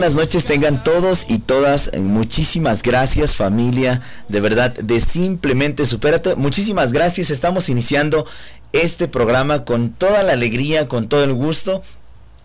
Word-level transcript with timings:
buenas 0.00 0.16
noches 0.16 0.46
tengan 0.46 0.82
todos 0.82 1.26
y 1.28 1.40
todas. 1.40 1.90
Muchísimas 1.92 2.82
gracias 2.82 3.36
familia, 3.36 4.00
de 4.28 4.40
verdad, 4.40 4.72
de 4.72 4.98
simplemente 4.98 5.84
supérate. 5.84 6.36
Muchísimas 6.36 6.94
gracias. 6.94 7.30
Estamos 7.30 7.68
iniciando 7.68 8.26
este 8.72 9.08
programa 9.08 9.66
con 9.66 9.90
toda 9.90 10.22
la 10.22 10.32
alegría, 10.32 10.88
con 10.88 11.06
todo 11.06 11.22
el 11.22 11.34
gusto 11.34 11.82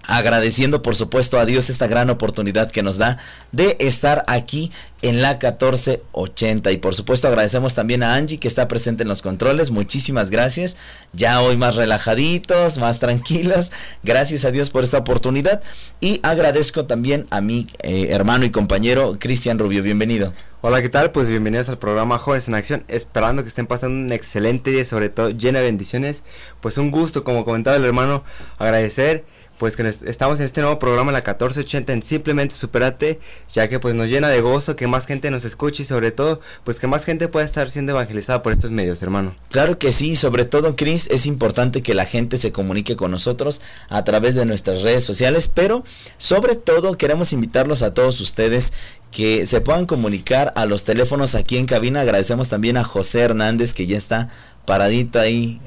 agradeciendo 0.08 0.82
por 0.82 0.95
supuesto 0.95 1.40
a 1.40 1.45
Dios 1.45 1.70
esta 1.70 1.88
gran 1.88 2.09
oportunidad 2.09 2.72
que 2.72 2.84
nos 2.84 2.98
da 2.98 3.18
de 3.52 3.77
estar 3.80 4.23
aquí 4.28 4.72
en 5.02 5.22
la 5.22 5.31
1480 5.34 6.72
y 6.72 6.78
por 6.78 6.95
supuesto 6.95 7.28
agradecemos 7.28 7.76
también 7.76 8.02
a 8.02 8.16
Angie 8.16 8.40
que 8.40 8.48
está 8.48 8.68
presente 8.68 9.04
en 9.04 9.09
los 9.09 9.22
controles, 9.22 9.70
muchísimas 9.70 10.30
gracias, 10.30 10.78
ya 11.14 11.41
hoy 11.41 11.58
más 11.58 11.76
relajaditos, 11.76 12.78
más 12.78 13.00
tranquilos, 13.00 13.72
gracias 14.04 14.45
a 14.45 14.52
Dios 14.52 14.70
por 14.70 14.84
esta 14.84 14.98
oportunidad. 14.98 15.62
Y 16.00 16.20
agradezco 16.23 16.86
también 16.86 17.28
a 17.30 17.42
mi 17.42 17.67
eh, 17.84 18.08
hermano 18.09 18.45
y 18.45 18.52
compañero 18.52 19.17
Cristian 19.20 19.59
Rubio, 19.59 19.84
bienvenido. 19.84 20.34
Hola, 20.62 20.81
¿qué 20.81 20.90
tal? 20.90 21.12
Pues 21.12 21.28
bienvenidos 21.28 21.70
al 21.70 21.78
programa 21.78 22.17
Jóvenes 22.17 22.48
en 22.48 22.56
Acción, 22.56 22.84
esperando 22.88 23.44
que 23.44 23.50
estén 23.50 23.67
pasando 23.67 23.98
un 23.98 24.11
excelente 24.11 24.72
día, 24.72 24.83
sobre 24.83 25.09
todo 25.09 25.30
llena 25.30 25.59
de 25.59 25.66
bendiciones, 25.66 26.23
pues 26.59 26.80
un 26.80 26.89
gusto, 26.89 27.23
como 27.23 27.45
comentaba 27.45 27.76
el 27.76 27.86
hermano, 27.86 28.23
agradecer 28.58 29.26
pues 29.58 29.78
que 29.78 29.88
estamos 29.88 30.39
en 30.39 30.45
este 30.45 30.61
nuevo 30.61 30.80
programa, 30.80 31.11
la 31.11 31.20
1480 31.20 31.94
en 31.94 32.03
Simplemente 32.03 32.56
Superate, 32.56 33.20
ya 33.52 33.67
que 33.67 33.80
pues 33.80 33.95
nos 33.95 34.09
llena 34.09 34.30
de 34.30 34.42
gozo 34.42 34.75
que 34.75 34.88
más 34.88 35.06
gente 35.06 35.31
nos 35.31 35.45
escuche 35.45 35.84
y 35.84 35.86
sobre 35.86 36.11
todo 36.11 36.42
pues 36.64 36.80
que 36.80 36.88
más 36.88 37.06
gente 37.06 37.28
pueda 37.28 37.45
estar 37.45 37.70
siendo 37.72 37.94
evangelizada 37.94 38.42
por 38.42 38.53
estos 38.53 38.72
medios, 38.72 39.02
hermano. 39.02 39.36
Claro 39.50 39.80
que 39.80 39.92
sí, 39.92 40.16
sobre 40.16 40.45
todo 40.45 40.76
Chris, 40.76 41.08
es 41.09 41.26
importante 41.26 41.81
que 41.81 41.94
la 41.94 42.06
gente 42.06 42.38
se 42.38 42.52
comunique 42.52 42.95
con 42.95 43.11
nosotros 43.11 43.61
a 43.89 44.03
través 44.03 44.36
de 44.36 44.45
nuestras 44.45 44.81
redes 44.81 45.03
sociales, 45.03 45.48
pero 45.48 45.83
sobre 46.17 46.56
todo 46.56 46.98
queremos 46.98 47.33
invitarlos 47.33 47.81
a 47.81 47.94
todos 47.94 48.20
ustedes 48.22 48.73
que 49.11 49.45
se 49.45 49.61
puedan 49.61 49.86
comunicar 49.86 50.52
a 50.58 50.66
los 50.66 50.83
teléfonos 50.83 51.36
aquí 51.36 51.58
en 51.58 51.67
cabina. 51.67 52.02
Agradecemos 52.02 52.50
también 52.50 52.76
a 52.76 52.83
José 52.83 53.22
Hernández 53.22 53.73
que 53.73 53.86
ya 53.88 53.95
está 53.95 54.28
paradito 54.66 55.19
ahí, 55.19 55.61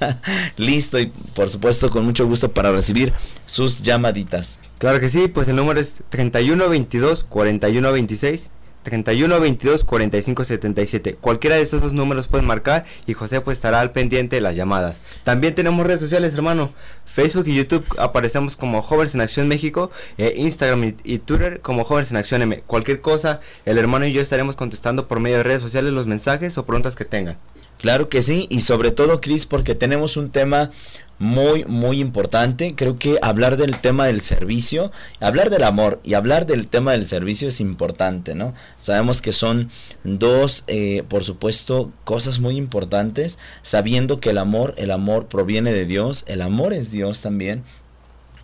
listo 0.56 0.98
y 0.98 1.06
por 1.34 1.50
supuesto 1.50 1.90
con 1.90 2.04
mucho 2.04 2.26
gusto 2.26 2.52
para 2.52 2.72
recibir 2.72 3.12
sus 3.46 3.82
llamaditas. 3.82 4.58
Claro 4.78 5.00
que 5.00 5.08
sí, 5.08 5.28
pues 5.28 5.48
el 5.48 5.56
número 5.56 5.80
es 5.80 6.00
3122 6.10 7.24
4126 7.24 8.50
31 8.88 9.40
22 9.40 9.84
45 9.84 10.44
77. 10.44 11.14
Cualquiera 11.20 11.56
de 11.56 11.62
esos 11.62 11.82
dos 11.82 11.92
números 11.92 12.28
pueden 12.28 12.46
marcar 12.46 12.86
y 13.06 13.12
José 13.12 13.40
pues 13.40 13.58
estará 13.58 13.80
al 13.80 13.92
pendiente 13.92 14.36
de 14.36 14.42
las 14.42 14.56
llamadas. 14.56 15.00
También 15.24 15.54
tenemos 15.54 15.86
redes 15.86 16.00
sociales, 16.00 16.34
hermano. 16.34 16.72
Facebook 17.04 17.48
y 17.48 17.54
YouTube 17.54 17.84
aparecemos 17.98 18.56
como 18.56 18.80
Jóvenes 18.82 19.14
en 19.14 19.20
Acción 19.20 19.48
México, 19.48 19.90
eh, 20.16 20.34
Instagram 20.36 20.94
y, 21.04 21.18
Twitter 21.18 21.60
como 21.60 21.84
Jóvenes 21.84 22.10
en 22.10 22.16
Acción 22.16 22.42
M. 22.42 22.62
Cualquier 22.66 23.00
cosa, 23.00 23.40
el 23.64 23.78
hermano 23.78 24.06
y 24.06 24.12
yo 24.12 24.22
estaremos 24.22 24.56
contestando 24.56 25.08
por 25.08 25.20
medio 25.20 25.38
de 25.38 25.42
redes 25.42 25.62
sociales 25.62 25.92
los 25.92 26.06
mensajes 26.06 26.56
o 26.56 26.64
preguntas 26.64 26.96
que 26.96 27.04
tengan. 27.04 27.36
Claro 27.78 28.08
que 28.08 28.22
sí, 28.22 28.46
y 28.50 28.60
sobre 28.62 28.90
todo, 28.90 29.20
Cris, 29.20 29.46
porque 29.46 29.74
tenemos 29.74 30.16
un 30.16 30.30
tema 30.30 30.70
muy, 31.18 31.64
muy 31.64 32.00
importante. 32.00 32.74
Creo 32.74 32.98
que 32.98 33.18
hablar 33.22 33.56
del 33.56 33.80
tema 33.80 34.06
del 34.06 34.20
servicio, 34.20 34.92
hablar 35.20 35.50
del 35.50 35.64
amor 35.64 36.00
y 36.04 36.14
hablar 36.14 36.46
del 36.46 36.66
tema 36.66 36.92
del 36.92 37.06
servicio 37.06 37.48
es 37.48 37.60
importante, 37.60 38.34
¿no? 38.34 38.54
Sabemos 38.78 39.20
que 39.22 39.32
son 39.32 39.70
dos, 40.04 40.64
eh, 40.66 41.04
por 41.08 41.24
supuesto, 41.24 41.92
cosas 42.04 42.38
muy 42.38 42.56
importantes, 42.56 43.38
sabiendo 43.62 44.20
que 44.20 44.30
el 44.30 44.38
amor, 44.38 44.74
el 44.76 44.90
amor 44.90 45.26
proviene 45.26 45.72
de 45.72 45.86
Dios, 45.86 46.24
el 46.28 46.42
amor 46.42 46.72
es 46.72 46.90
Dios 46.90 47.20
también. 47.20 47.64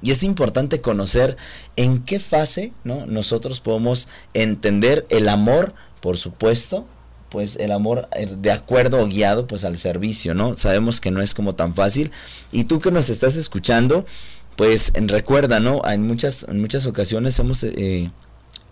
Y 0.03 0.11
es 0.11 0.23
importante 0.23 0.81
conocer 0.81 1.37
en 1.77 2.03
qué 2.03 2.21
fase, 2.21 2.73
¿no? 2.84 3.06
Nosotros 3.06 3.61
podemos 3.61 4.09
entender 4.34 5.06
el 5.09 5.28
amor, 5.28 5.75
por 6.00 6.19
supuesto, 6.19 6.87
pues 7.34 7.56
el 7.56 7.72
amor 7.72 8.09
eh, 8.12 8.33
de 8.33 8.53
acuerdo 8.53 9.03
o 9.03 9.06
guiado 9.09 9.49
pues 9.49 9.65
al 9.65 9.77
servicio, 9.77 10.34
¿no? 10.34 10.55
Sabemos 10.56 11.00
que 11.00 11.11
no 11.11 11.21
es 11.21 11.34
como 11.34 11.56
tan 11.56 11.75
fácil. 11.75 12.12
Y 12.53 12.62
tú 12.62 12.78
que 12.78 12.93
nos 12.93 13.11
estás 13.11 13.34
escuchando, 13.34 14.06
pues 14.55 14.93
recuerda, 14.95 15.59
¿no? 15.59 15.83
En 15.84 16.06
muchas, 16.06 16.47
en 16.49 16.61
muchas 16.61 16.87
ocasiones 16.87 17.37
hemos 17.41 17.65
eh, 17.65 18.12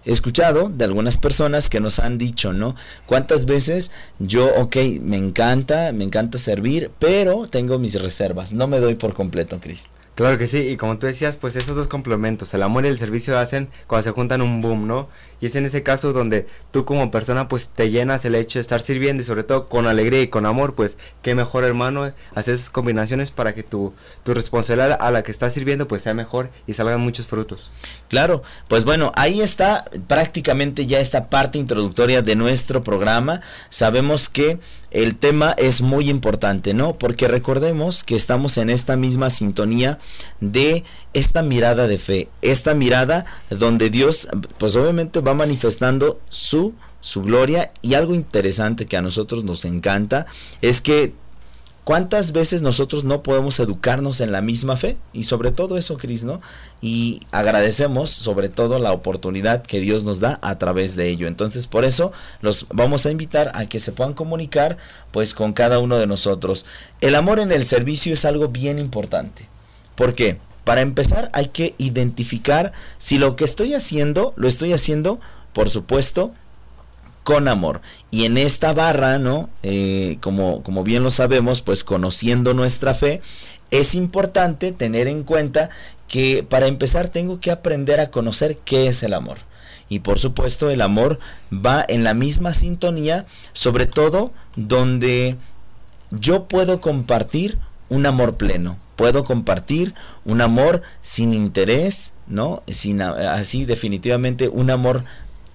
escuchado 0.04 0.68
de 0.68 0.84
algunas 0.84 1.16
personas 1.16 1.68
que 1.68 1.80
nos 1.80 1.98
han 1.98 2.18
dicho, 2.18 2.52
¿no? 2.52 2.76
¿Cuántas 3.06 3.46
veces 3.46 3.90
yo, 4.20 4.48
ok, 4.54 4.76
me 5.00 5.16
encanta, 5.16 5.90
me 5.90 6.04
encanta 6.04 6.38
servir, 6.38 6.92
pero 7.00 7.48
tengo 7.48 7.80
mis 7.80 8.00
reservas, 8.00 8.52
no 8.52 8.68
me 8.68 8.78
doy 8.78 8.94
por 8.94 9.12
completo, 9.12 9.58
Cris? 9.60 9.88
Claro 10.14 10.38
que 10.38 10.46
sí, 10.46 10.58
y 10.58 10.76
como 10.76 10.98
tú 10.98 11.06
decías, 11.06 11.36
pues 11.36 11.56
esos 11.56 11.74
dos 11.74 11.88
complementos, 11.88 12.54
el 12.54 12.62
amor 12.62 12.84
y 12.84 12.88
el 12.88 12.98
servicio 12.98 13.36
hacen 13.36 13.70
cuando 13.88 14.04
se 14.04 14.10
juntan 14.12 14.40
un 14.40 14.60
boom, 14.60 14.86
¿no? 14.86 15.08
Y 15.42 15.46
es 15.46 15.56
en 15.56 15.66
ese 15.66 15.82
caso 15.82 16.12
donde 16.12 16.46
tú 16.70 16.84
como 16.84 17.10
persona 17.10 17.48
pues 17.48 17.68
te 17.68 17.90
llenas 17.90 18.24
el 18.24 18.36
hecho 18.36 18.60
de 18.60 18.62
estar 18.62 18.80
sirviendo 18.80 19.22
y 19.22 19.26
sobre 19.26 19.42
todo 19.42 19.68
con 19.68 19.88
alegría 19.88 20.22
y 20.22 20.28
con 20.28 20.46
amor, 20.46 20.76
pues 20.76 20.96
qué 21.20 21.34
mejor 21.34 21.64
hermano 21.64 22.12
hacer 22.36 22.54
esas 22.54 22.70
combinaciones 22.70 23.32
para 23.32 23.52
que 23.52 23.64
tu, 23.64 23.92
tu 24.22 24.34
responsabilidad 24.34 24.96
a 25.00 25.10
la 25.10 25.24
que 25.24 25.32
estás 25.32 25.52
sirviendo 25.52 25.88
pues 25.88 26.02
sea 26.02 26.14
mejor 26.14 26.50
y 26.68 26.74
salgan 26.74 27.00
muchos 27.00 27.26
frutos. 27.26 27.72
Claro, 28.08 28.44
pues 28.68 28.84
bueno, 28.84 29.10
ahí 29.16 29.40
está 29.40 29.84
prácticamente 30.06 30.86
ya 30.86 31.00
esta 31.00 31.28
parte 31.28 31.58
introductoria 31.58 32.22
de 32.22 32.36
nuestro 32.36 32.84
programa. 32.84 33.40
Sabemos 33.68 34.28
que 34.28 34.60
el 34.92 35.16
tema 35.16 35.54
es 35.58 35.80
muy 35.80 36.10
importante, 36.10 36.74
¿no? 36.74 36.98
Porque 36.98 37.26
recordemos 37.26 38.04
que 38.04 38.14
estamos 38.14 38.58
en 38.58 38.70
esta 38.70 38.94
misma 38.96 39.30
sintonía 39.30 39.98
de 40.40 40.84
esta 41.14 41.42
mirada 41.42 41.86
de 41.86 41.98
fe, 41.98 42.28
esta 42.40 42.74
mirada 42.74 43.24
donde 43.50 43.90
Dios, 43.90 44.28
pues 44.58 44.76
obviamente 44.76 45.20
va 45.20 45.34
manifestando 45.34 46.20
su, 46.30 46.74
su 47.00 47.22
gloria 47.22 47.72
y 47.82 47.94
algo 47.94 48.14
interesante 48.14 48.86
que 48.86 48.96
a 48.96 49.02
nosotros 49.02 49.44
nos 49.44 49.64
encanta 49.64 50.26
es 50.60 50.80
que 50.80 51.14
¿Cuántas 51.84 52.30
veces 52.30 52.62
nosotros 52.62 53.02
no 53.02 53.24
podemos 53.24 53.58
educarnos 53.58 54.20
en 54.20 54.30
la 54.30 54.40
misma 54.40 54.76
fe? 54.76 54.98
Y 55.12 55.24
sobre 55.24 55.50
todo 55.50 55.76
eso, 55.76 55.96
Cris, 55.98 56.22
¿no? 56.22 56.40
Y 56.80 57.18
agradecemos 57.32 58.10
sobre 58.10 58.48
todo 58.48 58.78
la 58.78 58.92
oportunidad 58.92 59.62
que 59.62 59.80
Dios 59.80 60.04
nos 60.04 60.20
da 60.20 60.38
a 60.42 60.58
través 60.58 60.94
de 60.94 61.08
ello. 61.08 61.26
Entonces, 61.26 61.66
por 61.66 61.84
eso 61.84 62.12
los 62.40 62.66
vamos 62.72 63.04
a 63.04 63.10
invitar 63.10 63.50
a 63.56 63.66
que 63.66 63.80
se 63.80 63.90
puedan 63.90 64.14
comunicar 64.14 64.76
pues 65.10 65.34
con 65.34 65.52
cada 65.54 65.80
uno 65.80 65.98
de 65.98 66.06
nosotros. 66.06 66.66
El 67.00 67.16
amor 67.16 67.40
en 67.40 67.50
el 67.50 67.64
servicio 67.64 68.14
es 68.14 68.24
algo 68.24 68.46
bien 68.46 68.78
importante. 68.78 69.48
¿Por 69.96 70.14
qué? 70.14 70.38
Para 70.64 70.80
empezar 70.80 71.30
hay 71.32 71.48
que 71.48 71.74
identificar 71.78 72.72
si 72.98 73.18
lo 73.18 73.36
que 73.36 73.44
estoy 73.44 73.74
haciendo, 73.74 74.32
lo 74.36 74.48
estoy 74.48 74.72
haciendo, 74.72 75.20
por 75.52 75.70
supuesto, 75.70 76.32
con 77.24 77.48
amor. 77.48 77.80
Y 78.10 78.24
en 78.24 78.38
esta 78.38 78.72
barra, 78.72 79.18
¿no? 79.18 79.50
Eh, 79.62 80.18
como, 80.20 80.62
como 80.62 80.84
bien 80.84 81.02
lo 81.02 81.10
sabemos, 81.10 81.62
pues 81.62 81.84
conociendo 81.84 82.54
nuestra 82.54 82.94
fe, 82.94 83.20
es 83.70 83.94
importante 83.94 84.72
tener 84.72 85.08
en 85.08 85.24
cuenta 85.24 85.70
que 86.06 86.44
para 86.48 86.66
empezar 86.66 87.08
tengo 87.08 87.40
que 87.40 87.50
aprender 87.50 88.00
a 88.00 88.10
conocer 88.10 88.58
qué 88.58 88.86
es 88.86 89.02
el 89.02 89.14
amor. 89.14 89.38
Y 89.88 90.00
por 90.00 90.18
supuesto 90.18 90.70
el 90.70 90.80
amor 90.80 91.18
va 91.52 91.84
en 91.88 92.04
la 92.04 92.14
misma 92.14 92.54
sintonía, 92.54 93.26
sobre 93.52 93.86
todo 93.86 94.32
donde 94.56 95.36
yo 96.10 96.44
puedo 96.44 96.80
compartir 96.80 97.58
un 97.92 98.06
amor 98.06 98.36
pleno, 98.36 98.78
puedo 98.96 99.22
compartir 99.22 99.94
un 100.24 100.40
amor 100.40 100.80
sin 101.02 101.34
interés, 101.34 102.14
¿no? 102.26 102.62
Sin 102.66 103.02
así 103.02 103.66
definitivamente 103.66 104.48
un 104.48 104.70
amor 104.70 105.04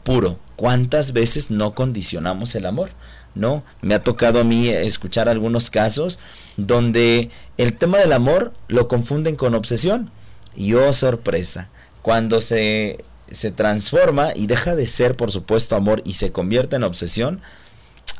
puro. 0.03 0.37
¿Cuántas 0.55 1.13
veces 1.13 1.49
no 1.49 1.73
condicionamos 1.73 2.53
el 2.53 2.67
amor? 2.67 2.91
¿No? 3.33 3.63
Me 3.81 3.95
ha 3.95 4.03
tocado 4.03 4.39
a 4.39 4.43
mí 4.43 4.69
escuchar 4.69 5.29
algunos 5.29 5.71
casos 5.71 6.19
donde 6.57 7.31
el 7.57 7.75
tema 7.75 7.97
del 7.97 8.13
amor 8.13 8.53
lo 8.67 8.87
confunden 8.87 9.35
con 9.35 9.55
obsesión. 9.55 10.11
Y 10.55 10.73
oh 10.73 10.93
sorpresa, 10.93 11.69
cuando 12.03 12.39
se, 12.39 13.03
se 13.31 13.51
transforma 13.51 14.29
y 14.35 14.45
deja 14.45 14.75
de 14.75 14.85
ser, 14.85 15.15
por 15.15 15.31
supuesto, 15.31 15.75
amor 15.75 16.01
y 16.05 16.13
se 16.13 16.31
convierte 16.31 16.75
en 16.75 16.83
obsesión, 16.83 17.41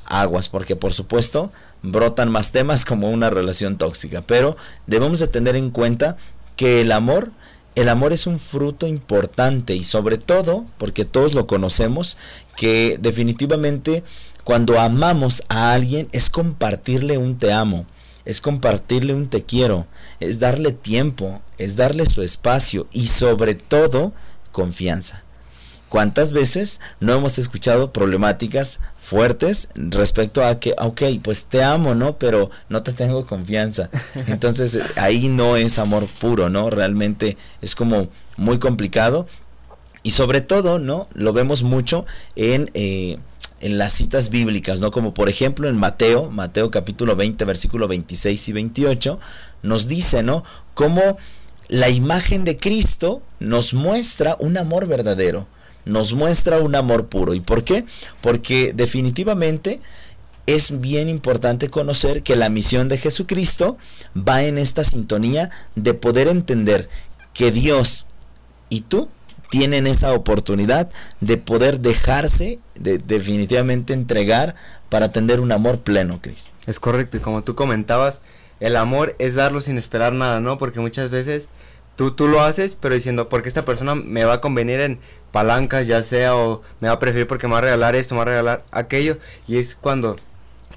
aguas, 0.08 0.50
porque 0.50 0.76
por 0.76 0.94
supuesto 0.94 1.52
brotan 1.84 2.32
más 2.32 2.52
temas 2.52 2.86
como 2.86 3.10
una 3.12 3.30
relación 3.30 3.78
tóxica. 3.78 4.22
Pero 4.22 4.58
debemos 4.86 5.20
de 5.20 5.28
tener 5.28 5.56
en 5.56 5.70
cuenta 5.70 6.18
que 6.56 6.82
el 6.82 6.92
amor 6.92 7.32
el 7.78 7.90
amor 7.90 8.12
es 8.12 8.26
un 8.26 8.40
fruto 8.40 8.88
importante 8.88 9.76
y 9.76 9.84
sobre 9.84 10.18
todo, 10.18 10.66
porque 10.80 11.06
todos 11.06 11.36
lo 11.36 11.46
conocemos, 11.46 12.18
que 12.56 12.98
definitivamente 13.00 14.04
cuando 14.44 14.80
amamos 14.80 15.44
a 15.48 15.74
alguien 15.74 16.10
es 16.12 16.32
compartirle 16.32 17.20
un 17.20 17.38
te 17.38 17.54
amo, 17.54 17.86
es 18.26 18.42
compartirle 18.42 19.14
un 19.14 19.28
te 19.30 19.44
quiero, 19.44 19.86
es 20.20 20.40
darle 20.40 20.72
tiempo, 20.72 21.40
es 21.60 21.76
darle 21.76 22.08
su 22.08 22.24
espacio 22.24 22.88
y 22.92 23.08
sobre 23.08 23.54
todo 23.54 24.12
confianza. 24.52 25.24
¿Cuántas 25.90 26.34
veces 26.34 26.82
no 27.00 27.14
hemos 27.14 27.40
escuchado 27.40 27.94
problemáticas 27.94 28.80
fuertes 29.00 29.70
respecto 29.76 30.44
a 30.44 30.60
que, 30.60 30.76
ok, 30.78 31.04
pues 31.24 31.46
te 31.46 31.64
amo, 31.64 31.96
¿no? 31.96 32.18
Pero 32.18 32.50
no 32.68 32.84
te 32.84 32.92
tengo 32.92 33.26
confianza. 33.26 33.90
Entonces 34.28 34.80
ahí 34.98 35.30
no 35.30 35.56
es 35.56 35.80
amor 35.80 36.08
puro, 36.20 36.50
¿no? 36.50 36.70
Realmente 36.70 37.38
es 37.62 37.74
como 37.74 38.10
muy 38.36 38.60
complicado. 38.60 39.28
Y 40.04 40.12
sobre 40.12 40.42
todo, 40.42 40.80
¿no? 40.80 41.08
Lo 41.14 41.34
vemos 41.34 41.64
mucho 41.64 42.06
en... 42.36 42.70
Eh, 42.74 43.18
en 43.60 43.80
las 43.80 43.94
citas 43.94 44.30
bíblicas, 44.30 44.80
¿no? 44.80 44.92
Como 44.92 45.16
por 45.16 45.30
ejemplo 45.30 45.68
en 45.68 45.78
Mateo, 45.78 46.30
Mateo 46.30 46.70
capítulo 46.70 47.16
20, 47.16 47.44
versículo 47.46 47.88
26 47.88 48.50
y 48.50 48.54
28, 48.54 49.20
nos 49.64 49.88
dice, 49.88 50.22
¿no? 50.22 50.44
Cómo 50.76 51.18
la 51.68 51.90
imagen 51.90 52.44
de 52.44 52.58
Cristo 52.58 53.22
nos 53.40 53.74
muestra 53.74 54.38
un 54.40 54.58
amor 54.58 54.88
verdadero, 54.88 55.48
nos 55.88 56.14
muestra 56.14 56.60
un 56.60 56.76
amor 56.76 57.08
puro. 57.08 57.34
¿Y 57.34 57.40
por 57.40 57.64
qué? 57.64 57.86
Porque 58.22 58.74
definitivamente 58.76 59.80
es 60.46 60.80
bien 60.80 61.10
importante 61.10 61.70
conocer 61.70 62.24
que 62.24 62.36
la 62.36 62.50
misión 62.50 62.88
de 62.88 62.98
Jesucristo 62.98 63.78
va 64.18 64.44
en 64.44 64.58
esta 64.58 64.84
sintonía 64.84 65.50
de 65.76 65.94
poder 65.94 66.28
entender 66.28 66.90
que 67.34 67.52
Dios 67.52 68.08
y 68.70 68.82
tú 68.82 69.10
tienen 69.50 69.88
esa 69.88 70.14
oportunidad 70.14 70.90
de 71.22 71.38
poder 71.38 71.80
dejarse, 71.80 72.60
de 72.80 72.98
definitivamente 72.98 73.94
entregar 73.94 74.56
para 74.90 75.12
tener 75.12 75.40
un 75.40 75.52
amor 75.52 75.80
pleno, 75.80 76.22
Cristo. 76.22 76.52
Es 76.66 76.80
correcto, 76.80 77.18
y 77.18 77.20
como 77.20 77.44
tú 77.44 77.56
comentabas, 77.56 78.22
el 78.60 78.76
amor 78.76 79.16
es 79.20 79.36
darlo 79.36 79.62
sin 79.62 79.78
esperar 79.78 80.14
nada, 80.14 80.40
¿no? 80.40 80.58
Porque 80.58 80.80
muchas 80.80 81.12
veces 81.12 81.50
tú, 81.98 82.12
tú 82.12 82.30
lo 82.30 82.42
haces, 82.42 82.78
pero 82.80 82.96
diciendo, 82.96 83.28
porque 83.28 83.50
esta 83.50 83.66
persona 83.66 83.96
me 83.96 84.24
va 84.24 84.36
a 84.36 84.42
convenir 84.42 84.80
en 84.80 85.00
palancas, 85.34 85.88
ya 85.88 86.02
sea, 86.04 86.38
o 86.38 86.62
me 86.80 86.88
va 86.88 86.94
a 86.94 87.00
preferir 87.00 87.28
porque 87.28 87.48
me 87.48 87.54
va 87.54 87.60
a 87.60 87.64
regalar 87.64 87.96
esto, 87.98 88.16
me 88.16 88.20
va 88.20 88.24
a 88.24 88.26
regalar 88.28 88.64
aquello, 88.72 89.18
y 89.48 89.58
es 89.58 89.76
cuando 89.76 90.16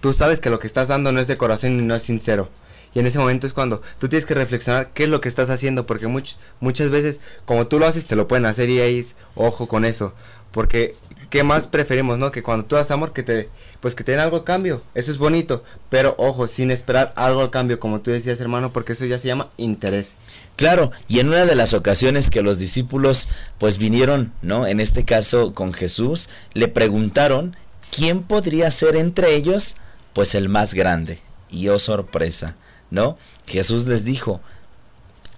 tú 0.01 0.13
sabes 0.13 0.41
que 0.41 0.51
lo 0.51 0.59
que 0.59 0.67
estás 0.67 0.89
dando 0.89 1.13
no 1.13 1.21
es 1.21 1.29
de 1.29 1.37
corazón 1.37 1.79
y 1.79 1.83
no 1.83 1.95
es 1.95 2.03
sincero. 2.03 2.49
Y 2.93 2.99
en 2.99 3.07
ese 3.07 3.21
momento 3.21 3.47
es 3.47 3.53
cuando 3.53 3.83
tú 4.01 4.09
tienes 4.09 4.27
que 4.27 4.35
reflexionar 4.35 4.91
qué 4.93 5.05
es 5.05 5.09
lo 5.09 5.21
que 5.21 5.29
estás 5.29 5.51
haciendo, 5.51 5.87
porque 5.87 6.09
muchas 6.09 6.91
veces, 6.91 7.21
como 7.45 7.69
tú 7.69 7.79
lo 7.79 7.87
haces, 7.87 8.07
te 8.07 8.17
lo 8.17 8.27
pueden 8.27 8.47
hacer 8.47 8.69
y 8.69 8.81
ahí 8.81 8.99
es, 8.99 9.15
ojo 9.37 9.69
con 9.69 9.85
eso. 9.85 10.13
Porque, 10.51 10.97
¿qué 11.29 11.45
más 11.45 11.69
preferimos, 11.69 12.19
no? 12.19 12.33
Que 12.33 12.43
cuando 12.43 12.67
tú 12.67 12.75
das 12.75 12.91
amor, 12.91 13.13
que 13.13 13.23
te, 13.23 13.49
pues 13.81 13.95
que 13.95 14.03
te 14.03 14.13
den 14.13 14.21
algo 14.21 14.39
a 14.39 14.45
cambio. 14.45 14.83
Eso 14.95 15.13
es 15.13 15.19
bonito. 15.19 15.63
Pero, 15.89 16.17
ojo, 16.19 16.49
sin 16.49 16.73
esperar 16.73 17.13
algo 17.15 17.43
a 17.43 17.53
cambio, 17.53 17.79
como 17.79 18.01
tú 18.01 18.11
decías, 18.11 18.41
hermano, 18.41 18.73
porque 18.73 18.95
eso 18.95 19.05
ya 19.05 19.19
se 19.19 19.29
llama 19.29 19.51
interés. 19.57 20.17
Claro, 20.61 20.93
y 21.09 21.21
en 21.21 21.29
una 21.29 21.47
de 21.47 21.55
las 21.55 21.73
ocasiones 21.73 22.29
que 22.29 22.43
los 22.43 22.59
discípulos, 22.59 23.31
pues 23.57 23.79
vinieron, 23.79 24.35
¿no? 24.43 24.67
En 24.67 24.79
este 24.79 25.07
caso 25.07 25.55
con 25.55 25.73
Jesús, 25.73 26.29
le 26.53 26.69
preguntaron 26.69 27.57
quién 27.91 28.23
podría 28.23 28.71
ser 28.71 28.97
entre 28.97 29.35
ellos, 29.37 29.77
pues 30.13 30.35
el 30.35 30.51
más 30.51 30.75
grande. 30.75 31.23
Y 31.49 31.69
oh 31.69 31.79
sorpresa, 31.79 32.57
¿no? 32.91 33.17
Jesús 33.47 33.87
les 33.87 34.05
dijo 34.05 34.43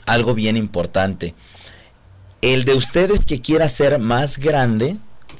algo 0.06 0.34
bien 0.34 0.56
importante. 0.56 1.36
El 2.40 2.64
de 2.64 2.74
ustedes 2.74 3.24
que 3.24 3.40
quiera 3.40 3.68
ser 3.68 4.00
más 4.00 4.38
grande, 4.38 4.96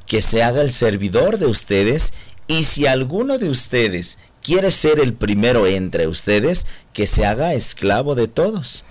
que 0.07 0.23
se 0.23 0.45
haga 0.45 0.63
el 0.63 0.71
servidor 0.71 1.39
de 1.39 1.47
ustedes, 1.47 2.13
y 2.47 2.67
si 2.67 2.87
alguno 2.87 3.37
de 3.37 3.51
ustedes 3.51 4.19
quiere 4.45 4.71
ser 4.71 5.01
el 5.01 5.13
primero 5.13 5.67
entre 5.67 6.07
ustedes, 6.07 6.69
que 6.93 7.09
se 7.09 7.27
haga 7.27 7.55
esclavo 7.55 8.15
de 8.15 8.29
todos. 8.29 8.85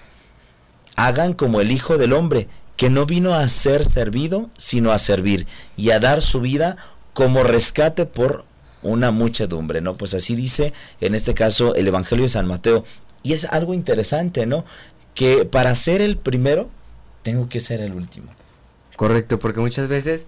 Hagan 1.08 1.34
como 1.34 1.62
el 1.62 1.72
Hijo 1.72 1.98
del 1.98 2.14
Hombre, 2.14 2.48
que 2.78 2.90
no 2.92 3.06
vino 3.06 3.34
a 3.34 3.50
ser 3.50 3.84
servido, 3.84 4.50
sino 4.56 4.92
a 4.92 5.00
servir, 5.00 5.48
y 5.76 5.90
a 5.90 6.00
dar 6.00 6.22
su 6.22 6.42
vida 6.42 6.78
como 7.14 7.44
rescate 7.44 8.06
por 8.06 8.46
una 8.84 9.10
muchedumbre, 9.10 9.82
¿no? 9.82 9.96
Pues 9.96 10.14
así 10.14 10.36
dice 10.36 10.74
en 11.00 11.16
este 11.16 11.34
caso 11.34 11.74
el 11.76 11.88
Evangelio 11.88 12.24
de 12.24 12.30
San 12.30 12.48
Mateo. 12.48 12.86
Y 13.24 13.34
es 13.34 13.46
algo 13.46 13.74
interesante, 13.74 14.46
¿no? 14.46 14.64
Que 15.16 15.46
para 15.46 15.74
ser 15.76 16.02
el 16.02 16.18
primero, 16.18 16.70
tengo 17.24 17.50
que 17.50 17.60
ser 17.60 17.82
el 17.82 17.94
último. 17.94 18.32
Correcto, 18.96 19.40
porque 19.40 19.60
muchas 19.60 19.88
veces 19.88 20.26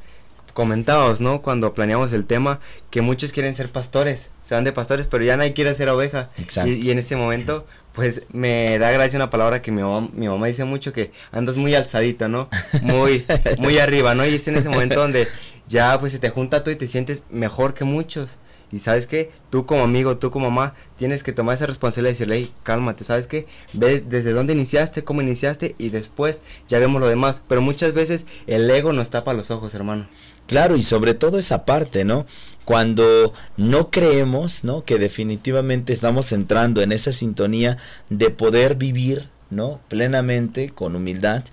comentábamos, 0.53 1.21
¿no? 1.21 1.41
Cuando 1.41 1.73
planeamos 1.73 2.13
el 2.13 2.25
tema, 2.25 2.59
que 2.89 3.01
muchos 3.01 3.31
quieren 3.31 3.55
ser 3.55 3.71
pastores, 3.71 4.29
se 4.47 4.55
van 4.55 4.63
de 4.63 4.71
pastores, 4.71 5.07
pero 5.07 5.23
ya 5.23 5.37
nadie 5.37 5.53
quiere 5.53 5.73
ser 5.75 5.89
oveja. 5.89 6.29
Exacto. 6.37 6.71
Y, 6.71 6.91
en 6.91 6.99
ese 6.99 7.15
momento, 7.15 7.65
pues 7.93 8.23
me 8.31 8.77
da 8.79 8.91
gracia 8.91 9.17
una 9.17 9.29
palabra 9.29 9.61
que 9.61 9.71
mi 9.71 9.81
mamá, 9.81 10.09
mi 10.13 10.27
mamá 10.27 10.47
dice 10.47 10.65
mucho, 10.65 10.93
que 10.93 11.11
andas 11.31 11.55
muy 11.55 11.75
alzadito, 11.75 12.27
¿no? 12.27 12.49
Muy, 12.81 13.25
muy 13.59 13.77
arriba, 13.77 14.15
¿no? 14.15 14.25
Y 14.25 14.35
es 14.35 14.47
en 14.47 14.55
ese 14.55 14.69
momento 14.69 14.99
donde 14.99 15.27
ya 15.67 15.99
pues 15.99 16.11
se 16.11 16.19
te 16.19 16.29
junta 16.29 16.63
todo 16.63 16.73
y 16.73 16.77
te 16.77 16.87
sientes 16.87 17.23
mejor 17.29 17.73
que 17.73 17.85
muchos. 17.85 18.37
Y 18.71 18.79
sabes 18.79 19.05
que 19.05 19.31
tú 19.51 19.67
como 19.67 19.83
amigo, 19.83 20.17
tú 20.17 20.31
como 20.31 20.49
mamá, 20.49 20.73
tienes 20.97 21.21
que 21.21 21.31
tomar 21.31 21.53
esa 21.53 21.67
responsabilidad 21.67 22.09
y 22.09 22.13
decirle, 22.13 22.35
hey, 22.37 22.53
cálmate, 22.63 23.03
¿sabes 23.03 23.27
qué? 23.27 23.45
Ve 23.73 23.99
desde 24.01 24.31
dónde 24.31 24.53
iniciaste, 24.53 25.03
cómo 25.03 25.21
iniciaste 25.21 25.75
y 25.77 25.89
después 25.89 26.41
ya 26.67 26.79
vemos 26.79 26.99
lo 26.99 27.07
demás. 27.07 27.43
Pero 27.47 27.61
muchas 27.61 27.93
veces 27.93 28.25
el 28.47 28.67
ego 28.71 28.91
nos 28.91 29.11
tapa 29.11 29.35
los 29.35 29.51
ojos, 29.51 29.75
hermano. 29.75 30.07
Claro, 30.47 30.75
y 30.75 30.81
sobre 30.81 31.13
todo 31.13 31.37
esa 31.37 31.65
parte, 31.65 32.03
¿no? 32.03 32.25
Cuando 32.65 33.33
no 33.57 33.89
creemos, 33.91 34.63
¿no? 34.63 34.85
Que 34.85 34.97
definitivamente 34.97 35.93
estamos 35.93 36.31
entrando 36.31 36.81
en 36.81 36.91
esa 36.91 37.11
sintonía 37.11 37.77
de 38.09 38.29
poder 38.29 38.75
vivir, 38.75 39.29
¿no? 39.49 39.79
Plenamente, 39.87 40.69
con 40.69 40.95
humildad. 40.95 41.43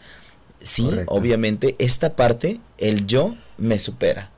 Sí, 0.60 0.88
obviamente, 1.06 1.74
esta 1.78 2.16
parte, 2.16 2.60
el 2.78 3.06
yo 3.06 3.34
me 3.58 3.78
supera 3.78 4.30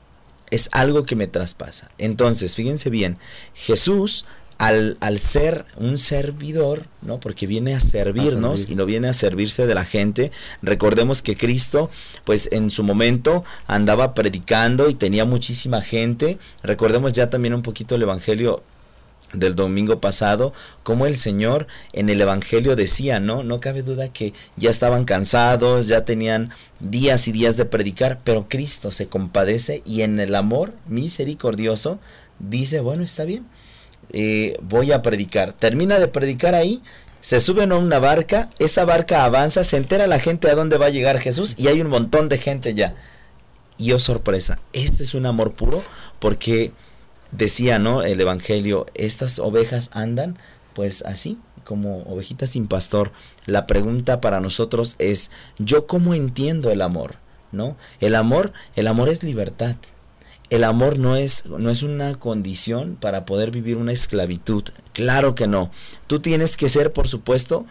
es 0.53 0.69
algo 0.71 1.03
que 1.03 1.15
me 1.15 1.25
traspasa. 1.25 1.89
Entonces, 1.97 2.55
fíjense 2.55 2.91
bien, 2.91 3.17
Jesús 3.55 4.25
al, 4.67 4.97
al, 5.01 5.19
ser 5.19 5.65
un 5.77 5.97
servidor, 5.97 6.85
¿no? 7.01 7.19
Porque 7.19 7.47
viene 7.47 7.75
a 7.75 7.79
servirnos 7.79 8.67
y 8.69 8.75
no 8.75 8.85
viene 8.85 9.09
a 9.09 9.13
servirse 9.13 9.67
de 9.67 9.75
la 9.75 9.85
gente. 9.85 10.31
Recordemos 10.61 11.21
que 11.21 11.35
Cristo, 11.35 11.89
pues 12.23 12.49
en 12.51 12.69
su 12.69 12.83
momento 12.83 13.43
andaba 13.67 14.13
predicando 14.13 14.89
y 14.89 14.93
tenía 14.93 15.25
muchísima 15.25 15.81
gente. 15.81 16.37
Recordemos 16.61 17.13
ya 17.13 17.29
también 17.29 17.53
un 17.53 17.61
poquito 17.61 17.95
el 17.95 18.03
Evangelio 18.03 18.63
del 19.33 19.55
domingo 19.55 19.99
pasado, 19.99 20.53
como 20.83 21.05
el 21.05 21.17
Señor 21.17 21.67
en 21.91 22.09
el 22.09 22.21
Evangelio 22.21 22.75
decía, 22.75 23.19
¿no? 23.19 23.43
No 23.43 23.59
cabe 23.59 23.81
duda 23.81 24.09
que 24.09 24.33
ya 24.55 24.69
estaban 24.69 25.05
cansados, 25.05 25.87
ya 25.87 26.05
tenían 26.05 26.51
días 26.79 27.27
y 27.27 27.31
días 27.31 27.57
de 27.57 27.65
predicar, 27.65 28.21
pero 28.23 28.47
Cristo 28.47 28.91
se 28.91 29.07
compadece 29.07 29.81
y 29.85 30.03
en 30.03 30.19
el 30.19 30.35
amor 30.35 30.73
misericordioso 30.87 31.99
dice, 32.39 32.79
bueno, 32.79 33.03
está 33.03 33.25
bien, 33.25 33.45
eh, 34.11 34.57
voy 34.61 34.91
a 34.91 35.01
predicar. 35.01 35.53
Termina 35.53 35.99
de 35.99 36.07
predicar 36.07 36.55
ahí, 36.55 36.81
se 37.21 37.39
suben 37.39 37.71
a 37.71 37.77
una 37.77 37.99
barca, 37.99 38.49
esa 38.59 38.85
barca 38.85 39.23
avanza, 39.23 39.63
se 39.63 39.77
entera 39.77 40.07
la 40.07 40.19
gente 40.19 40.49
a 40.49 40.55
dónde 40.55 40.77
va 40.77 40.87
a 40.87 40.91
llegar 40.91 41.19
Jesús 41.19 41.55
y 41.57 41.67
hay 41.67 41.81
un 41.81 41.87
montón 41.87 42.29
de 42.29 42.37
gente 42.37 42.73
ya. 42.73 42.95
Y 43.77 43.91
oh 43.93 43.99
sorpresa, 43.99 44.59
este 44.73 45.03
es 45.03 45.13
un 45.13 45.25
amor 45.25 45.53
puro 45.53 45.83
porque 46.19 46.71
decía, 47.31 47.79
¿no? 47.79 48.03
El 48.03 48.19
Evangelio, 48.21 48.85
estas 48.93 49.39
ovejas 49.39 49.89
andan 49.93 50.37
pues 50.73 51.03
así, 51.03 51.39
como 51.63 51.99
ovejitas 52.03 52.51
sin 52.51 52.67
pastor. 52.67 53.11
La 53.45 53.67
pregunta 53.67 54.21
para 54.21 54.39
nosotros 54.39 54.95
es, 54.99 55.31
¿yo 55.57 55.87
cómo 55.87 56.13
entiendo 56.13 56.71
el 56.71 56.81
amor? 56.81 57.15
¿No? 57.51 57.77
El 57.99 58.15
amor, 58.15 58.51
el 58.75 58.87
amor 58.87 59.09
es 59.09 59.23
libertad. 59.23 59.75
El 60.53 60.63
amor 60.65 60.99
no 60.99 61.15
es, 61.15 61.47
no 61.47 61.71
es 61.71 61.81
una 61.81 62.13
condición 62.13 62.95
para 63.01 63.25
poder 63.25 63.49
vivir 63.49 63.75
una 63.75 63.91
esclavitud. 63.91 64.63
Claro 64.93 65.33
que 65.33 65.47
no. 65.47 65.71
Tú 66.05 66.19
tienes 66.19 66.57
que 66.57 66.69
ser, 66.69 66.93
por 66.93 67.07
supuesto, 67.07 67.65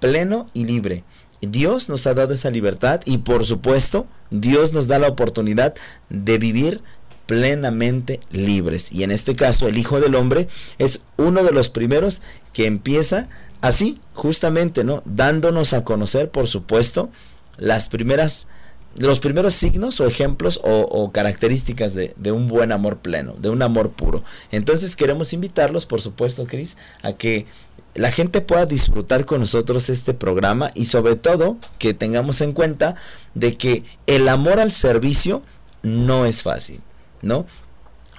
pleno 0.00 0.48
y 0.54 0.64
libre. 0.64 1.04
Dios 1.42 1.90
nos 1.90 2.06
ha 2.06 2.14
dado 2.14 2.32
esa 2.32 2.48
libertad 2.48 3.02
y 3.04 3.18
por 3.18 3.44
supuesto 3.44 4.06
Dios 4.30 4.72
nos 4.72 4.86
da 4.86 4.98
la 4.98 5.08
oportunidad 5.08 5.74
de 6.08 6.38
vivir 6.38 6.80
plenamente 7.26 8.18
libres. 8.30 8.90
Y 8.92 9.02
en 9.02 9.10
este 9.10 9.36
caso 9.36 9.68
el 9.68 9.76
Hijo 9.76 10.00
del 10.00 10.14
Hombre 10.14 10.48
es 10.78 11.00
uno 11.18 11.44
de 11.44 11.52
los 11.52 11.68
primeros 11.68 12.22
que 12.54 12.64
empieza 12.64 13.28
así, 13.60 14.00
justamente, 14.14 14.84
¿no? 14.84 15.02
Dándonos 15.04 15.74
a 15.74 15.84
conocer, 15.84 16.30
por 16.30 16.48
supuesto, 16.48 17.10
las 17.58 17.88
primeras 17.88 18.46
los 18.96 19.20
primeros 19.20 19.54
signos 19.54 20.00
o 20.00 20.06
ejemplos 20.06 20.60
o, 20.62 21.10
características 21.12 21.94
de, 21.94 22.14
de, 22.16 22.32
un 22.32 22.48
buen 22.48 22.72
amor 22.72 22.98
pleno, 22.98 23.34
de 23.38 23.48
un 23.48 23.62
amor 23.62 23.90
puro. 23.90 24.22
Entonces 24.50 24.96
queremos 24.96 25.32
invitarlos, 25.32 25.86
por 25.86 26.00
supuesto, 26.00 26.46
Cris, 26.46 26.76
a 27.02 27.14
que 27.14 27.46
la 27.94 28.10
gente 28.10 28.40
pueda 28.40 28.66
disfrutar 28.66 29.24
con 29.24 29.40
nosotros 29.40 29.90
este 29.90 30.14
programa 30.14 30.70
y 30.74 30.86
sobre 30.86 31.16
todo 31.16 31.58
que 31.78 31.94
tengamos 31.94 32.40
en 32.40 32.52
cuenta 32.52 32.96
de 33.34 33.56
que 33.56 33.84
el 34.06 34.28
amor 34.28 34.60
al 34.60 34.72
servicio 34.72 35.42
no 35.82 36.26
es 36.26 36.42
fácil. 36.42 36.80
¿no? 37.22 37.46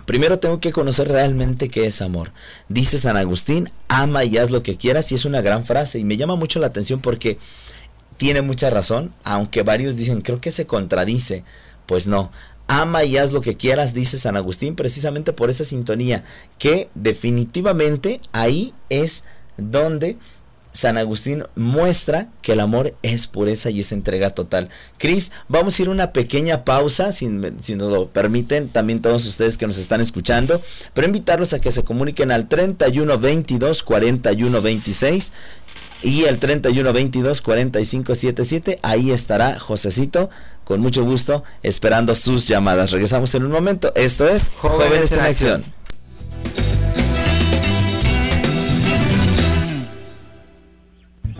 Primero 0.05 0.39
tengo 0.39 0.59
que 0.59 0.71
conocer 0.71 1.07
realmente 1.07 1.69
qué 1.69 1.85
es 1.85 2.01
amor. 2.01 2.31
Dice 2.67 2.97
San 2.97 3.15
Agustín, 3.15 3.69
ama 3.87 4.23
y 4.25 4.37
haz 4.37 4.51
lo 4.51 4.63
que 4.63 4.75
quieras 4.75 5.11
y 5.11 5.15
es 5.15 5.25
una 5.25 5.41
gran 5.41 5.65
frase 5.65 5.99
y 5.99 6.03
me 6.03 6.17
llama 6.17 6.35
mucho 6.35 6.59
la 6.59 6.67
atención 6.67 6.99
porque 6.99 7.37
tiene 8.17 8.41
mucha 8.41 8.69
razón, 8.69 9.11
aunque 9.23 9.63
varios 9.63 9.95
dicen, 9.95 10.21
creo 10.21 10.41
que 10.41 10.51
se 10.51 10.65
contradice. 10.65 11.43
Pues 11.85 12.07
no, 12.07 12.31
ama 12.67 13.03
y 13.03 13.17
haz 13.17 13.31
lo 13.31 13.41
que 13.41 13.57
quieras, 13.57 13.93
dice 13.93 14.17
San 14.17 14.37
Agustín, 14.37 14.75
precisamente 14.75 15.33
por 15.33 15.49
esa 15.49 15.63
sintonía, 15.63 16.23
que 16.57 16.89
definitivamente 16.95 18.21
ahí 18.31 18.73
es 18.89 19.23
donde 19.57 20.17
San 20.73 20.97
Agustín 20.97 21.45
muestra 21.55 22.29
que 22.41 22.53
el 22.53 22.59
amor 22.59 22.95
es 23.03 23.27
pureza 23.27 23.69
y 23.69 23.79
es 23.79 23.91
entrega 23.91 24.31
total. 24.31 24.69
Cris, 24.97 25.31
vamos 25.47 25.77
a 25.77 25.81
ir 25.83 25.87
a 25.87 25.91
una 25.91 26.13
pequeña 26.13 26.65
pausa, 26.65 27.11
si, 27.11 27.29
si, 27.61 27.75
nos 27.75 27.91
lo 27.91 28.09
permiten, 28.09 28.69
también 28.69 29.01
todos 29.01 29.25
ustedes 29.27 29.55
que 29.55 29.67
nos 29.67 29.77
están 29.77 30.01
escuchando, 30.01 30.61
pero 30.95 31.05
invitarlos 31.05 31.53
a 31.53 31.61
que 31.61 31.71
se 31.71 31.83
comuniquen 31.83 32.31
al 32.31 32.49
31 32.49 33.19
22 33.19 33.83
41 33.83 34.61
26 34.61 35.33
y 36.03 36.25
el 36.25 36.37
31 36.37 36.93
22 36.93 37.41
45 37.41 38.15
77. 38.15 38.79
Ahí 38.81 39.11
estará 39.11 39.57
Josecito 39.59 40.29
con 40.63 40.79
mucho 40.81 41.03
gusto 41.03 41.43
esperando 41.63 42.13
sus 42.15 42.47
llamadas. 42.47 42.91
Regresamos 42.91 43.33
en 43.35 43.43
un 43.45 43.51
momento. 43.51 43.91
Esto 43.95 44.27
es 44.27 44.51
Jóvenes, 44.57 45.11
en 45.11 45.19
Acción. 45.21 45.63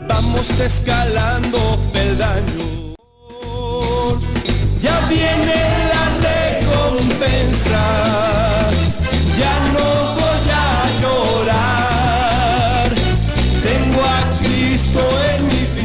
Vamos 0.08 0.60
escalando 0.60 1.80
peldaño. 1.92 2.96
Ya 4.82 5.08
viene 5.08 5.56
la 5.94 6.60
recompensa. 6.60 8.33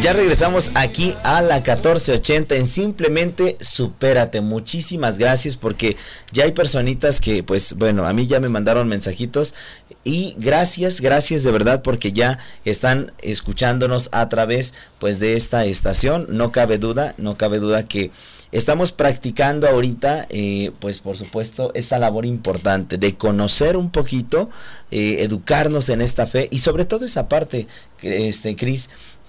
Ya 0.08 0.14
regresamos 0.14 0.72
aquí 0.72 1.14
a 1.22 1.42
la 1.42 1.56
1480 1.56 2.54
en 2.54 2.66
Simplemente 2.66 3.58
Supérate. 3.60 4.40
Muchísimas 4.40 5.18
gracias 5.18 5.54
porque 5.54 5.98
ya 6.32 6.44
hay 6.44 6.52
personitas 6.52 7.20
que, 7.20 7.42
pues 7.42 7.74
bueno, 7.74 8.06
a 8.06 8.14
mí 8.14 8.26
ya 8.26 8.40
me 8.40 8.48
mandaron 8.48 8.88
mensajitos 8.88 9.54
y 10.04 10.34
gracias, 10.38 11.02
gracias 11.02 11.42
de 11.42 11.50
verdad 11.50 11.82
porque 11.82 12.12
ya 12.12 12.38
están 12.64 13.12
escuchándonos 13.20 14.08
a 14.12 14.30
través 14.30 14.72
pues 14.98 15.18
de 15.18 15.36
esta 15.36 15.66
estación. 15.66 16.24
No 16.30 16.52
cabe 16.52 16.78
duda, 16.78 17.14
no 17.18 17.36
cabe 17.36 17.58
duda 17.58 17.82
que 17.82 18.10
estamos 18.50 18.92
practicando 18.92 19.68
ahorita 19.68 20.26
eh, 20.30 20.72
pues 20.80 21.00
por 21.00 21.18
supuesto 21.18 21.70
esta 21.74 21.98
labor 21.98 22.24
importante 22.24 22.96
de 22.96 23.14
conocer 23.16 23.76
un 23.76 23.90
poquito, 23.90 24.48
eh, 24.90 25.18
educarnos 25.20 25.90
en 25.90 26.00
esta 26.00 26.26
fe 26.26 26.48
y 26.50 26.60
sobre 26.60 26.86
todo 26.86 27.04
esa 27.04 27.28
parte, 27.28 27.66
este 28.00 28.56
Cris, 28.56 28.88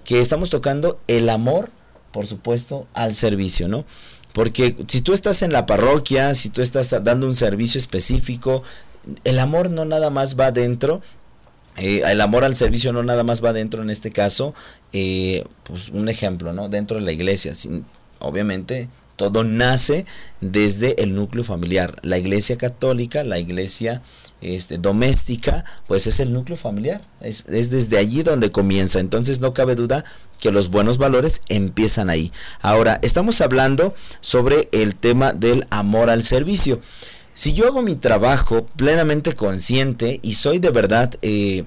que 0.09 0.19
estamos 0.19 0.49
tocando 0.49 0.99
el 1.07 1.29
amor, 1.29 1.69
por 2.11 2.25
supuesto, 2.25 2.87
al 2.95 3.13
servicio, 3.13 3.67
¿no? 3.67 3.85
Porque 4.33 4.75
si 4.87 5.01
tú 5.01 5.13
estás 5.13 5.43
en 5.43 5.53
la 5.53 5.67
parroquia, 5.67 6.33
si 6.33 6.49
tú 6.49 6.63
estás 6.63 6.89
dando 7.03 7.27
un 7.27 7.35
servicio 7.35 7.77
específico, 7.77 8.63
el 9.23 9.37
amor 9.37 9.69
no 9.69 9.85
nada 9.85 10.09
más 10.09 10.35
va 10.35 10.51
dentro, 10.51 11.03
eh, 11.77 12.01
el 12.03 12.21
amor 12.21 12.43
al 12.43 12.55
servicio 12.55 12.91
no 12.91 13.03
nada 13.03 13.23
más 13.23 13.45
va 13.45 13.53
dentro 13.53 13.83
en 13.83 13.91
este 13.91 14.09
caso, 14.09 14.55
eh, 14.93 15.43
pues 15.61 15.89
un 15.89 16.09
ejemplo, 16.09 16.53
¿no? 16.53 16.69
Dentro 16.69 16.97
de 16.97 17.05
la 17.05 17.11
iglesia, 17.11 17.53
sin, 17.53 17.85
obviamente 18.17 18.89
todo 19.15 19.43
nace 19.43 20.07
desde 20.41 21.03
el 21.03 21.13
núcleo 21.13 21.43
familiar. 21.43 21.97
La 22.01 22.17
iglesia 22.17 22.57
católica, 22.57 23.23
la 23.23 23.37
iglesia 23.37 24.01
este, 24.41 24.77
doméstica, 24.77 25.65
pues 25.87 26.07
es 26.07 26.19
el 26.19 26.33
núcleo 26.33 26.57
familiar, 26.57 27.01
es, 27.21 27.45
es, 27.47 27.69
desde 27.69 27.97
allí 27.97 28.23
donde 28.23 28.51
comienza. 28.51 28.99
Entonces 28.99 29.39
no 29.39 29.53
cabe 29.53 29.75
duda 29.75 30.05
que 30.39 30.51
los 30.51 30.69
buenos 30.69 30.97
valores 30.97 31.41
empiezan 31.49 32.09
ahí. 32.09 32.31
Ahora, 32.61 32.99
estamos 33.01 33.41
hablando 33.41 33.93
sobre 34.21 34.69
el 34.71 34.95
tema 34.95 35.33
del 35.33 35.67
amor 35.69 36.09
al 36.09 36.23
servicio. 36.23 36.81
Si 37.33 37.53
yo 37.53 37.67
hago 37.67 37.81
mi 37.81 37.95
trabajo 37.95 38.65
plenamente 38.75 39.33
consciente 39.33 40.19
y 40.21 40.33
soy 40.33 40.59
de 40.59 40.71
verdad 40.71 41.15
eh, 41.21 41.63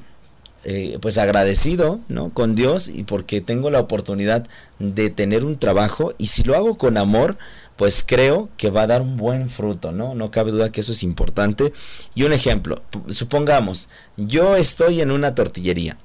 eh, 0.65 0.99
pues 1.01 1.19
agradecido 1.19 1.99
¿no? 2.09 2.31
con 2.31 2.55
Dios 2.55 2.89
y 2.89 3.03
porque 3.03 3.41
tengo 3.41 3.71
la 3.71 3.81
oportunidad 3.81 4.47
de 4.79 5.11
tener 5.11 5.45
un 5.45 5.59
trabajo 5.59 6.15
y 6.19 6.29
si 6.29 6.43
lo 6.43 6.55
hago 6.55 6.79
con 6.79 6.99
amor, 6.99 7.37
pues 7.83 8.05
creo 8.07 8.49
que 8.57 8.71
va 8.71 8.83
a 8.83 8.87
dar 8.87 9.03
un 9.03 9.17
buen 9.17 9.51
fruto, 9.51 9.91
¿no? 9.91 10.15
No 10.15 10.31
cabe 10.31 10.53
duda 10.53 10.71
que 10.71 10.83
eso 10.83 10.93
es 10.93 11.03
importante. 11.03 11.73
Y 12.15 12.23
un 12.23 12.33
ejemplo, 12.33 12.81
supongamos, 13.09 13.89
yo 14.17 14.55
estoy 14.55 15.01
en 15.01 15.11
una 15.11 15.35
tortillería. 15.35 15.97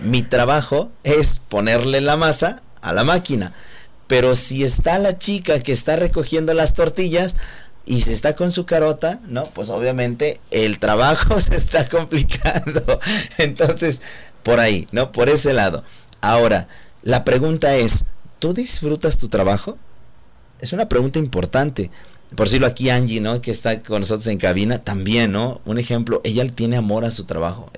Mi 0.00 0.22
trabajo 0.22 0.92
es 1.02 1.40
ponerle 1.48 2.00
la 2.00 2.16
masa 2.16 2.62
a 2.80 2.92
la 2.92 3.02
máquina. 3.02 3.54
Pero 4.06 4.36
si 4.36 4.62
está 4.62 5.00
la 5.00 5.18
chica 5.18 5.58
que 5.58 5.72
está 5.72 5.96
recogiendo 5.96 6.54
las 6.54 6.74
tortillas, 6.74 7.34
y 7.84 8.02
se 8.02 8.12
está 8.12 8.36
con 8.36 8.52
su 8.52 8.64
carota, 8.64 9.18
¿no? 9.26 9.46
Pues 9.46 9.68
obviamente 9.68 10.38
el 10.52 10.78
trabajo 10.78 11.40
se 11.40 11.56
está 11.56 11.88
complicando. 11.88 13.00
Entonces, 13.38 14.00
por 14.44 14.60
ahí, 14.60 14.86
¿no? 14.92 15.10
Por 15.10 15.28
ese 15.28 15.54
lado. 15.54 15.82
Ahora, 16.20 16.68
la 17.02 17.24
pregunta 17.24 17.74
es, 17.74 18.04
¿tú 18.38 18.54
disfrutas 18.54 19.18
tu 19.18 19.28
trabajo? 19.28 19.76
Es 20.60 20.72
una 20.72 20.88
pregunta 20.88 21.18
importante. 21.18 21.90
Por 22.36 22.46
decirlo 22.46 22.66
aquí 22.66 22.90
Angie, 22.90 23.20
¿no? 23.20 23.40
Que 23.40 23.50
está 23.50 23.80
con 23.80 24.00
nosotros 24.00 24.26
en 24.28 24.38
cabina, 24.38 24.78
también, 24.78 25.32
¿no? 25.32 25.60
Un 25.64 25.78
ejemplo, 25.78 26.20
ella 26.24 26.46
tiene 26.48 26.76
amor 26.76 27.04
a 27.04 27.10
su 27.10 27.24
trabajo. 27.24 27.70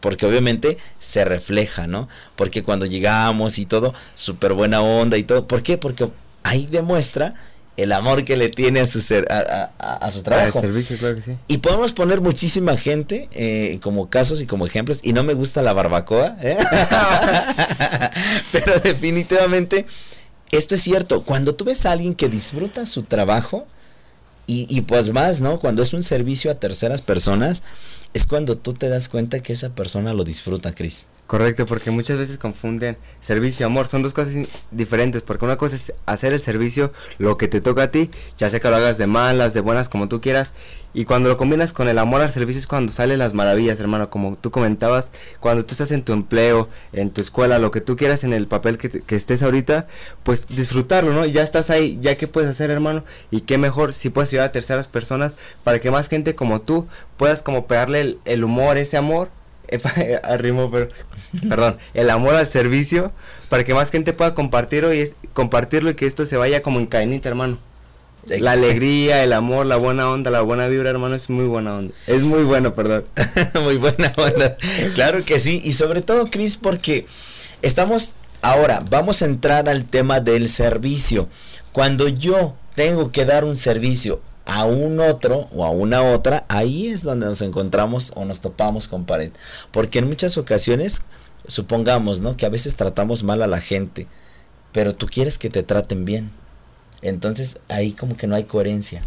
Porque 0.00 0.24
obviamente 0.24 0.78
se 0.98 1.24
refleja, 1.24 1.86
¿no? 1.86 2.08
Porque 2.36 2.62
cuando 2.62 2.86
llegamos 2.86 3.58
y 3.58 3.66
todo, 3.66 3.92
súper 4.14 4.54
buena 4.54 4.80
onda 4.80 5.18
y 5.18 5.24
todo. 5.24 5.46
¿Por 5.46 5.62
qué? 5.62 5.76
Porque 5.76 6.08
ahí 6.42 6.66
demuestra 6.66 7.34
el 7.76 7.92
amor 7.92 8.24
que 8.24 8.36
le 8.36 8.48
tiene 8.48 8.80
a 8.80 8.86
su, 8.86 9.00
ser, 9.00 9.30
a, 9.30 9.70
a, 9.78 9.94
a 9.96 10.10
su 10.10 10.22
trabajo. 10.22 10.60
servicio, 10.60 10.96
claro 10.98 11.16
que 11.16 11.22
sí. 11.22 11.36
Y 11.46 11.58
podemos 11.58 11.92
poner 11.92 12.20
muchísima 12.20 12.76
gente 12.76 13.28
eh, 13.32 13.78
como 13.82 14.10
casos 14.10 14.40
y 14.40 14.46
como 14.46 14.66
ejemplos. 14.66 15.00
Y 15.02 15.12
no 15.12 15.22
me 15.22 15.34
gusta 15.34 15.62
la 15.62 15.72
barbacoa, 15.72 16.36
¿eh? 16.40 16.58
pero 18.52 18.80
definitivamente 18.80 19.86
esto 20.52 20.74
es 20.74 20.82
cierto. 20.82 21.22
Cuando 21.24 21.54
tú 21.54 21.64
ves 21.64 21.86
a 21.86 21.92
alguien 21.92 22.14
que 22.14 22.28
disfruta 22.28 22.86
su 22.86 23.02
trabajo, 23.02 23.66
y, 24.46 24.66
y 24.68 24.80
pues 24.80 25.12
más, 25.12 25.40
¿no? 25.40 25.60
Cuando 25.60 25.82
es 25.82 25.92
un 25.92 26.02
servicio 26.02 26.50
a 26.50 26.56
terceras 26.56 27.02
personas, 27.02 27.62
es 28.14 28.26
cuando 28.26 28.56
tú 28.56 28.74
te 28.74 28.88
das 28.88 29.08
cuenta 29.08 29.40
que 29.40 29.52
esa 29.52 29.70
persona 29.70 30.12
lo 30.14 30.24
disfruta, 30.24 30.74
Cris. 30.74 31.06
Correcto, 31.30 31.64
porque 31.64 31.92
muchas 31.92 32.18
veces 32.18 32.38
confunden 32.38 32.96
servicio 33.20 33.62
y 33.62 33.66
amor. 33.66 33.86
Son 33.86 34.02
dos 34.02 34.12
cosas 34.12 34.34
diferentes, 34.72 35.22
porque 35.22 35.44
una 35.44 35.56
cosa 35.56 35.76
es 35.76 35.92
hacer 36.04 36.32
el 36.32 36.40
servicio, 36.40 36.92
lo 37.18 37.36
que 37.36 37.46
te 37.46 37.60
toca 37.60 37.84
a 37.84 37.90
ti, 37.92 38.10
ya 38.36 38.50
sea 38.50 38.58
que 38.58 38.68
lo 38.68 38.74
hagas 38.74 38.98
de 38.98 39.06
malas, 39.06 39.54
de 39.54 39.60
buenas, 39.60 39.88
como 39.88 40.08
tú 40.08 40.20
quieras. 40.20 40.52
Y 40.92 41.04
cuando 41.04 41.28
lo 41.28 41.36
combinas 41.36 41.72
con 41.72 41.88
el 41.88 41.98
amor 41.98 42.20
al 42.20 42.32
servicio 42.32 42.58
es 42.58 42.66
cuando 42.66 42.90
salen 42.90 43.20
las 43.20 43.32
maravillas, 43.32 43.78
hermano. 43.78 44.10
Como 44.10 44.36
tú 44.36 44.50
comentabas, 44.50 45.10
cuando 45.38 45.64
tú 45.64 45.70
estás 45.70 45.92
en 45.92 46.02
tu 46.02 46.12
empleo, 46.12 46.68
en 46.92 47.10
tu 47.10 47.20
escuela, 47.20 47.60
lo 47.60 47.70
que 47.70 47.80
tú 47.80 47.96
quieras, 47.96 48.24
en 48.24 48.32
el 48.32 48.48
papel 48.48 48.76
que, 48.76 48.88
que 48.88 49.14
estés 49.14 49.44
ahorita, 49.44 49.86
pues 50.24 50.48
disfrutarlo, 50.48 51.12
¿no? 51.12 51.26
Ya 51.26 51.44
estás 51.44 51.70
ahí, 51.70 51.96
ya 52.00 52.16
qué 52.16 52.26
puedes 52.26 52.50
hacer, 52.50 52.72
hermano. 52.72 53.04
Y 53.30 53.42
qué 53.42 53.56
mejor 53.56 53.94
si 53.94 54.10
puedes 54.10 54.30
ayudar 54.30 54.48
a 54.48 54.52
terceras 54.52 54.88
personas 54.88 55.36
para 55.62 55.80
que 55.80 55.92
más 55.92 56.08
gente 56.08 56.34
como 56.34 56.60
tú 56.60 56.88
puedas 57.16 57.42
como 57.42 57.66
pegarle 57.66 57.99
el, 58.00 58.18
el 58.24 58.44
humor, 58.44 58.78
ese 58.78 58.96
amor 58.96 59.30
arrimo, 60.22 60.70
pero 60.70 60.88
perdón, 61.48 61.78
el 61.94 62.10
amor 62.10 62.34
al 62.34 62.46
servicio 62.46 63.12
para 63.48 63.64
que 63.64 63.74
más 63.74 63.90
gente 63.90 64.12
pueda 64.12 64.34
compartirlo 64.34 64.92
y 64.92 65.00
es, 65.00 65.14
compartirlo 65.32 65.90
y 65.90 65.94
que 65.94 66.06
esto 66.06 66.26
se 66.26 66.36
vaya 66.36 66.62
como 66.62 66.78
en 66.78 66.86
cadenita, 66.86 67.28
hermano. 67.28 67.58
Exacto. 68.24 68.44
La 68.44 68.52
alegría, 68.52 69.24
el 69.24 69.32
amor, 69.32 69.66
la 69.66 69.76
buena 69.76 70.10
onda, 70.10 70.30
la 70.30 70.42
buena 70.42 70.66
vibra, 70.66 70.90
hermano, 70.90 71.14
es 71.14 71.30
muy 71.30 71.46
buena 71.46 71.76
onda. 71.76 71.94
Es 72.06 72.20
muy 72.22 72.42
bueno, 72.42 72.74
perdón. 72.74 73.06
muy 73.62 73.76
buena 73.76 74.12
onda. 74.16 74.56
Claro 74.94 75.24
que 75.24 75.38
sí, 75.38 75.60
y 75.64 75.72
sobre 75.72 76.02
todo, 76.02 76.30
Cris, 76.30 76.56
porque 76.56 77.06
estamos 77.62 78.14
ahora, 78.42 78.84
vamos 78.90 79.22
a 79.22 79.24
entrar 79.24 79.68
al 79.68 79.84
tema 79.84 80.20
del 80.20 80.48
servicio. 80.48 81.28
Cuando 81.72 82.08
yo 82.08 82.56
tengo 82.74 83.10
que 83.10 83.24
dar 83.24 83.44
un 83.44 83.56
servicio 83.56 84.20
a 84.50 84.64
un 84.64 84.98
otro 84.98 85.48
o 85.54 85.64
a 85.64 85.70
una 85.70 86.02
otra, 86.02 86.44
ahí 86.48 86.88
es 86.88 87.04
donde 87.04 87.26
nos 87.26 87.40
encontramos 87.40 88.10
o 88.16 88.24
nos 88.24 88.40
topamos 88.40 88.88
con 88.88 89.04
pared. 89.04 89.30
Porque 89.70 90.00
en 90.00 90.08
muchas 90.08 90.36
ocasiones, 90.38 91.02
supongamos, 91.46 92.20
¿no? 92.20 92.36
Que 92.36 92.46
a 92.46 92.48
veces 92.48 92.74
tratamos 92.74 93.22
mal 93.22 93.42
a 93.42 93.46
la 93.46 93.60
gente, 93.60 94.08
pero 94.72 94.92
tú 94.92 95.06
quieres 95.06 95.38
que 95.38 95.50
te 95.50 95.62
traten 95.62 96.04
bien. 96.04 96.32
Entonces 97.00 97.60
ahí 97.68 97.92
como 97.92 98.16
que 98.16 98.26
no 98.26 98.34
hay 98.34 98.42
coherencia. 98.42 99.04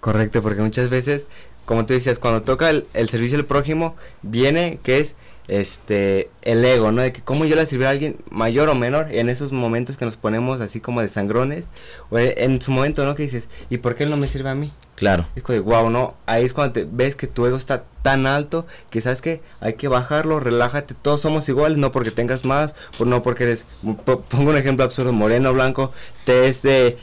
Correcto, 0.00 0.40
porque 0.40 0.62
muchas 0.62 0.88
veces, 0.88 1.26
como 1.66 1.84
tú 1.84 1.92
decías, 1.92 2.18
cuando 2.18 2.40
toca 2.40 2.70
el, 2.70 2.86
el 2.94 3.10
servicio 3.10 3.36
al 3.36 3.44
prójimo, 3.44 3.94
viene 4.22 4.80
que 4.82 5.00
es 5.00 5.16
este 5.60 6.30
el 6.40 6.64
ego, 6.64 6.92
¿no? 6.92 7.02
De 7.02 7.12
que 7.12 7.20
cómo 7.20 7.44
yo 7.44 7.56
le 7.56 7.66
sirvo 7.66 7.84
a 7.86 7.90
alguien 7.90 8.16
mayor 8.30 8.70
o 8.70 8.74
menor 8.74 9.12
en 9.12 9.28
esos 9.28 9.52
momentos 9.52 9.98
que 9.98 10.06
nos 10.06 10.16
ponemos 10.16 10.60
así 10.62 10.80
como 10.80 11.02
de 11.02 11.08
sangrones 11.08 11.66
o 12.10 12.18
en 12.18 12.62
su 12.62 12.70
momento, 12.70 13.04
¿no? 13.04 13.14
Que 13.14 13.24
dices, 13.24 13.48
¿y 13.68 13.78
por 13.78 13.94
qué 13.94 14.04
él 14.04 14.10
no 14.10 14.16
me 14.16 14.28
sirve 14.28 14.48
a 14.48 14.54
mí? 14.54 14.72
Claro. 14.94 15.26
Es 15.36 15.42
como 15.42 15.54
de, 15.54 15.60
wow, 15.60 15.90
¿no? 15.90 16.14
Ahí 16.24 16.44
es 16.44 16.54
cuando 16.54 16.72
te 16.72 16.88
ves 16.90 17.16
que 17.16 17.26
tu 17.26 17.44
ego 17.44 17.56
está 17.58 17.84
tan 18.02 18.26
alto 18.26 18.66
que 18.88 19.02
sabes 19.02 19.20
que 19.20 19.42
hay 19.60 19.74
que 19.74 19.88
bajarlo, 19.88 20.40
relájate, 20.40 20.94
todos 20.94 21.20
somos 21.20 21.46
iguales, 21.50 21.76
no 21.76 21.90
porque 21.90 22.10
tengas 22.10 22.46
más, 22.46 22.74
por 22.96 23.06
no 23.06 23.22
porque 23.22 23.44
eres, 23.44 23.66
pongo 24.04 24.50
un 24.50 24.56
ejemplo 24.56 24.84
absurdo, 24.84 25.12
moreno, 25.12 25.52
blanco, 25.52 25.92
te 26.24 26.46
es 26.46 26.62
de, 26.62 26.98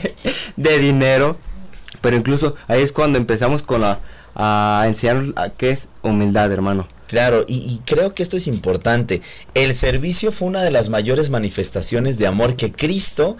de 0.56 0.78
dinero, 0.78 1.36
pero 2.00 2.16
incluso 2.16 2.54
ahí 2.68 2.82
es 2.82 2.92
cuando 2.92 3.18
empezamos 3.18 3.62
con 3.64 3.80
la, 3.80 3.98
a 4.36 4.84
enseñar 4.86 5.52
qué 5.56 5.70
es 5.70 5.88
humildad, 6.02 6.52
hermano 6.52 6.86
Claro, 7.08 7.44
y, 7.48 7.80
creo 7.86 8.14
que 8.14 8.22
esto 8.22 8.36
es 8.36 8.46
importante. 8.46 9.22
El 9.54 9.74
servicio 9.74 10.30
fue 10.30 10.46
una 10.46 10.62
de 10.62 10.70
las 10.70 10.90
mayores 10.90 11.30
manifestaciones 11.30 12.18
de 12.18 12.26
amor 12.26 12.54
que 12.54 12.70
Cristo 12.70 13.38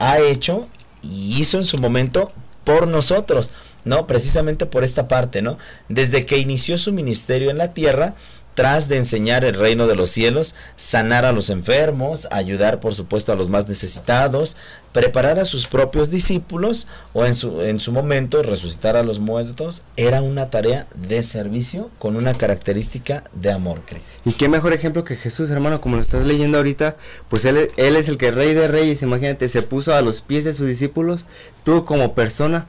ha 0.00 0.18
hecho 0.18 0.68
y 1.02 1.40
hizo 1.40 1.56
en 1.56 1.64
su 1.64 1.78
momento 1.78 2.32
por 2.64 2.88
nosotros, 2.88 3.52
¿no? 3.84 4.08
Precisamente 4.08 4.66
por 4.66 4.82
esta 4.82 5.06
parte, 5.06 5.40
¿no? 5.40 5.56
Desde 5.88 6.26
que 6.26 6.38
inició 6.38 6.78
su 6.78 6.92
ministerio 6.92 7.48
en 7.50 7.58
la 7.58 7.74
tierra, 7.74 8.16
tras 8.56 8.88
de 8.88 8.96
enseñar 8.96 9.44
el 9.44 9.54
reino 9.54 9.86
de 9.86 9.94
los 9.94 10.10
cielos, 10.10 10.54
sanar 10.76 11.26
a 11.26 11.32
los 11.32 11.50
enfermos, 11.50 12.26
ayudar 12.32 12.80
por 12.80 12.94
supuesto 12.94 13.30
a 13.30 13.36
los 13.36 13.50
más 13.50 13.68
necesitados, 13.68 14.56
preparar 14.92 15.38
a 15.38 15.44
sus 15.44 15.66
propios 15.66 16.10
discípulos 16.10 16.88
o 17.12 17.26
en 17.26 17.34
su, 17.34 17.60
en 17.60 17.80
su 17.80 17.92
momento 17.92 18.42
resucitar 18.42 18.96
a 18.96 19.02
los 19.02 19.20
muertos, 19.20 19.82
era 19.98 20.22
una 20.22 20.48
tarea 20.48 20.86
de 20.94 21.22
servicio 21.22 21.90
con 21.98 22.16
una 22.16 22.32
característica 22.32 23.24
de 23.34 23.52
amor, 23.52 23.82
Cristo. 23.84 24.18
Y 24.24 24.32
qué 24.32 24.48
mejor 24.48 24.72
ejemplo 24.72 25.04
que 25.04 25.16
Jesús, 25.16 25.50
hermano, 25.50 25.82
como 25.82 25.96
lo 25.96 26.02
estás 26.02 26.24
leyendo 26.24 26.56
ahorita, 26.56 26.96
pues 27.28 27.44
él, 27.44 27.70
él 27.76 27.96
es 27.96 28.08
el 28.08 28.16
que 28.16 28.30
rey 28.30 28.54
de 28.54 28.68
reyes, 28.68 29.02
imagínate, 29.02 29.50
se 29.50 29.60
puso 29.60 29.94
a 29.94 30.00
los 30.00 30.22
pies 30.22 30.46
de 30.46 30.54
sus 30.54 30.66
discípulos, 30.66 31.26
tú 31.62 31.84
como 31.84 32.14
persona, 32.14 32.66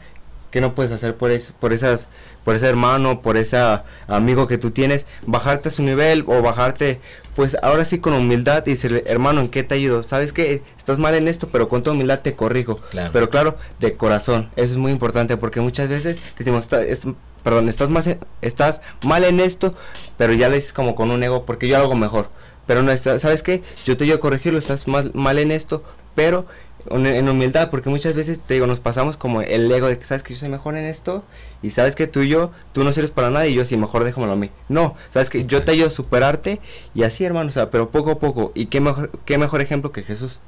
¿qué 0.51 0.61
no 0.61 0.75
puedes 0.75 0.91
hacer 0.91 1.15
por, 1.15 1.31
eso, 1.31 1.53
por 1.59 1.73
esas 1.73 2.07
por 2.43 2.55
ese 2.55 2.67
hermano, 2.67 3.21
por 3.21 3.35
ese 3.35 3.57
amigo 4.07 4.47
que 4.47 4.57
tú 4.57 4.71
tienes, 4.71 5.05
bajarte 5.25 5.67
a 5.67 5.71
su 5.71 5.83
nivel 5.83 6.23
o 6.27 6.41
bajarte, 6.41 7.01
pues 7.35 7.57
ahora 7.61 7.83
sí 7.83 7.99
con 7.99 8.13
humildad 8.13 8.63
y 8.65 8.71
decirle, 8.71 9.03
hermano, 9.05 9.41
¿en 9.41 9.49
qué 9.49 9.63
te 9.63 9.75
ayudo? 9.75 10.03
¿Sabes 10.03 10.31
que 10.31 10.63
Estás 10.87 10.99
mal 10.99 11.15
en 11.15 11.27
esto, 11.27 11.49
pero 11.49 11.67
con 11.67 11.83
tu 11.83 11.91
humildad 11.91 12.21
te 12.21 12.33
corrijo. 12.33 12.79
Pero 13.11 13.29
claro, 13.29 13.57
de 13.81 13.97
corazón. 13.97 14.49
Eso 14.55 14.71
es 14.71 14.77
muy 14.77 14.93
importante 14.93 15.35
porque 15.35 15.59
muchas 15.59 15.89
veces 15.89 16.17
decimos, 16.37 16.69
perdón, 17.43 17.67
estás, 17.67 17.89
más 17.89 18.09
estás 18.41 18.79
mal 19.03 19.25
en 19.25 19.41
esto, 19.41 19.73
pero 20.15 20.31
ya 20.31 20.47
le 20.47 20.55
dices 20.55 20.71
como 20.71 20.95
con 20.95 21.11
un 21.11 21.21
ego 21.21 21.43
porque 21.45 21.67
yo 21.67 21.75
hago 21.75 21.93
mejor. 21.93 22.29
Pero 22.67 22.83
no, 22.83 22.95
¿sabes 22.95 23.43
qué? 23.43 23.63
Yo 23.83 23.97
te 23.97 24.05
ayudo 24.05 24.15
a 24.15 24.19
corregirlo, 24.21 24.57
estás 24.57 24.87
mal, 24.87 25.11
mal 25.13 25.39
en 25.39 25.51
esto, 25.51 25.83
pero 26.15 26.45
en 26.91 27.29
humildad, 27.29 27.69
porque 27.69 27.89
muchas 27.89 28.13
veces 28.13 28.39
te 28.39 28.55
digo, 28.55 28.67
nos 28.67 28.79
pasamos 28.79 29.17
como 29.17 29.41
el 29.41 29.71
ego 29.71 29.87
de 29.87 29.97
que 29.97 30.05
sabes 30.05 30.23
que 30.23 30.33
yo 30.33 30.39
soy 30.39 30.49
mejor 30.49 30.77
en 30.77 30.85
esto 30.85 31.23
y 31.61 31.71
sabes 31.71 31.95
que 31.95 32.07
tú 32.07 32.21
y 32.21 32.29
yo, 32.29 32.51
tú 32.73 32.83
no 32.83 32.91
sirves 32.91 33.11
para 33.11 33.29
nada 33.29 33.47
y 33.47 33.53
yo 33.53 33.65
sí, 33.65 33.77
mejor 33.77 34.03
déjamelo 34.03 34.33
a 34.33 34.35
mí. 34.35 34.51
No, 34.69 34.95
sabes 35.13 35.29
que 35.29 35.45
yo 35.45 35.63
te 35.63 35.71
ayudo 35.71 35.87
a 35.87 35.91
superarte 35.91 36.59
y 36.93 37.03
así, 37.03 37.25
hermano, 37.25 37.49
o 37.49 37.51
sea, 37.51 37.69
pero 37.71 37.89
poco 37.89 38.11
a 38.11 38.19
poco. 38.19 38.51
¿Y 38.55 38.67
qué 38.67 38.79
mejor, 38.79 39.11
qué 39.25 39.37
mejor 39.37 39.61
ejemplo 39.61 39.91
que 39.91 40.03
Jesús? 40.03 40.39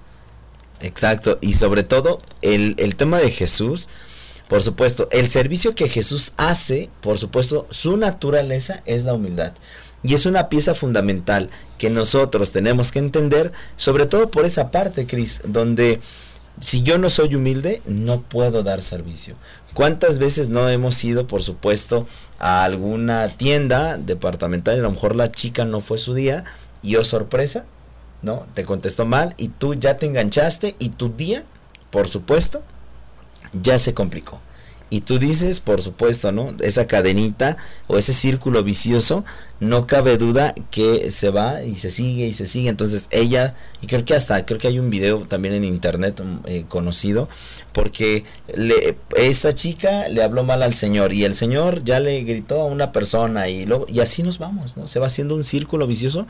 Exacto, 0.81 1.37
y 1.41 1.53
sobre 1.53 1.83
todo 1.83 2.19
el, 2.41 2.75
el 2.77 2.95
tema 2.95 3.19
de 3.19 3.31
Jesús, 3.31 3.89
por 4.47 4.63
supuesto, 4.63 5.07
el 5.11 5.29
servicio 5.29 5.75
que 5.75 5.89
Jesús 5.89 6.33
hace, 6.37 6.89
por 7.01 7.17
supuesto, 7.17 7.67
su 7.69 7.97
naturaleza 7.97 8.81
es 8.85 9.03
la 9.03 9.13
humildad. 9.13 9.53
Y 10.01 10.13
es 10.13 10.25
una 10.25 10.47
pieza 10.49 10.73
fundamental 10.75 11.49
que 11.77 11.89
nosotros 11.89 12.51
tenemos 12.51 12.91
que 12.91 12.99
entender, 12.99 13.51
sobre 13.75 14.05
todo 14.05 14.31
por 14.31 14.45
esa 14.45 14.71
parte, 14.71 15.05
Cris, 15.05 15.41
donde 15.43 15.99
si 16.59 16.81
yo 16.81 16.97
no 16.97 17.09
soy 17.09 17.35
humilde, 17.35 17.81
no 17.85 18.21
puedo 18.21 18.63
dar 18.63 18.81
servicio. 18.81 19.35
¿Cuántas 19.73 20.17
veces 20.17 20.49
no 20.49 20.67
hemos 20.67 21.03
ido, 21.03 21.27
por 21.27 21.43
supuesto, 21.43 22.07
a 22.37 22.63
alguna 22.63 23.29
tienda 23.29 23.97
departamental 23.97 24.75
y 24.75 24.79
a 24.79 24.83
lo 24.83 24.91
mejor 24.91 25.15
la 25.15 25.31
chica 25.31 25.65
no 25.65 25.81
fue 25.81 25.97
su 25.97 26.13
día 26.13 26.43
y 26.81 26.95
oh 26.95 27.03
sorpresa, 27.03 27.65
¿no? 28.21 28.45
Te 28.53 28.65
contestó 28.65 29.05
mal 29.05 29.35
y 29.37 29.49
tú 29.49 29.73
ya 29.73 29.97
te 29.97 30.05
enganchaste 30.05 30.75
y 30.79 30.89
tu 30.89 31.09
día, 31.09 31.43
por 31.91 32.09
supuesto, 32.09 32.61
ya 33.53 33.79
se 33.79 33.93
complicó. 33.93 34.41
Y 34.89 35.01
tú 35.01 35.19
dices, 35.19 35.59
por 35.59 35.81
supuesto, 35.81 36.31
¿no? 36.31 36.55
Esa 36.61 36.87
cadenita 36.87 37.57
o 37.87 37.97
ese 37.97 38.13
círculo 38.13 38.63
vicioso, 38.63 39.23
no 39.59 39.85
cabe 39.87 40.17
duda 40.17 40.55
que 40.71 41.11
se 41.11 41.29
va 41.29 41.63
y 41.63 41.75
se 41.75 41.91
sigue 41.91 42.27
y 42.27 42.33
se 42.33 42.47
sigue. 42.47 42.69
Entonces 42.69 43.07
ella, 43.11 43.55
y 43.81 43.87
creo 43.87 44.03
que 44.03 44.15
hasta, 44.15 44.45
creo 44.45 44.59
que 44.59 44.67
hay 44.67 44.79
un 44.79 44.89
video 44.89 45.25
también 45.27 45.53
en 45.53 45.63
internet 45.63 46.21
mm, 46.23 46.37
eh, 46.45 46.65
conocido, 46.67 47.29
porque 47.71 48.23
le, 48.53 48.97
esta 49.15 49.53
chica 49.53 50.07
le 50.07 50.23
habló 50.23 50.43
mal 50.43 50.63
al 50.63 50.73
Señor 50.73 51.13
y 51.13 51.23
el 51.23 51.35
Señor 51.35 51.83
ya 51.83 51.99
le 51.99 52.23
gritó 52.23 52.61
a 52.61 52.65
una 52.65 52.91
persona 52.91 53.47
y, 53.49 53.65
luego, 53.65 53.85
y 53.87 53.99
así 53.99 54.23
nos 54.23 54.39
vamos, 54.39 54.75
¿no? 54.75 54.87
Se 54.87 54.99
va 54.99 55.07
haciendo 55.07 55.35
un 55.35 55.43
círculo 55.43 55.85
vicioso 55.85 56.25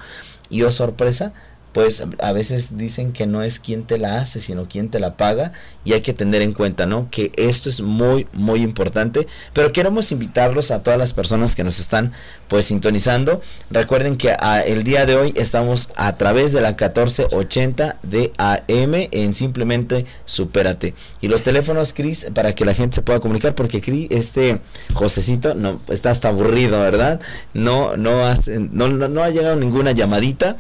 y 0.50 0.64
oh 0.64 0.72
sorpresa, 0.72 1.34
pues 1.80 2.04
a 2.20 2.34
veces 2.34 2.78
dicen 2.78 3.14
que 3.14 3.26
no 3.26 3.42
es 3.42 3.62
quien 3.62 3.86
te 3.86 3.98
la 3.98 4.20
hace, 4.20 4.42
sino 4.42 4.68
quien 4.68 4.90
te 4.90 5.00
la 5.00 5.16
paga 5.16 5.54
y 5.86 5.94
hay 5.94 6.02
que 6.02 6.14
tener 6.14 6.42
en 6.42 6.52
cuenta, 6.52 6.86
¿no? 6.86 7.08
Que 7.10 7.32
esto 7.38 7.70
es 7.70 7.80
muy, 7.80 8.28
muy 8.34 8.64
importante, 8.64 9.28
pero 9.54 9.72
queremos 9.72 10.12
invitarlos 10.12 10.72
a 10.72 10.84
todas 10.84 11.00
las 11.00 11.14
personas 11.14 11.56
que 11.56 11.64
nos 11.64 11.80
están 11.80 12.12
pues 12.50 12.66
sintonizando. 12.66 13.42
Recuerden 13.72 14.18
que 14.18 14.36
a, 14.38 14.60
el 14.60 14.84
día 14.84 15.06
de 15.06 15.16
hoy 15.16 15.34
estamos 15.38 15.90
a 15.96 16.18
través 16.18 16.52
de 16.52 16.60
la 16.60 16.72
1480 16.72 17.96
de 18.04 18.34
AM 18.38 19.08
en 19.12 19.34
simplemente 19.34 20.06
supérate. 20.26 20.96
Y 21.22 21.30
los 21.30 21.44
teléfonos, 21.44 21.94
Cris, 21.94 22.28
para 22.34 22.56
que 22.56 22.66
la 22.66 22.74
gente 22.74 22.96
se 22.96 23.04
pueda 23.04 23.22
comunicar, 23.22 23.56
porque 23.56 23.80
Cris, 23.80 24.08
este 24.10 24.60
Josecito 24.94 25.54
no 25.56 25.80
está 25.88 26.12
hasta 26.12 26.28
aburrido, 26.28 26.82
¿verdad? 26.82 27.22
No, 27.54 27.96
no, 27.96 28.20
no, 28.58 28.90
no 28.90 29.24
ha 29.24 29.30
llegado 29.30 29.56
ninguna 29.56 29.94
llamadita. 29.94 30.58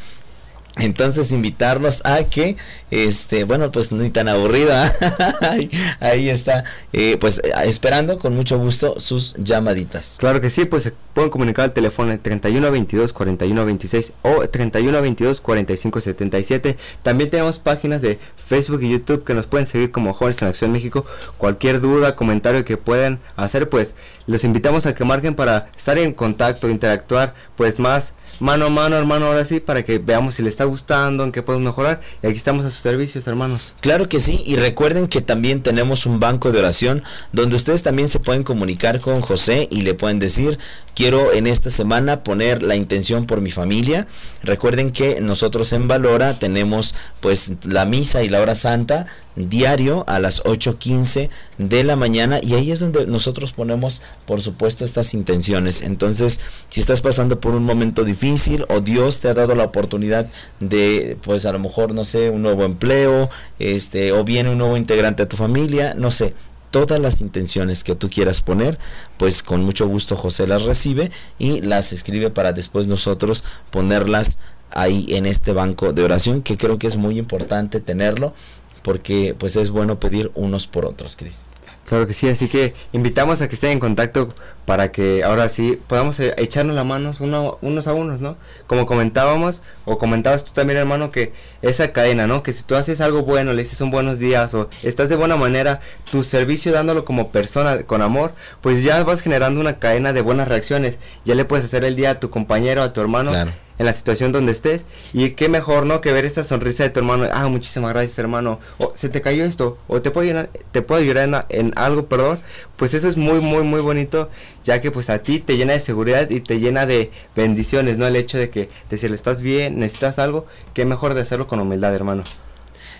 Entonces 0.79 1.31
invitarlos 1.31 2.01
a 2.05 2.23
que, 2.23 2.55
este, 2.89 3.43
bueno, 3.43 3.71
pues 3.71 3.91
ni 3.91 4.09
tan 4.09 4.29
aburrida, 4.29 4.95
ahí, 5.99 6.29
está, 6.29 6.63
eh, 6.93 7.17
pues 7.19 7.41
esperando 7.65 8.17
con 8.17 8.35
mucho 8.35 8.57
gusto 8.57 8.99
sus 8.99 9.35
llamaditas. 9.37 10.15
Claro 10.17 10.41
que 10.41 10.49
sí, 10.49 10.65
pues 10.65 10.83
se 10.83 10.93
pueden 11.13 11.29
comunicar 11.29 11.65
al 11.65 11.73
teléfono 11.73 12.17
3122 12.17 13.13
4126 13.13 14.13
o 14.21 14.47
3122 14.47 15.41
4577. 15.41 16.77
También 17.03 17.29
tenemos 17.29 17.59
páginas 17.59 18.01
de 18.01 18.19
Facebook 18.37 18.81
y 18.81 18.89
YouTube 18.89 19.23
que 19.23 19.33
nos 19.33 19.47
pueden 19.47 19.67
seguir 19.67 19.91
como 19.91 20.13
Jóvenes 20.13 20.41
en 20.41 20.47
Acción 20.47 20.71
México. 20.71 21.05
Cualquier 21.37 21.81
duda, 21.81 22.15
comentario 22.15 22.65
que 22.65 22.77
puedan 22.77 23.19
hacer, 23.35 23.69
pues 23.69 23.93
los 24.29 24.43
invitamos 24.43 24.85
a 24.85 24.93
que 24.93 25.03
marquen 25.03 25.33
para 25.33 25.67
estar 25.75 25.97
en 25.97 26.13
contacto, 26.13 26.69
interactuar, 26.69 27.33
pues 27.55 27.79
más 27.79 28.13
mano 28.39 28.65
a 28.65 28.69
mano, 28.69 28.95
hermano, 28.95 29.25
ahora 29.25 29.43
sí, 29.43 29.59
para 29.59 29.83
que 29.83 29.97
veamos 29.97 30.35
si 30.35 30.43
le 30.43 30.49
está 30.49 30.63
gustando, 30.65 31.23
en 31.23 31.31
qué 31.31 31.41
podemos 31.41 31.65
mejorar. 31.65 32.01
Y 32.21 32.27
aquí 32.27 32.37
estamos 32.37 32.65
a 32.65 32.69
sus 32.69 32.79
servicios, 32.79 33.27
hermanos. 33.27 33.73
Claro 33.81 34.07
que 34.07 34.19
sí, 34.19 34.41
y 34.45 34.55
recuerden 34.55 35.07
que 35.07 35.21
también 35.21 35.61
tenemos 35.63 36.05
un 36.05 36.19
banco 36.19 36.51
de 36.51 36.59
oración 36.59 37.03
donde 37.33 37.55
ustedes 37.55 37.83
también 37.83 38.07
se 38.07 38.19
pueden 38.19 38.43
comunicar 38.43 39.01
con 39.01 39.21
José 39.21 39.67
y 39.71 39.81
le 39.81 39.93
pueden 39.93 40.19
decir, 40.19 40.59
quiero 40.95 41.33
en 41.33 41.47
esta 41.47 41.69
semana 41.69 42.23
poner 42.23 42.63
la 42.63 42.75
intención 42.75 43.25
por 43.25 43.41
mi 43.41 43.51
familia. 43.51 44.07
Recuerden 44.43 44.91
que 44.91 45.21
nosotros 45.21 45.73
en 45.73 45.87
Valora 45.87 46.39
tenemos 46.39 46.95
pues 47.19 47.51
la 47.63 47.85
misa 47.85 48.23
y 48.23 48.29
la 48.29 48.41
hora 48.41 48.55
santa 48.55 49.07
diario 49.47 50.03
a 50.07 50.19
las 50.19 50.43
8.15 50.43 51.29
de 51.57 51.83
la 51.83 51.95
mañana 51.95 52.39
y 52.41 52.55
ahí 52.55 52.71
es 52.71 52.79
donde 52.79 53.05
nosotros 53.05 53.53
ponemos 53.53 54.01
por 54.25 54.41
supuesto 54.41 54.83
estas 54.83 55.13
intenciones. 55.13 55.81
Entonces, 55.81 56.39
si 56.69 56.81
estás 56.81 57.01
pasando 57.01 57.39
por 57.39 57.55
un 57.55 57.63
momento 57.63 58.03
difícil 58.03 58.65
o 58.69 58.81
Dios 58.81 59.21
te 59.21 59.29
ha 59.29 59.33
dado 59.33 59.55
la 59.55 59.63
oportunidad 59.63 60.27
de 60.59 61.17
pues 61.21 61.45
a 61.45 61.53
lo 61.53 61.59
mejor 61.59 61.93
no 61.93 62.03
sé, 62.03 62.29
un 62.29 62.41
nuevo 62.41 62.63
empleo, 62.63 63.29
este 63.59 64.11
o 64.11 64.23
viene 64.23 64.49
un 64.49 64.57
nuevo 64.57 64.75
integrante 64.75 65.23
a 65.23 65.29
tu 65.29 65.37
familia, 65.37 65.93
no 65.93 66.11
sé, 66.11 66.33
todas 66.71 66.99
las 66.99 67.21
intenciones 67.21 67.83
que 67.83 67.95
tú 67.95 68.09
quieras 68.09 68.41
poner, 68.41 68.77
pues 69.17 69.43
con 69.43 69.63
mucho 69.63 69.87
gusto 69.87 70.15
José 70.15 70.47
las 70.47 70.63
recibe 70.63 71.11
y 71.37 71.61
las 71.61 71.93
escribe 71.93 72.29
para 72.29 72.53
después 72.53 72.87
nosotros 72.87 73.43
ponerlas 73.71 74.37
ahí 74.71 75.07
en 75.09 75.25
este 75.25 75.51
banco 75.51 75.93
de 75.93 76.03
oración 76.03 76.41
que 76.41 76.57
creo 76.57 76.77
que 76.77 76.87
es 76.87 76.97
muy 76.97 77.17
importante 77.17 77.79
tenerlo 77.79 78.33
porque 78.81 79.35
pues 79.37 79.55
es 79.55 79.69
bueno 79.69 79.99
pedir 79.99 80.31
unos 80.35 80.67
por 80.67 80.85
otros, 80.85 81.15
Cris. 81.15 81.45
Claro 81.85 82.05
que 82.05 82.13
sí, 82.13 82.27
así 82.29 82.47
que 82.47 82.75
invitamos 82.93 83.41
a 83.41 83.47
que 83.47 83.55
estén 83.55 83.71
en 83.71 83.79
contacto 83.79 84.29
para 84.69 84.91
que 84.91 85.23
ahora 85.23 85.49
sí 85.49 85.81
podamos 85.87 86.19
eh, 86.19 86.35
echarnos 86.37 86.75
la 86.75 86.83
mano 86.83 87.11
uno, 87.21 87.57
unos 87.63 87.87
a 87.87 87.93
unos, 87.95 88.21
¿no? 88.21 88.37
Como 88.67 88.85
comentábamos, 88.85 89.63
o 89.83 89.97
comentabas 89.97 90.43
tú 90.43 90.51
también, 90.53 90.77
hermano, 90.77 91.09
que 91.09 91.33
esa 91.63 91.91
cadena, 91.91 92.27
¿no? 92.27 92.43
Que 92.43 92.53
si 92.53 92.61
tú 92.61 92.75
haces 92.75 93.01
algo 93.01 93.23
bueno, 93.23 93.53
le 93.53 93.63
dices 93.63 93.81
un 93.81 93.89
buenos 93.89 94.19
días 94.19 94.53
o 94.53 94.69
estás 94.83 95.09
de 95.09 95.15
buena 95.15 95.37
manera, 95.37 95.79
tu 96.11 96.21
servicio 96.21 96.71
dándolo 96.71 97.03
como 97.03 97.31
persona 97.31 97.81
con 97.81 98.03
amor, 98.03 98.33
pues 98.61 98.83
ya 98.83 99.03
vas 99.03 99.21
generando 99.21 99.59
una 99.59 99.79
cadena 99.79 100.13
de 100.13 100.21
buenas 100.21 100.47
reacciones. 100.47 100.99
Ya 101.25 101.33
le 101.33 101.45
puedes 101.45 101.65
hacer 101.65 101.83
el 101.83 101.95
día 101.95 102.11
a 102.11 102.19
tu 102.19 102.29
compañero, 102.29 102.83
a 102.83 102.93
tu 102.93 103.01
hermano. 103.01 103.31
Claro 103.31 103.53
en 103.79 103.85
la 103.85 103.93
situación 103.93 104.31
donde 104.31 104.51
estés. 104.51 104.85
Y 105.13 105.31
qué 105.31 105.49
mejor, 105.49 105.85
¿no? 105.85 106.01
Que 106.01 106.11
ver 106.11 106.25
esta 106.25 106.43
sonrisa 106.43 106.83
de 106.83 106.89
tu 106.89 106.99
hermano. 106.99 107.27
Ah, 107.31 107.47
muchísimas 107.47 107.91
gracias, 107.93 108.19
hermano. 108.19 108.59
O 108.77 108.91
se 108.95 109.09
te 109.09 109.21
cayó 109.21 109.45
esto. 109.45 109.77
O 109.87 110.01
te 110.01 110.11
puedo 110.11 110.25
ayudar, 110.27 110.49
te 110.71 110.81
puedo 110.81 111.01
ayudar 111.01 111.47
en, 111.49 111.73
algo, 111.75 112.05
perdón. 112.05 112.39
Pues 112.75 112.93
eso 112.93 113.07
es 113.07 113.17
muy, 113.17 113.39
muy, 113.39 113.63
muy 113.63 113.79
bonito. 113.79 114.29
Ya 114.63 114.81
que 114.81 114.91
pues 114.91 115.09
a 115.09 115.19
ti 115.19 115.39
te 115.39 115.57
llena 115.57 115.73
de 115.73 115.79
seguridad 115.79 116.29
y 116.29 116.41
te 116.41 116.59
llena 116.59 116.85
de 116.85 117.11
bendiciones, 117.35 117.97
¿no? 117.97 118.05
El 118.07 118.15
hecho 118.15 118.37
de 118.37 118.49
que 118.49 118.69
le 118.89 119.15
estás 119.15 119.41
bien, 119.41 119.79
necesitas 119.79 120.19
algo. 120.19 120.45
Qué 120.73 120.85
mejor 120.85 121.13
de 121.13 121.21
hacerlo 121.21 121.47
con 121.47 121.59
humildad, 121.59 121.95
hermano. 121.95 122.23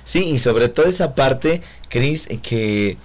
Sí, 0.06 0.24
y 0.32 0.40
sobre 0.40 0.70
todo 0.70 0.88
esa 0.88 1.14
parte, 1.14 1.62
Cris, 1.90 2.28
que 2.42 2.98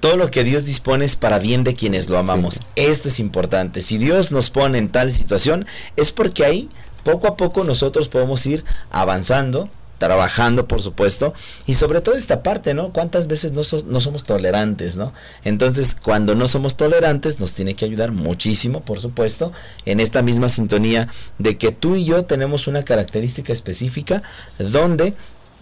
todo 0.00 0.16
lo 0.16 0.30
que 0.30 0.42
Dios 0.42 0.64
dispone 0.64 1.04
es 1.04 1.16
para 1.16 1.38
bien 1.38 1.64
de 1.64 1.74
quienes 1.74 2.08
lo 2.08 2.18
amamos. 2.18 2.62
Esto 2.76 3.08
es 3.08 3.20
importante. 3.20 3.82
Si 3.82 3.98
Dios 3.98 4.32
nos 4.32 4.50
pone 4.50 4.78
en 4.78 4.88
tal 4.88 5.12
situación, 5.12 5.66
es 5.96 6.12
porque 6.12 6.44
ahí 6.44 6.68
poco 7.04 7.26
a 7.26 7.36
poco 7.36 7.64
nosotros 7.64 8.08
podemos 8.08 8.44
ir 8.46 8.64
avanzando, 8.90 9.68
trabajando, 10.02 10.66
por 10.66 10.82
supuesto, 10.82 11.32
y 11.64 11.74
sobre 11.74 12.00
todo 12.00 12.16
esta 12.16 12.42
parte, 12.42 12.74
¿no? 12.74 12.92
¿Cuántas 12.92 13.28
veces 13.28 13.52
no, 13.52 13.62
somos 13.62 14.24
tolerantes, 14.24 14.96
¿no? 14.96 15.12
Entonces, 15.44 15.94
cuando 15.94 16.34
no 16.34 16.48
somos 16.48 16.76
tolerantes, 16.76 17.38
nos 17.38 17.54
tiene 17.54 17.74
que 17.74 17.84
ayudar 17.84 18.10
muchísimo, 18.10 18.80
por 18.80 18.98
supuesto, 18.98 19.52
en 19.86 20.00
esta 20.00 20.20
misma 20.20 20.48
sintonía 20.48 21.06
de 21.38 21.56
que 21.56 21.70
tú 21.70 21.94
y 21.94 22.04
yo 22.04 22.24
tenemos 22.24 22.66
una 22.66 22.84
característica 22.84 23.52
específica 23.52 24.24
donde 24.58 25.14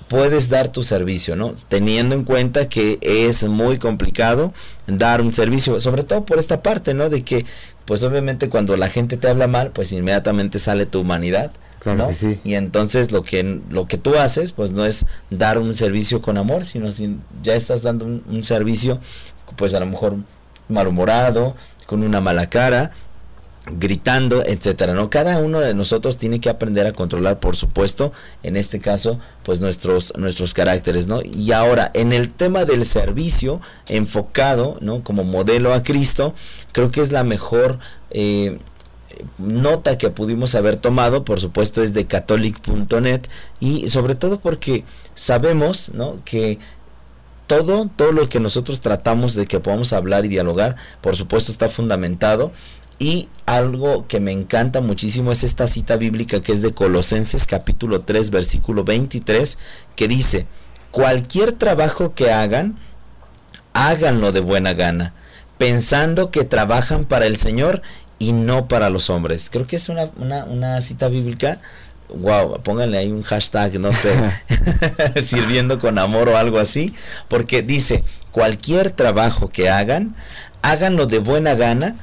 puedes 0.08 0.48
dar 0.48 0.68
tu 0.68 0.84
servicio, 0.84 1.36
¿no? 1.36 1.52
Teniendo 1.68 2.14
en 2.14 2.24
cuenta 2.24 2.66
que 2.66 2.98
es 3.02 3.44
muy 3.44 3.76
complicado 3.76 4.54
dar 4.86 5.20
un 5.20 5.34
servicio, 5.34 5.80
sobre 5.80 6.02
todo 6.02 6.24
por 6.24 6.38
esta 6.38 6.62
parte, 6.62 6.94
¿no? 6.94 7.10
De 7.10 7.24
que, 7.24 7.44
pues 7.84 8.02
obviamente 8.04 8.48
cuando 8.48 8.74
la 8.78 8.88
gente 8.88 9.18
te 9.18 9.28
habla 9.28 9.48
mal, 9.48 9.70
pues 9.72 9.92
inmediatamente 9.92 10.58
sale 10.58 10.86
tu 10.86 11.00
humanidad, 11.00 11.52
¿no? 11.84 12.10
Y 12.44 12.54
entonces 12.54 13.12
lo 13.12 13.22
que 13.22 13.60
lo 13.70 13.86
que 13.86 13.98
tú 13.98 14.16
haces, 14.16 14.52
pues 14.52 14.72
no 14.72 14.84
es 14.84 15.06
dar 15.30 15.58
un 15.58 15.74
servicio 15.74 16.20
con 16.20 16.38
amor, 16.38 16.64
sino 16.64 16.92
si 16.92 17.18
ya 17.42 17.54
estás 17.54 17.82
dando 17.82 18.04
un 18.04 18.44
servicio, 18.44 19.00
pues 19.56 19.74
a 19.74 19.80
lo 19.80 19.86
mejor 19.86 20.16
malhumorado, 20.68 21.56
con 21.86 22.02
una 22.02 22.20
mala 22.20 22.48
cara, 22.48 22.92
gritando, 23.66 24.42
etcétera, 24.44 24.94
¿no? 24.94 25.10
Cada 25.10 25.38
uno 25.38 25.60
de 25.60 25.74
nosotros 25.74 26.16
tiene 26.16 26.40
que 26.40 26.48
aprender 26.48 26.86
a 26.86 26.92
controlar, 26.92 27.40
por 27.40 27.56
supuesto, 27.56 28.12
en 28.42 28.56
este 28.56 28.80
caso, 28.80 29.18
pues 29.42 29.60
nuestros 29.60 30.12
nuestros 30.16 30.54
caracteres, 30.54 31.06
¿no? 31.06 31.20
Y 31.22 31.52
ahora, 31.52 31.90
en 31.94 32.12
el 32.12 32.30
tema 32.32 32.64
del 32.64 32.84
servicio 32.84 33.60
enfocado, 33.88 34.78
¿no? 34.80 35.02
Como 35.04 35.24
modelo 35.24 35.74
a 35.74 35.82
Cristo, 35.82 36.34
creo 36.72 36.90
que 36.90 37.00
es 37.00 37.12
la 37.12 37.24
mejor 37.24 37.78
eh, 38.10 38.58
nota 39.38 39.98
que 39.98 40.10
pudimos 40.10 40.54
haber 40.54 40.76
tomado, 40.76 41.24
por 41.24 41.40
supuesto, 41.40 41.82
es 41.82 41.92
de 41.92 42.06
catholic.net 42.06 43.22
y 43.58 43.88
sobre 43.88 44.14
todo 44.14 44.40
porque 44.40 44.84
sabemos, 45.14 45.92
¿no? 45.94 46.22
Que 46.24 46.58
todo, 47.46 47.90
todo 47.96 48.12
lo 48.12 48.28
que 48.28 48.40
nosotros 48.40 48.80
tratamos 48.80 49.34
de 49.34 49.46
que 49.46 49.60
podamos 49.60 49.92
hablar 49.92 50.24
y 50.24 50.28
dialogar, 50.28 50.76
por 51.00 51.16
supuesto 51.16 51.50
está 51.50 51.68
fundamentado 51.68 52.52
y 53.00 53.28
algo 53.46 54.06
que 54.06 54.20
me 54.20 54.30
encanta 54.30 54.80
muchísimo 54.80 55.32
es 55.32 55.42
esta 55.42 55.66
cita 55.66 55.96
bíblica 55.96 56.42
que 56.42 56.52
es 56.52 56.62
de 56.62 56.74
Colosenses 56.74 57.46
capítulo 57.46 58.00
3 58.00 58.30
versículo 58.30 58.84
23 58.84 59.58
que 59.96 60.06
dice, 60.06 60.46
cualquier 60.90 61.52
trabajo 61.52 62.14
que 62.14 62.30
hagan, 62.30 62.78
háganlo 63.72 64.32
de 64.32 64.40
buena 64.40 64.74
gana, 64.74 65.14
pensando 65.58 66.30
que 66.30 66.44
trabajan 66.44 67.04
para 67.04 67.26
el 67.26 67.36
Señor 67.36 67.82
y 68.20 68.30
no 68.30 68.68
para 68.68 68.88
los 68.90 69.10
hombres. 69.10 69.50
Creo 69.50 69.66
que 69.66 69.74
es 69.74 69.88
una, 69.88 70.10
una, 70.16 70.44
una 70.44 70.80
cita 70.80 71.08
bíblica 71.08 71.58
wow, 72.14 72.60
pónganle 72.62 72.98
ahí 72.98 73.10
un 73.10 73.22
hashtag, 73.22 73.78
no 73.78 73.92
sé, 73.92 74.14
sirviendo 75.22 75.78
con 75.78 75.98
amor 75.98 76.28
o 76.28 76.36
algo 76.36 76.58
así, 76.58 76.94
porque 77.28 77.62
dice, 77.62 78.04
cualquier 78.30 78.90
trabajo 78.90 79.48
que 79.48 79.68
hagan, 79.68 80.14
háganlo 80.62 81.06
de 81.06 81.18
buena 81.18 81.54
gana, 81.54 81.96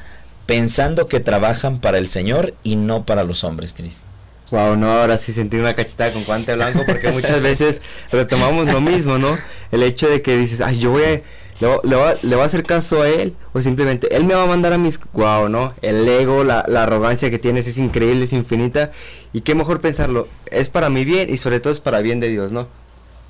pensando 0.45 1.07
que 1.07 1.19
trabajan 1.19 1.79
para 1.79 1.97
el 1.97 2.07
Señor 2.07 2.53
y 2.63 2.75
no 2.75 3.05
para 3.05 3.23
los 3.23 3.43
hombres, 3.43 3.73
Cristo. 3.73 4.03
Wow, 4.49 4.77
no, 4.77 4.89
ahora 4.89 5.17
sí 5.17 5.33
sentí 5.33 5.57
una 5.57 5.73
cachetada 5.73 6.11
con 6.11 6.23
guante 6.23 6.55
blanco 6.55 6.81
porque 6.85 7.11
muchas 7.11 7.41
veces 7.43 7.81
retomamos 8.11 8.71
lo 8.71 8.79
mismo, 8.79 9.17
¿no? 9.17 9.37
El 9.71 9.83
hecho 9.83 10.09
de 10.09 10.21
que 10.21 10.37
dices, 10.37 10.61
ay, 10.61 10.77
yo 10.77 10.91
voy 10.91 11.03
a, 11.03 11.21
le, 11.59 11.95
voy 11.95 12.41
a 12.41 12.43
hacer 12.43 12.63
caso 12.63 13.01
a 13.01 13.09
él 13.09 13.33
o 13.53 13.61
simplemente 13.61 14.15
él 14.15 14.25
me 14.25 14.35
va 14.35 14.43
a 14.43 14.47
mandar 14.47 14.73
a 14.73 14.77
mis, 14.77 14.99
wow, 15.13 15.49
¿no? 15.49 15.73
El 15.81 16.07
ego, 16.07 16.43
la, 16.43 16.63
la 16.67 16.83
arrogancia 16.83 17.29
que 17.31 17.39
tienes 17.39 17.67
es 17.67 17.77
increíble, 17.77 18.25
es 18.25 18.33
infinita 18.33 18.91
y 19.33 19.41
qué 19.41 19.55
mejor 19.55 19.81
pensarlo, 19.81 20.27
es 20.51 20.69
para 20.69 20.89
mi 20.89 21.05
bien 21.05 21.29
y 21.29 21.37
sobre 21.37 21.59
todo 21.59 21.73
es 21.73 21.79
para 21.79 22.01
bien 22.01 22.19
de 22.19 22.29
Dios, 22.29 22.51
¿no? 22.51 22.67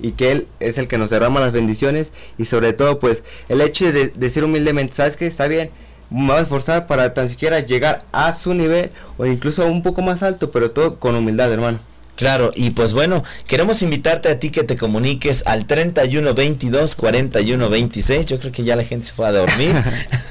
y 0.00 0.12
que 0.12 0.32
Él 0.32 0.48
es 0.60 0.78
el 0.78 0.88
que 0.88 0.98
nos 0.98 1.10
derrama 1.10 1.40
las 1.40 1.52
bendiciones 1.52 2.12
y 2.36 2.44
sobre 2.44 2.72
todo 2.72 2.98
pues 2.98 3.22
el 3.48 3.60
hecho 3.60 3.92
de 3.92 4.08
decir 4.08 4.44
humildemente, 4.44 4.94
¿sabes 4.94 5.16
qué? 5.16 5.26
Está 5.26 5.48
bien, 5.48 5.70
me 6.10 6.26
voy 6.26 6.36
a 6.36 6.40
esforzar 6.40 6.86
para 6.86 7.14
tan 7.14 7.28
siquiera 7.28 7.60
llegar 7.60 8.04
a 8.12 8.32
su 8.32 8.54
nivel 8.54 8.90
o 9.16 9.26
incluso 9.26 9.66
un 9.66 9.82
poco 9.82 10.02
más 10.02 10.22
alto, 10.22 10.50
pero 10.50 10.70
todo 10.70 10.98
con 10.98 11.14
humildad, 11.14 11.52
hermano. 11.52 11.80
Claro, 12.18 12.50
y 12.52 12.70
pues 12.70 12.94
bueno, 12.94 13.22
queremos 13.46 13.80
invitarte 13.84 14.28
a 14.28 14.40
ti 14.40 14.50
que 14.50 14.64
te 14.64 14.76
comuniques 14.76 15.46
al 15.46 15.66
31 15.66 16.34
22 16.34 16.96
41 16.96 17.70
26. 17.70 18.26
Yo 18.26 18.40
creo 18.40 18.50
que 18.50 18.64
ya 18.64 18.74
la 18.74 18.82
gente 18.82 19.06
se 19.06 19.12
fue 19.12 19.28
a 19.28 19.30
dormir. 19.30 19.72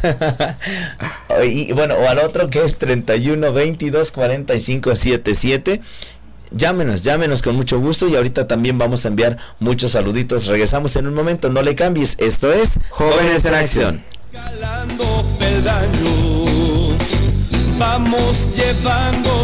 y 1.45 1.71
bueno, 1.71 1.95
o 1.95 2.09
al 2.09 2.19
otro 2.19 2.49
que 2.49 2.61
es 2.61 2.77
31 2.77 3.53
22 3.53 4.11
45 4.11 4.97
77. 4.97 5.81
Llámenos, 6.51 7.03
llámenos 7.03 7.41
con 7.41 7.55
mucho 7.55 7.79
gusto 7.79 8.09
y 8.09 8.17
ahorita 8.17 8.49
también 8.49 8.77
vamos 8.77 9.05
a 9.05 9.07
enviar 9.07 9.37
muchos 9.61 9.93
saluditos. 9.93 10.47
Regresamos 10.47 10.97
en 10.97 11.07
un 11.07 11.13
momento, 11.13 11.49
no 11.49 11.61
le 11.61 11.73
cambies. 11.73 12.17
Esto 12.19 12.51
es 12.51 12.79
Jóvenes 12.89 13.45
en 13.45 13.53
Acción. 13.53 14.03
Escalando 14.33 15.25
peldaños, 15.39 16.97
vamos 17.79 18.49
llevando 18.57 19.36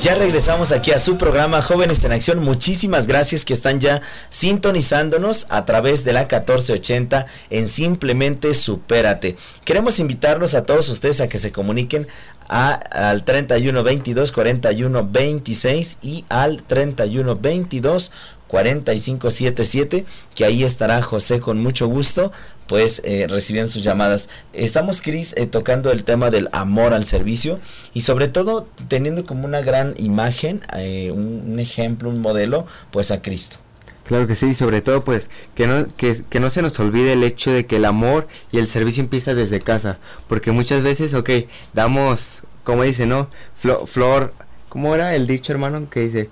Ya 0.00 0.14
regresamos 0.14 0.72
aquí 0.72 0.92
a 0.92 0.98
su 0.98 1.18
programa 1.18 1.60
Jóvenes 1.60 2.02
en 2.04 2.12
Acción. 2.12 2.38
Muchísimas 2.42 3.06
gracias 3.06 3.44
que 3.44 3.52
están 3.52 3.80
ya 3.80 4.00
sintonizándonos 4.30 5.46
a 5.50 5.66
través 5.66 6.04
de 6.04 6.14
la 6.14 6.20
1480 6.20 7.26
en 7.50 7.68
Simplemente 7.68 8.54
Supérate. 8.54 9.36
Queremos 9.62 10.00
invitarlos 10.00 10.54
a 10.54 10.64
todos 10.64 10.88
ustedes 10.88 11.20
a 11.20 11.28
que 11.28 11.36
se 11.36 11.52
comuniquen 11.52 12.08
a, 12.48 12.72
al 12.72 13.24
31 13.24 13.82
22 13.82 14.32
41 14.32 15.08
26 15.12 15.98
y 16.00 16.24
al 16.30 16.62
31 16.62 17.34
22 17.34 18.10
4577 18.48 20.06
que 20.34 20.44
ahí 20.44 20.64
estará 20.64 21.02
José 21.02 21.40
con 21.40 21.62
mucho 21.62 21.86
gusto 21.86 22.32
pues 22.70 23.02
eh, 23.04 23.26
recibiendo 23.28 23.68
sus 23.68 23.82
llamadas 23.82 24.30
estamos 24.52 25.02
Cris 25.02 25.34
eh, 25.36 25.46
tocando 25.46 25.90
el 25.90 26.04
tema 26.04 26.30
del 26.30 26.48
amor 26.52 26.94
al 26.94 27.04
servicio 27.04 27.58
y 27.94 28.02
sobre 28.02 28.28
todo 28.28 28.68
teniendo 28.86 29.26
como 29.26 29.44
una 29.44 29.60
gran 29.60 29.94
imagen 29.96 30.60
eh, 30.76 31.10
un, 31.10 31.58
ejemplo 31.58 32.08
un 32.08 32.20
modelo 32.20 32.66
pues 32.92 33.10
a 33.10 33.22
Cristo 33.22 33.56
Claro 34.04 34.28
que 34.28 34.36
sí, 34.36 34.54
sobre 34.54 34.82
todo 34.82 35.02
pues 35.02 35.30
que 35.56 35.66
no, 35.66 35.88
que, 35.96 36.22
que, 36.30 36.38
no 36.38 36.48
se 36.48 36.62
nos 36.62 36.78
olvide 36.78 37.12
el 37.12 37.24
hecho 37.24 37.50
de 37.50 37.66
que 37.66 37.76
el 37.76 37.84
amor 37.84 38.28
y 38.52 38.58
el 38.58 38.66
servicio 38.66 39.04
empieza 39.04 39.34
desde 39.34 39.60
casa, 39.60 39.98
porque 40.26 40.50
muchas 40.50 40.82
veces, 40.82 41.14
ok, 41.14 41.30
damos, 41.74 42.42
como 42.64 42.82
dice, 42.82 43.06
¿no? 43.06 43.28
Flor, 43.54 43.86
flor 43.86 44.34
¿cómo 44.68 44.96
era 44.96 45.14
el 45.14 45.28
dicho 45.28 45.52
hermano? 45.52 45.88
Que 45.88 46.00
dice, 46.00 46.28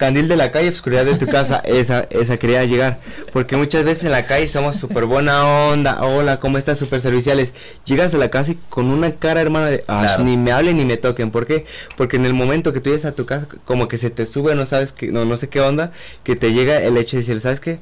candil 0.00 0.28
de 0.28 0.36
la 0.36 0.50
calle, 0.50 0.70
oscuridad 0.70 1.04
de 1.04 1.14
tu 1.16 1.26
casa, 1.26 1.58
esa, 1.66 2.06
esa 2.08 2.38
quería 2.38 2.64
llegar. 2.64 3.00
Porque 3.34 3.58
muchas 3.58 3.84
veces 3.84 4.04
en 4.04 4.12
la 4.12 4.24
calle 4.24 4.48
somos 4.48 4.76
súper 4.76 5.04
buena 5.04 5.46
onda, 5.68 6.02
hola, 6.02 6.40
¿cómo 6.40 6.56
estás? 6.56 6.78
Súper 6.78 7.02
serviciales. 7.02 7.52
Llegas 7.84 8.14
a 8.14 8.16
la 8.16 8.30
casa 8.30 8.52
y 8.52 8.58
con 8.70 8.86
una 8.86 9.12
cara, 9.12 9.42
hermana, 9.42 9.66
de, 9.66 9.80
claro. 9.82 10.24
ni 10.24 10.38
me 10.38 10.52
hablen 10.52 10.78
ni 10.78 10.86
me 10.86 10.96
toquen. 10.96 11.30
¿Por 11.30 11.46
qué? 11.46 11.66
Porque 11.98 12.16
en 12.16 12.24
el 12.24 12.32
momento 12.32 12.72
que 12.72 12.80
tú 12.80 12.88
llegas 12.88 13.04
a 13.04 13.12
tu 13.12 13.26
casa, 13.26 13.46
como 13.66 13.88
que 13.88 13.98
se 13.98 14.08
te 14.08 14.24
sube, 14.24 14.54
no 14.54 14.64
sabes, 14.64 14.90
que, 14.90 15.12
no, 15.12 15.26
no 15.26 15.36
sé 15.36 15.50
qué 15.50 15.60
onda, 15.60 15.92
que 16.24 16.34
te 16.34 16.54
llega 16.54 16.80
el 16.80 16.96
hecho 16.96 17.18
de 17.18 17.20
decir, 17.20 17.38
¿sabes 17.38 17.60
qué? 17.60 17.78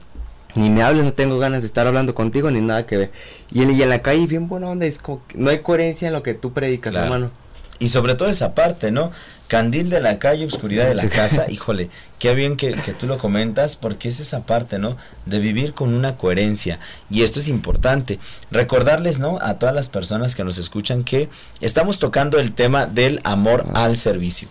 Ni 0.57 0.71
me 0.71 0.83
hables, 0.83 1.05
no 1.05 1.13
tengo 1.13 1.39
ganas 1.39 1.63
de 1.63 1.69
estar 1.69 1.87
hablando 1.87 2.17
contigo, 2.17 2.51
ni 2.51 2.61
nada 2.61 2.85
que 2.85 2.97
ver. 2.97 3.11
Y 3.53 3.63
en, 3.63 3.71
y 3.71 3.81
en 3.81 3.91
la 3.91 4.03
calle, 4.03 4.27
bien 4.27 4.49
buena 4.49 4.69
onda, 4.69 4.87
es 4.87 4.99
como 4.99 5.23
no 5.35 5.51
hay 5.51 5.61
coherencia 5.61 6.09
en 6.09 6.15
lo 6.15 6.25
que 6.25 6.35
tú 6.35 6.53
predicas, 6.53 6.91
claro. 6.91 7.07
hermano. 7.07 7.31
Y 7.79 7.89
sobre 7.89 8.17
todo 8.17 8.29
esa 8.29 8.57
parte, 8.57 8.91
¿no? 8.91 9.13
Candil 9.49 9.89
de 9.89 10.01
la 10.01 10.19
calle, 10.19 10.47
oscuridad 10.47 10.87
de 10.87 10.95
la 10.95 11.09
casa. 11.09 11.47
Híjole, 11.51 11.89
qué 12.19 12.35
bien 12.35 12.57
que, 12.57 12.81
que, 12.83 12.93
tú 12.93 13.07
lo 13.07 13.17
comentas, 13.19 13.77
porque 13.77 14.09
es 14.09 14.21
esa 14.21 14.45
parte, 14.45 14.79
¿no? 14.79 14.97
De 15.25 15.39
vivir 15.39 15.73
con 15.73 15.95
una 15.95 16.17
coherencia. 16.17 16.79
Y 17.11 17.23
esto 17.23 17.41
es 17.41 17.49
importante. 17.49 18.19
Recordarles, 18.51 19.19
¿no? 19.19 19.39
A 19.41 19.59
todas 19.59 19.75
las 19.75 19.89
personas 19.89 20.35
que 20.35 20.45
nos 20.45 20.59
escuchan 20.59 21.03
que 21.03 21.31
estamos 21.61 21.99
tocando 21.99 22.39
el 22.39 22.53
tema 22.53 22.87
del 22.87 23.21
amor 23.25 23.67
al 23.75 23.97
servicio. 23.97 24.49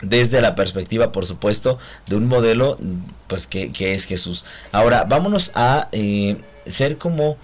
Desde 0.00 0.40
la 0.40 0.54
perspectiva, 0.54 1.12
por 1.12 1.26
supuesto, 1.26 1.78
de 2.06 2.16
un 2.16 2.26
modelo, 2.26 2.78
pues, 3.26 3.46
que, 3.46 3.70
que 3.70 3.92
es 3.92 4.06
Jesús. 4.06 4.46
Ahora, 4.72 5.04
vámonos 5.04 5.52
a 5.54 5.88
eh, 5.92 6.38
ser 6.66 6.96
como 6.96 7.36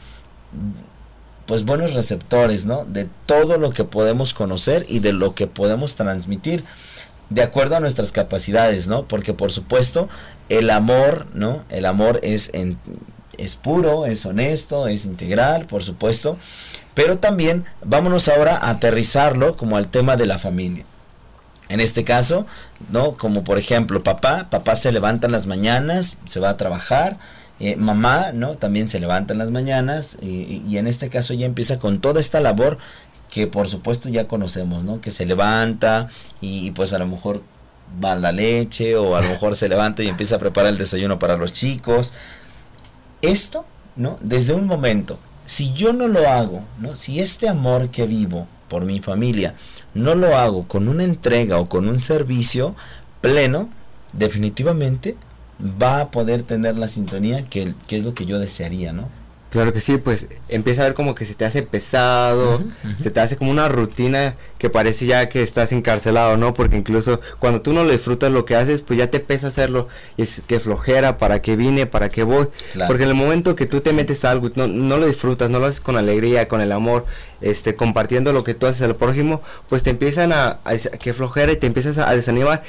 pues 1.46 1.64
buenos 1.64 1.94
receptores, 1.94 2.64
¿no? 2.64 2.84
De 2.84 3.08
todo 3.26 3.58
lo 3.58 3.70
que 3.70 3.84
podemos 3.84 4.34
conocer 4.34 4.84
y 4.88 5.00
de 5.00 5.12
lo 5.12 5.34
que 5.34 5.46
podemos 5.46 5.96
transmitir 5.96 6.64
de 7.30 7.42
acuerdo 7.42 7.76
a 7.76 7.80
nuestras 7.80 8.12
capacidades, 8.12 8.88
¿no? 8.88 9.06
Porque 9.08 9.32
por 9.34 9.52
supuesto, 9.52 10.08
el 10.48 10.70
amor, 10.70 11.26
¿no? 11.34 11.64
El 11.70 11.86
amor 11.86 12.20
es 12.22 12.50
en, 12.52 12.78
es 13.38 13.56
puro, 13.56 14.06
es 14.06 14.26
honesto, 14.26 14.86
es 14.86 15.04
integral, 15.04 15.66
por 15.66 15.82
supuesto, 15.84 16.38
Pero 16.94 17.18
también 17.18 17.64
vámonos 17.82 18.28
ahora 18.28 18.58
a 18.58 18.68
aterrizarlo 18.68 19.56
como 19.56 19.78
al 19.78 19.88
tema 19.88 20.18
de 20.18 20.26
la 20.26 20.38
familia. 20.38 20.84
En 21.70 21.80
este 21.80 22.04
caso, 22.04 22.46
¿no? 22.90 23.16
Como 23.16 23.44
por 23.44 23.58
ejemplo, 23.58 24.02
papá, 24.02 24.48
papá 24.50 24.76
se 24.76 24.92
levanta 24.92 25.26
en 25.26 25.32
las 25.32 25.46
mañanas, 25.46 26.18
se 26.26 26.38
va 26.38 26.50
a 26.50 26.58
trabajar, 26.58 27.16
eh, 27.62 27.76
mamá, 27.76 28.32
¿no? 28.32 28.56
También 28.56 28.88
se 28.88 29.00
levanta 29.00 29.32
en 29.32 29.38
las 29.38 29.50
mañanas 29.50 30.18
y, 30.20 30.62
y 30.68 30.76
en 30.78 30.86
este 30.86 31.08
caso 31.08 31.32
ya 31.32 31.46
empieza 31.46 31.78
con 31.78 32.00
toda 32.00 32.20
esta 32.20 32.40
labor 32.40 32.78
que 33.32 33.46
por 33.46 33.66
supuesto 33.66 34.10
ya 34.10 34.28
conocemos, 34.28 34.84
¿no? 34.84 35.00
Que 35.00 35.10
se 35.10 35.24
levanta 35.24 36.08
y, 36.42 36.70
pues 36.72 36.92
a 36.92 36.98
lo 36.98 37.06
mejor 37.06 37.42
va 38.04 38.14
la 38.14 38.30
leche 38.30 38.94
o 38.96 39.16
a 39.16 39.22
lo 39.22 39.28
mejor 39.30 39.56
se 39.56 39.70
levanta 39.70 40.02
y 40.02 40.08
empieza 40.08 40.36
a 40.36 40.38
preparar 40.38 40.72
el 40.72 40.78
desayuno 40.78 41.18
para 41.18 41.38
los 41.38 41.50
chicos. 41.50 42.12
Esto, 43.22 43.64
¿no? 43.96 44.18
Desde 44.20 44.52
un 44.52 44.66
momento, 44.66 45.18
si 45.46 45.72
yo 45.72 45.94
no 45.94 46.08
lo 46.08 46.28
hago, 46.28 46.62
¿no? 46.78 46.94
Si 46.94 47.20
este 47.20 47.48
amor 47.48 47.88
que 47.88 48.06
vivo 48.06 48.46
por 48.68 48.84
mi 48.84 49.00
familia 49.00 49.54
no 49.94 50.14
lo 50.14 50.36
hago 50.36 50.68
con 50.68 50.88
una 50.88 51.04
entrega 51.04 51.58
o 51.58 51.70
con 51.70 51.88
un 51.88 52.00
servicio 52.00 52.76
pleno, 53.22 53.70
definitivamente 54.12 55.16
va 55.62 56.00
a 56.00 56.10
poder 56.10 56.42
tener 56.42 56.76
la 56.76 56.88
sintonía 56.88 57.46
que, 57.48 57.74
que 57.86 57.98
es 57.98 58.04
lo 58.04 58.14
que 58.14 58.26
yo 58.26 58.38
desearía, 58.38 58.92
¿no? 58.92 59.08
Claro 59.52 59.74
que 59.74 59.82
sí, 59.82 59.98
pues 59.98 60.28
empieza 60.48 60.80
a 60.80 60.86
ver 60.86 60.94
como 60.94 61.14
que 61.14 61.26
se 61.26 61.34
te 61.34 61.44
hace 61.44 61.62
pesado, 61.62 62.62
se 63.00 63.10
te 63.10 63.20
hace 63.20 63.36
como 63.36 63.50
una 63.50 63.68
rutina 63.68 64.34
que 64.56 64.70
parece 64.70 65.04
ya 65.04 65.28
que 65.28 65.42
estás 65.42 65.72
encarcelado, 65.72 66.38
¿no? 66.38 66.54
Porque 66.54 66.74
incluso 66.74 67.20
cuando 67.38 67.60
tú 67.60 67.74
no 67.74 67.84
lo 67.84 67.92
disfrutas 67.92 68.32
lo 68.32 68.46
que 68.46 68.56
haces, 68.56 68.80
pues 68.80 68.98
ya 68.98 69.10
te 69.10 69.20
pesa 69.20 69.48
hacerlo. 69.48 69.88
Y 70.16 70.22
es 70.22 70.40
que 70.46 70.58
flojera, 70.58 71.18
para 71.18 71.42
qué 71.42 71.56
vine, 71.56 71.84
para 71.84 72.08
qué 72.08 72.22
voy. 72.22 72.48
Claro. 72.72 72.88
Porque 72.88 73.02
en 73.02 73.10
el 73.10 73.14
momento 73.14 73.54
que 73.54 73.66
tú 73.66 73.82
te 73.82 73.92
metes 73.92 74.24
a 74.24 74.30
algo 74.30 74.46
y 74.46 74.52
no, 74.56 74.68
no 74.68 74.96
lo 74.96 75.04
disfrutas, 75.04 75.50
no 75.50 75.58
lo 75.58 75.66
haces 75.66 75.82
con 75.82 75.98
alegría, 75.98 76.48
con 76.48 76.62
el 76.62 76.72
amor, 76.72 77.04
este, 77.42 77.74
compartiendo 77.74 78.32
lo 78.32 78.44
que 78.44 78.54
tú 78.54 78.64
haces 78.64 78.80
al 78.80 78.96
prójimo, 78.96 79.42
pues 79.68 79.82
te 79.82 79.90
empiezan 79.90 80.32
a, 80.32 80.60
que 80.98 81.12
flojera 81.12 81.52
y 81.52 81.56
te 81.56 81.66
empiezas 81.66 81.98
a, 81.98 82.08
a 82.08 82.16
desanimar. 82.16 82.62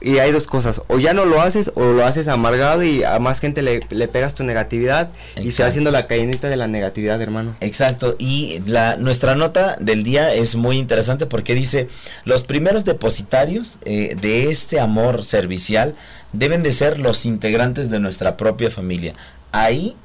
Y 0.00 0.18
hay 0.18 0.30
dos 0.30 0.46
cosas, 0.46 0.82
o 0.88 0.98
ya 0.98 1.14
no 1.14 1.24
lo 1.24 1.40
haces 1.40 1.70
o 1.74 1.92
lo 1.92 2.04
haces 2.04 2.28
amargado 2.28 2.82
y 2.82 3.02
a 3.02 3.18
más 3.18 3.40
gente 3.40 3.62
le, 3.62 3.80
le 3.88 4.08
pegas 4.08 4.34
tu 4.34 4.44
negatividad 4.44 5.10
y 5.42 5.52
se 5.52 5.62
va 5.62 5.68
haciendo 5.68 5.90
la 5.90 6.06
cadenita 6.06 6.48
de 6.48 6.56
la 6.56 6.66
negatividad, 6.66 7.20
hermano. 7.20 7.56
Exacto, 7.60 8.14
y 8.18 8.60
la, 8.66 8.96
nuestra 8.96 9.34
nota 9.34 9.76
del 9.80 10.04
día 10.04 10.32
es 10.34 10.54
muy 10.56 10.78
interesante 10.78 11.26
porque 11.26 11.54
dice, 11.54 11.88
los 12.24 12.42
primeros 12.42 12.84
depositarios 12.84 13.78
eh, 13.84 14.16
de 14.20 14.50
este 14.50 14.80
amor 14.80 15.24
servicial 15.24 15.94
deben 16.32 16.62
de 16.62 16.72
ser 16.72 16.98
los 16.98 17.24
integrantes 17.24 17.90
de 17.90 18.00
nuestra 18.00 18.36
propia 18.36 18.70
familia. 18.70 19.14
Ahí, 19.52 19.96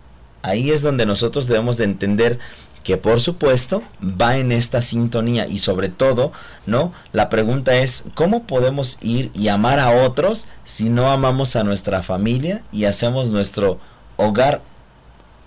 ahí 0.42 0.72
es 0.72 0.82
donde 0.82 1.06
nosotros 1.06 1.48
debemos 1.48 1.78
de 1.78 1.84
entender 1.86 2.40
que 2.84 2.98
por 2.98 3.22
supuesto 3.22 3.84
va 4.02 4.38
en 4.38 4.52
esta 4.52 4.82
sintonía 4.82 5.48
y 5.48 5.60
sobre 5.60 5.90
todo, 5.90 6.32
¿no? 6.66 6.94
La 7.12 7.30
pregunta 7.30 7.76
es, 7.76 8.04
¿cómo 8.16 8.48
podemos 8.48 8.98
ir 9.02 9.32
y 9.34 9.50
amar 9.50 9.80
a 9.80 9.92
otros 9.92 10.48
si 10.64 10.90
no 10.90 11.10
amamos 11.12 11.56
a 11.56 11.64
nuestra 11.64 12.02
familia 12.02 12.64
y 12.72 12.86
hacemos 12.86 13.30
nuestro 13.30 13.80
hogar 14.18 14.62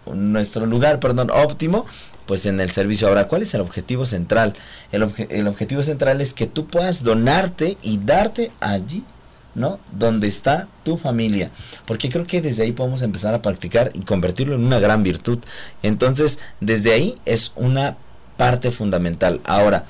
nuestro 0.07 0.67
lugar, 0.67 1.01
perdón, 1.01 1.31
óptimo, 1.31 1.87
pues 2.27 2.47
en 2.47 2.61
el 2.61 2.71
servicio. 2.71 3.09
Ahora, 3.09 3.29
¿cuál 3.29 3.43
es 3.43 3.55
el 3.55 3.61
objetivo 3.61 4.05
central? 4.05 4.55
El, 4.93 5.11
el 5.31 5.49
objetivo 5.49 5.83
central 5.83 6.21
es 6.21 6.35
que 6.35 6.47
tú 6.47 6.67
puedas 6.67 7.05
donarte 7.05 7.77
y 7.83 7.99
darte 7.99 8.51
allí, 8.61 9.05
¿no? 9.55 9.79
Donde 9.93 10.29
está 10.29 10.69
tu 10.85 10.97
familia. 10.99 11.51
Porque 11.87 12.09
creo 12.09 12.27
que 12.27 12.41
desde 12.41 12.65
ahí 12.65 12.73
podemos 12.73 13.03
empezar 13.03 13.35
a 13.35 13.43
practicar 13.43 13.91
y 13.95 14.01
convertirlo 14.01 14.55
en 14.55 14.65
una 14.65 14.81
gran 14.81 15.03
virtud. 15.03 15.39
Entonces, 15.83 16.39
desde 16.61 16.93
ahí 16.93 17.19
es 17.25 17.53
una 17.57 17.97
parte 18.37 18.71
fundamental. 18.71 19.41
Ahora, 19.45 19.85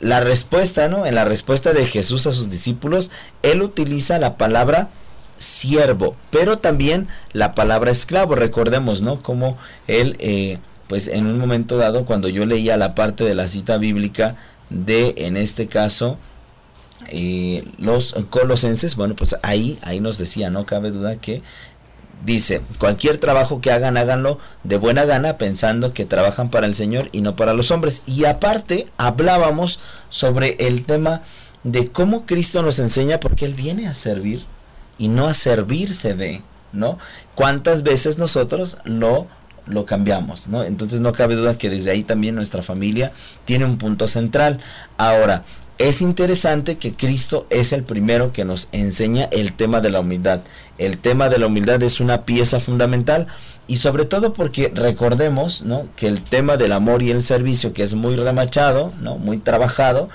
la 0.00 0.20
respuesta, 0.20 0.88
¿no? 0.88 1.06
En 1.06 1.14
la 1.14 1.24
respuesta 1.24 1.72
de 1.72 1.84
Jesús 1.84 2.26
a 2.26 2.32
sus 2.32 2.50
discípulos, 2.50 3.10
él 3.42 3.62
utiliza 3.62 4.18
la 4.18 4.36
palabra 4.36 4.90
siervo, 5.38 6.16
pero 6.30 6.58
también 6.58 7.08
la 7.32 7.54
palabra 7.54 7.90
esclavo. 7.90 8.34
Recordemos, 8.34 9.02
¿no? 9.02 9.22
Como 9.22 9.58
él, 9.86 10.16
eh, 10.20 10.58
pues 10.88 11.08
en 11.08 11.26
un 11.26 11.38
momento 11.38 11.76
dado, 11.76 12.04
cuando 12.04 12.28
yo 12.28 12.46
leía 12.46 12.76
la 12.76 12.94
parte 12.94 13.24
de 13.24 13.34
la 13.34 13.48
cita 13.48 13.78
bíblica 13.78 14.36
de, 14.70 15.14
en 15.18 15.36
este 15.36 15.66
caso, 15.66 16.18
los 17.78 18.14
colosenses, 18.30 18.96
bueno, 18.96 19.14
pues 19.16 19.36
ahí, 19.42 19.78
ahí 19.82 20.00
nos 20.00 20.18
decía, 20.18 20.50
no 20.50 20.66
cabe 20.66 20.90
duda 20.90 21.16
que 21.16 21.42
dice, 22.24 22.62
cualquier 22.78 23.18
trabajo 23.18 23.60
que 23.60 23.70
hagan, 23.70 23.96
háganlo 23.96 24.38
de 24.64 24.76
buena 24.76 25.04
gana, 25.04 25.38
pensando 25.38 25.92
que 25.92 26.04
trabajan 26.04 26.50
para 26.50 26.66
el 26.66 26.74
Señor 26.74 27.08
y 27.12 27.20
no 27.20 27.36
para 27.36 27.54
los 27.54 27.70
hombres. 27.70 28.02
Y 28.06 28.24
aparte, 28.24 28.86
hablábamos 28.96 29.80
sobre 30.08 30.56
el 30.58 30.84
tema 30.84 31.22
de 31.64 31.88
cómo 31.90 32.26
Cristo 32.26 32.62
nos 32.62 32.78
enseña, 32.78 33.20
porque 33.20 33.44
Él 33.44 33.54
viene 33.54 33.88
a 33.88 33.94
servir 33.94 34.44
y 34.98 35.08
no 35.08 35.26
a 35.28 35.34
servirse 35.34 36.14
de, 36.14 36.42
¿no? 36.72 36.98
¿Cuántas 37.34 37.82
veces 37.82 38.18
nosotros 38.18 38.78
lo, 38.84 39.26
lo 39.66 39.86
cambiamos, 39.86 40.48
¿no? 40.48 40.64
Entonces 40.64 41.00
no 41.00 41.12
cabe 41.12 41.36
duda 41.36 41.58
que 41.58 41.70
desde 41.70 41.90
ahí 41.90 42.02
también 42.02 42.34
nuestra 42.34 42.62
familia 42.62 43.12
tiene 43.44 43.64
un 43.64 43.78
punto 43.78 44.08
central. 44.08 44.60
Ahora, 44.96 45.44
es 45.78 46.02
interesante 46.02 46.76
que 46.76 46.94
Cristo 46.94 47.46
es 47.50 47.72
el 47.72 47.84
primero 47.84 48.32
que 48.32 48.44
nos 48.44 48.68
enseña 48.72 49.24
el 49.30 49.52
tema 49.52 49.80
de 49.80 49.90
la 49.90 50.00
humildad. 50.00 50.40
El 50.76 50.98
tema 50.98 51.28
de 51.28 51.38
la 51.38 51.46
humildad 51.46 51.82
es 51.82 52.00
una 52.00 52.24
pieza 52.24 52.58
fundamental 52.58 53.28
y 53.68 53.76
sobre 53.76 54.04
todo 54.04 54.32
porque 54.32 54.72
recordemos, 54.74 55.62
¿no? 55.62 55.86
Que 55.94 56.08
el 56.08 56.22
tema 56.22 56.56
del 56.56 56.72
amor 56.72 57.02
y 57.02 57.10
el 57.10 57.22
servicio 57.22 57.72
que 57.74 57.84
es 57.84 57.94
muy 57.94 58.16
remachado, 58.16 58.92
¿no? 59.00 59.18
Muy 59.18 59.38
trabajado, 59.38 60.08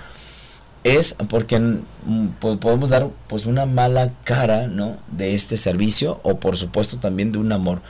es 0.83 1.15
porque 1.29 1.59
mm, 1.59 2.27
po- 2.41 2.59
podemos 2.59 2.89
dar 2.89 3.07
pues 3.27 3.45
una 3.45 3.65
mala 3.65 4.11
cara, 4.25 4.67
¿no? 4.67 4.97
De 5.11 5.33
este 5.33 5.55
servicio 5.55 6.19
o 6.23 6.39
por 6.39 6.57
supuesto 6.57 6.97
también 6.97 7.31
de 7.31 7.37
un 7.39 7.53
amor. 7.53 7.81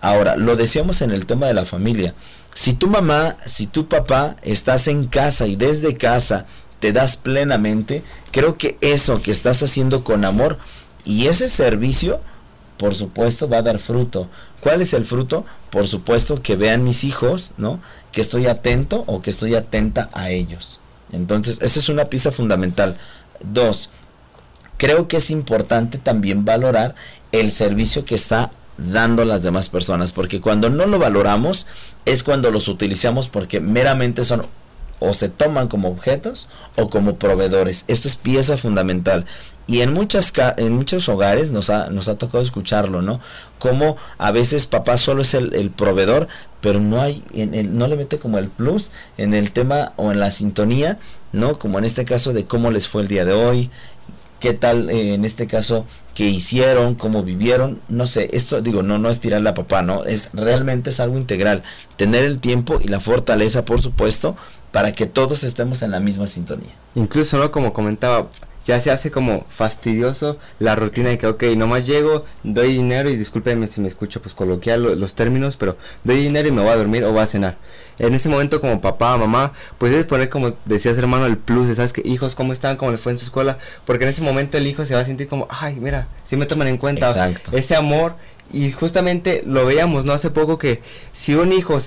Ahora, 0.00 0.36
lo 0.36 0.54
decíamos 0.54 1.02
en 1.02 1.10
el 1.10 1.26
tema 1.26 1.46
de 1.46 1.54
la 1.54 1.64
familia. 1.64 2.14
Si 2.54 2.72
tu 2.74 2.86
mamá, 2.86 3.36
si 3.44 3.66
tu 3.66 3.88
papá 3.88 4.36
estás 4.42 4.86
en 4.86 5.06
casa 5.06 5.46
y 5.46 5.56
desde 5.56 5.94
casa 5.94 6.46
te 6.80 6.92
das 6.92 7.16
plenamente, 7.16 8.02
creo 8.32 8.58
que 8.58 8.78
eso 8.80 9.22
que 9.22 9.30
estás 9.30 9.62
haciendo 9.62 10.04
con 10.04 10.24
amor 10.24 10.58
y 11.04 11.26
ese 11.26 11.48
servicio, 11.48 12.20
por 12.76 12.94
supuesto, 12.94 13.48
va 13.48 13.58
a 13.58 13.62
dar 13.62 13.78
fruto. 13.78 14.28
¿Cuál 14.60 14.82
es 14.82 14.92
el 14.92 15.04
fruto? 15.04 15.46
Por 15.70 15.86
supuesto 15.86 16.42
que 16.42 16.56
vean 16.56 16.84
mis 16.84 17.04
hijos, 17.04 17.52
¿no? 17.56 17.80
Que 18.12 18.20
estoy 18.20 18.46
atento 18.46 19.04
o 19.06 19.22
que 19.22 19.30
estoy 19.30 19.54
atenta 19.54 20.10
a 20.12 20.30
ellos. 20.30 20.80
Entonces, 21.12 21.62
esa 21.62 21.78
es 21.78 21.88
una 21.88 22.06
pieza 22.06 22.32
fundamental. 22.32 22.98
Dos, 23.40 23.90
creo 24.76 25.08
que 25.08 25.18
es 25.18 25.30
importante 25.30 25.98
también 25.98 26.44
valorar 26.44 26.94
el 27.32 27.52
servicio 27.52 28.04
que 28.04 28.14
está 28.14 28.50
dando 28.78 29.24
las 29.24 29.42
demás 29.42 29.68
personas, 29.68 30.12
porque 30.12 30.40
cuando 30.40 30.68
no 30.68 30.86
lo 30.86 30.98
valoramos 30.98 31.66
es 32.04 32.22
cuando 32.22 32.50
los 32.50 32.68
utilizamos 32.68 33.28
porque 33.28 33.60
meramente 33.60 34.22
son 34.22 34.46
o 35.00 35.14
se 35.14 35.28
toman 35.28 35.68
como 35.68 35.88
objetos 35.88 36.48
o 36.76 36.88
como 36.90 37.16
proveedores. 37.16 37.84
Esto 37.88 38.08
es 38.08 38.16
pieza 38.16 38.56
fundamental. 38.56 39.26
Y 39.68 39.80
en 39.80 39.92
muchas 39.92 40.32
en 40.58 40.74
muchos 40.76 41.08
hogares 41.08 41.50
nos 41.50 41.70
ha, 41.70 41.88
nos 41.90 42.08
ha 42.08 42.16
tocado 42.18 42.42
escucharlo, 42.42 43.02
¿no? 43.02 43.20
Como 43.58 43.96
a 44.16 44.30
veces 44.30 44.66
papá 44.66 44.96
solo 44.96 45.22
es 45.22 45.34
el, 45.34 45.54
el 45.54 45.70
proveedor, 45.70 46.28
pero 46.60 46.78
no 46.80 47.02
hay, 47.02 47.24
en 47.34 47.52
el- 47.54 47.76
no 47.76 47.88
le 47.88 47.96
mete 47.96 48.18
como 48.20 48.38
el 48.38 48.48
plus 48.48 48.92
en 49.18 49.34
el 49.34 49.50
tema 49.50 49.92
o 49.96 50.12
en 50.12 50.20
la 50.20 50.30
sintonía, 50.30 50.98
¿no? 51.32 51.58
Como 51.58 51.78
en 51.80 51.84
este 51.84 52.04
caso 52.04 52.32
de 52.32 52.44
cómo 52.46 52.70
les 52.70 52.86
fue 52.86 53.02
el 53.02 53.08
día 53.08 53.24
de 53.24 53.32
hoy, 53.32 53.70
qué 54.38 54.52
tal 54.52 54.88
eh, 54.90 55.14
en 55.14 55.24
este 55.24 55.46
caso 55.46 55.84
que 56.14 56.26
hicieron, 56.28 56.94
cómo 56.94 57.22
vivieron, 57.24 57.80
no 57.88 58.06
sé, 58.06 58.28
esto 58.32 58.60
digo, 58.62 58.82
no 58.82 58.98
no 58.98 59.10
es 59.10 59.20
tirarle 59.20 59.50
a 59.50 59.54
papá, 59.54 59.82
no, 59.82 60.04
es 60.04 60.30
realmente 60.32 60.90
es 60.90 61.00
algo 61.00 61.18
integral, 61.18 61.62
tener 61.96 62.24
el 62.24 62.38
tiempo 62.38 62.78
y 62.82 62.88
la 62.88 63.00
fortaleza, 63.00 63.64
por 63.64 63.82
supuesto, 63.82 64.36
para 64.72 64.92
que 64.92 65.06
todos 65.06 65.44
estemos 65.44 65.82
en 65.82 65.90
la 65.90 66.00
misma 66.00 66.26
sintonía. 66.26 66.74
Incluso, 66.94 67.38
¿no? 67.38 67.50
Como 67.50 67.72
comentaba, 67.72 68.28
ya 68.64 68.80
se 68.80 68.90
hace 68.90 69.10
como 69.10 69.46
fastidioso 69.48 70.38
la 70.58 70.74
rutina 70.74 71.10
de 71.10 71.18
que, 71.18 71.26
ok, 71.28 71.42
nomás 71.56 71.86
llego, 71.86 72.24
doy 72.42 72.72
dinero 72.72 73.08
y 73.08 73.16
discúlpeme 73.16 73.68
si 73.68 73.80
me 73.80 73.88
escucho 73.88 74.20
pues 74.20 74.34
coloquial 74.34 74.82
lo- 74.82 74.94
los 74.96 75.14
términos, 75.14 75.56
pero 75.56 75.76
doy 76.04 76.16
dinero 76.22 76.48
y 76.48 76.52
me 76.52 76.62
voy 76.62 76.70
a 76.72 76.76
dormir 76.76 77.04
o 77.04 77.12
voy 77.12 77.20
a 77.20 77.26
cenar. 77.26 77.56
En 77.98 78.12
ese 78.14 78.28
momento 78.28 78.60
como 78.60 78.80
papá, 78.80 79.16
mamá, 79.16 79.52
pues 79.78 79.92
debes 79.92 80.06
poner 80.06 80.28
como 80.28 80.54
decías 80.64 80.98
hermano 80.98 81.26
el 81.26 81.38
plus, 81.38 81.68
de, 81.68 81.74
¿sabes 81.76 81.92
que 81.92 82.02
Hijos, 82.04 82.34
¿cómo 82.34 82.52
están? 82.52 82.76
¿Cómo 82.76 82.90
les 82.90 83.00
fue 83.00 83.12
en 83.12 83.18
su 83.18 83.24
escuela? 83.26 83.58
Porque 83.84 84.04
en 84.04 84.10
ese 84.10 84.20
momento 84.22 84.58
el 84.58 84.66
hijo 84.66 84.84
se 84.84 84.94
va 84.94 85.00
a 85.00 85.04
sentir 85.06 85.28
como, 85.28 85.46
ay, 85.48 85.76
mira, 85.80 86.08
sí 86.24 86.36
me 86.36 86.46
toman 86.46 86.66
en 86.68 86.76
cuenta 86.78 87.06
Exacto. 87.08 87.56
ese 87.56 87.76
amor. 87.76 88.16
Y 88.52 88.70
justamente 88.70 89.42
lo 89.44 89.64
veíamos, 89.66 90.04
¿no? 90.04 90.12
Hace 90.12 90.30
poco 90.30 90.56
que 90.58 90.80
si 91.12 91.34
un 91.34 91.52
hijo 91.52 91.80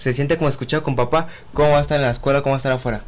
se 0.00 0.12
siente 0.12 0.36
como 0.36 0.48
escuchado 0.48 0.82
con 0.82 0.96
papá, 0.96 1.28
¿cómo 1.54 1.70
va 1.70 1.78
a 1.78 1.80
estar 1.82 1.96
en 1.96 2.02
la 2.02 2.10
escuela? 2.10 2.42
¿Cómo 2.42 2.52
va 2.54 2.56
a 2.56 2.58
estar 2.58 2.72
afuera? 2.72 3.04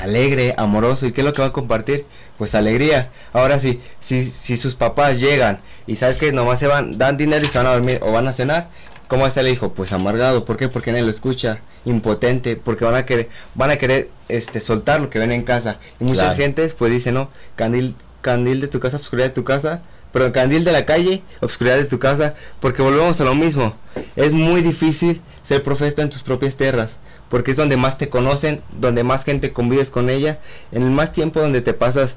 alegre, 0.00 0.54
amoroso, 0.56 1.06
¿y 1.06 1.12
qué 1.12 1.20
es 1.20 1.24
lo 1.24 1.32
que 1.32 1.40
va 1.42 1.48
a 1.48 1.52
compartir? 1.52 2.04
pues 2.38 2.56
alegría. 2.56 3.10
Ahora 3.32 3.60
sí, 3.60 3.80
si, 4.00 4.28
si 4.28 4.56
sus 4.56 4.74
papás 4.74 5.20
llegan 5.20 5.60
y 5.86 5.94
sabes 5.94 6.16
que 6.16 6.32
nomás 6.32 6.58
se 6.58 6.66
van, 6.66 6.98
dan 6.98 7.16
dinero 7.16 7.44
y 7.44 7.48
se 7.48 7.58
van 7.58 7.68
a 7.68 7.72
dormir 7.74 8.00
o 8.02 8.10
van 8.10 8.26
a 8.26 8.32
cenar, 8.32 8.68
¿cómo 9.06 9.24
está 9.24 9.40
el 9.40 9.48
hijo? 9.48 9.72
Pues 9.72 9.92
amargado, 9.92 10.44
¿por 10.44 10.56
qué? 10.56 10.68
Porque 10.68 10.90
nadie 10.90 11.04
lo 11.04 11.10
escucha, 11.10 11.60
impotente, 11.84 12.56
porque 12.56 12.84
van 12.84 12.96
a 12.96 13.06
querer, 13.06 13.28
van 13.54 13.70
a 13.70 13.76
querer 13.76 14.10
este 14.28 14.58
soltar 14.58 15.00
lo 15.00 15.10
que 15.10 15.20
ven 15.20 15.30
en 15.30 15.44
casa. 15.44 15.78
Y 16.00 16.04
muchas 16.04 16.24
Claro. 16.24 16.36
gentes 16.38 16.74
pues 16.74 16.90
dicen, 16.90 17.14
no, 17.14 17.28
candil, 17.54 17.94
candil 18.20 18.60
de 18.60 18.66
tu 18.66 18.80
casa, 18.80 18.96
obscuridad 18.96 19.28
de 19.28 19.34
tu 19.34 19.44
casa, 19.44 19.82
pero 20.14 20.32
candil 20.32 20.64
de 20.64 20.72
la 20.72 20.86
calle, 20.86 21.22
obscuridad 21.42 21.76
de 21.76 21.84
tu 21.84 21.98
casa, 21.98 22.34
porque 22.60 22.80
volvemos 22.80 23.20
a 23.20 23.24
lo 23.24 23.34
mismo. 23.34 23.74
Es 24.16 24.32
muy 24.32 24.62
difícil 24.62 25.20
ser 25.42 25.62
profeta 25.62 26.00
en 26.02 26.08
tus 26.08 26.22
propias 26.22 26.56
tierras, 26.56 26.96
porque 27.28 27.50
es 27.50 27.56
donde 27.56 27.76
más 27.76 27.98
te 27.98 28.08
conocen, 28.08 28.62
donde 28.80 29.02
más 29.02 29.24
gente 29.24 29.52
convives 29.52 29.90
con 29.90 30.08
ella, 30.08 30.38
en 30.72 30.84
el 30.84 30.90
más 30.90 31.12
tiempo 31.12 31.40
donde 31.40 31.60
te 31.60 31.74
pasas 31.74 32.16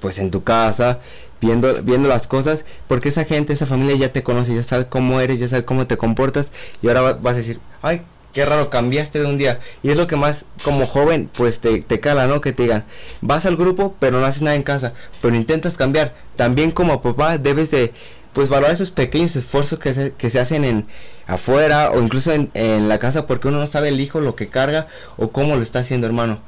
pues 0.00 0.18
en 0.18 0.30
tu 0.30 0.44
casa, 0.44 0.98
viendo, 1.40 1.82
viendo 1.82 2.08
las 2.08 2.26
cosas, 2.26 2.64
porque 2.88 3.10
esa 3.10 3.24
gente, 3.24 3.52
esa 3.52 3.66
familia 3.66 3.96
ya 3.96 4.12
te 4.12 4.22
conoce, 4.22 4.54
ya 4.54 4.62
sabe 4.62 4.86
cómo 4.86 5.20
eres, 5.20 5.38
ya 5.38 5.48
sabe 5.48 5.64
cómo 5.64 5.86
te 5.86 5.96
comportas, 5.96 6.52
y 6.82 6.88
ahora 6.88 7.00
va- 7.02 7.12
vas 7.12 7.34
a 7.34 7.38
decir, 7.38 7.60
ay, 7.82 8.02
qué 8.36 8.44
raro, 8.44 8.68
cambiaste 8.68 9.18
de 9.18 9.24
un 9.24 9.38
día. 9.38 9.60
Y 9.82 9.88
es 9.88 9.96
lo 9.96 10.06
que 10.06 10.16
más, 10.16 10.44
como 10.62 10.86
joven, 10.86 11.30
pues 11.32 11.58
te, 11.58 11.80
te 11.80 12.00
cala, 12.00 12.26
¿no? 12.26 12.42
Que 12.42 12.52
te 12.52 12.64
digan, 12.64 12.84
vas 13.22 13.46
al 13.46 13.56
grupo, 13.56 13.96
pero 13.98 14.20
no 14.20 14.26
haces 14.26 14.42
nada 14.42 14.56
en 14.56 14.62
casa, 14.62 14.92
pero 15.22 15.34
intentas 15.34 15.78
cambiar. 15.78 16.12
También 16.36 16.70
como 16.70 17.00
papá 17.00 17.38
debes 17.38 17.70
de, 17.70 17.94
pues 18.34 18.50
valorar 18.50 18.74
esos 18.74 18.90
pequeños 18.90 19.34
esfuerzos 19.36 19.78
que 19.78 19.94
se, 19.94 20.12
que 20.12 20.28
se 20.28 20.38
hacen 20.38 20.66
en 20.66 20.86
afuera 21.26 21.90
o 21.90 22.02
incluso 22.02 22.30
en, 22.30 22.50
en 22.52 22.90
la 22.90 22.98
casa, 22.98 23.26
porque 23.26 23.48
uno 23.48 23.58
no 23.58 23.66
sabe 23.68 23.88
el 23.88 24.00
hijo 24.00 24.20
lo 24.20 24.36
que 24.36 24.48
carga 24.48 24.86
o 25.16 25.30
cómo 25.30 25.56
lo 25.56 25.62
está 25.62 25.78
haciendo, 25.78 26.06
hermano. 26.06 26.40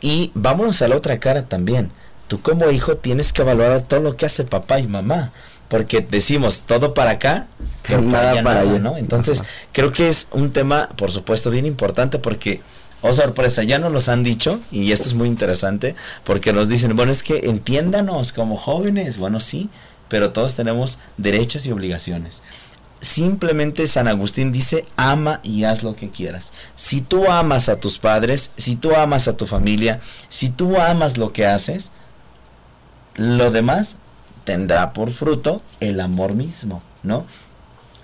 Y 0.00 0.30
vámonos 0.34 0.80
a 0.80 0.86
la 0.86 0.94
otra 0.94 1.18
cara 1.18 1.42
también. 1.48 1.90
Tú 2.28 2.40
como 2.40 2.70
hijo 2.70 2.98
tienes 2.98 3.32
que 3.32 3.42
valorar 3.42 3.82
todo 3.82 3.98
lo 3.98 4.16
que 4.16 4.26
hace 4.26 4.44
papá 4.44 4.78
y 4.78 4.86
mamá. 4.86 5.32
Porque 5.66 6.06
decimos 6.08 6.62
todo 6.62 6.94
para 6.94 7.10
acá, 7.10 7.48
pero 7.86 8.02
Nada 8.02 8.42
para 8.42 8.60
allá. 8.60 8.78
¿no? 8.78 8.96
Entonces, 8.96 9.40
Ajá. 9.40 9.50
creo 9.72 9.92
que 9.92 10.08
es 10.08 10.28
un 10.32 10.52
tema, 10.52 10.88
por 10.96 11.12
supuesto, 11.12 11.50
bien 11.50 11.66
importante 11.66 12.18
porque, 12.18 12.60
oh 13.02 13.14
sorpresa, 13.14 13.62
ya 13.62 13.78
nos 13.78 13.92
los 13.92 14.08
han 14.08 14.22
dicho 14.22 14.60
y 14.70 14.92
esto 14.92 15.08
es 15.08 15.14
muy 15.14 15.28
interesante 15.28 15.94
porque 16.24 16.52
nos 16.52 16.68
dicen, 16.68 16.94
bueno, 16.96 17.12
es 17.12 17.22
que 17.22 17.38
entiéndanos 17.44 18.32
como 18.32 18.56
jóvenes, 18.56 19.18
bueno, 19.18 19.40
sí, 19.40 19.68
pero 20.08 20.32
todos 20.32 20.54
tenemos 20.54 20.98
derechos 21.16 21.64
y 21.66 21.72
obligaciones. 21.72 22.42
Simplemente 23.00 23.88
San 23.88 24.08
Agustín 24.08 24.52
dice, 24.52 24.84
ama 24.96 25.40
y 25.42 25.64
haz 25.64 25.82
lo 25.82 25.96
que 25.96 26.10
quieras. 26.10 26.52
Si 26.76 27.00
tú 27.00 27.30
amas 27.30 27.70
a 27.70 27.80
tus 27.80 27.98
padres, 27.98 28.50
si 28.56 28.76
tú 28.76 28.94
amas 28.94 29.26
a 29.26 29.38
tu 29.38 29.46
familia, 29.46 30.00
si 30.28 30.50
tú 30.50 30.78
amas 30.78 31.16
lo 31.16 31.32
que 31.32 31.46
haces, 31.46 31.92
lo 33.14 33.50
demás 33.50 33.96
tendrá 34.44 34.92
por 34.92 35.12
fruto 35.12 35.62
el 35.80 36.00
amor 36.00 36.34
mismo, 36.34 36.82
¿no? 37.02 37.24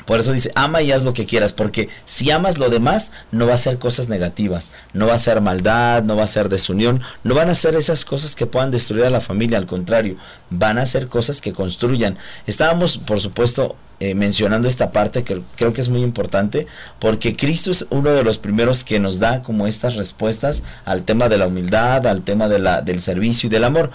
Por 0.06 0.20
eso 0.20 0.32
dice, 0.32 0.52
ama 0.54 0.82
y 0.82 0.92
haz 0.92 1.02
lo 1.02 1.12
que 1.12 1.26
quieras, 1.26 1.52
porque 1.52 1.88
si 2.04 2.30
amas 2.30 2.58
lo 2.58 2.70
demás, 2.70 3.12
no 3.32 3.46
va 3.46 3.54
a 3.54 3.58
ser 3.58 3.78
cosas 3.78 4.08
negativas, 4.08 4.70
no 4.92 5.08
va 5.08 5.14
a 5.14 5.18
ser 5.18 5.40
maldad, 5.40 6.04
no 6.04 6.16
va 6.16 6.24
a 6.24 6.28
ser 6.28 6.48
desunión, 6.48 7.02
no 7.24 7.34
van 7.34 7.50
a 7.50 7.54
ser 7.54 7.74
esas 7.74 8.04
cosas 8.04 8.36
que 8.36 8.46
puedan 8.46 8.70
destruir 8.70 9.04
a 9.04 9.10
la 9.10 9.20
familia, 9.20 9.58
al 9.58 9.66
contrario, 9.66 10.16
van 10.48 10.78
a 10.78 10.86
ser 10.86 11.08
cosas 11.08 11.40
que 11.40 11.52
construyan. 11.52 12.16
Estábamos, 12.46 12.98
por 12.98 13.20
supuesto, 13.20 13.76
eh, 13.98 14.14
mencionando 14.14 14.68
esta 14.68 14.92
parte 14.92 15.24
que 15.24 15.40
creo 15.56 15.72
que 15.72 15.80
es 15.80 15.88
muy 15.88 16.02
importante, 16.02 16.66
porque 17.00 17.34
Cristo 17.34 17.70
es 17.70 17.86
uno 17.90 18.10
de 18.10 18.22
los 18.22 18.38
primeros 18.38 18.84
que 18.84 19.00
nos 19.00 19.18
da 19.18 19.42
como 19.42 19.66
estas 19.66 19.96
respuestas 19.96 20.62
al 20.84 21.02
tema 21.02 21.28
de 21.28 21.38
la 21.38 21.46
humildad, 21.46 22.06
al 22.06 22.22
tema 22.22 22.48
de 22.48 22.58
la, 22.58 22.82
del 22.82 23.00
servicio 23.00 23.48
y 23.48 23.50
del 23.50 23.64
amor. 23.64 23.90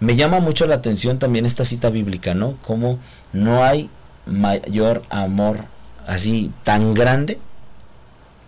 Me 0.00 0.16
llama 0.16 0.40
mucho 0.40 0.66
la 0.66 0.74
atención 0.74 1.18
también 1.18 1.46
esta 1.46 1.64
cita 1.64 1.90
bíblica, 1.90 2.34
¿no? 2.34 2.56
Como 2.62 2.98
no 3.32 3.62
hay 3.62 3.88
mayor 4.26 5.02
amor 5.10 5.64
así 6.06 6.52
tan 6.64 6.94
grande 6.94 7.38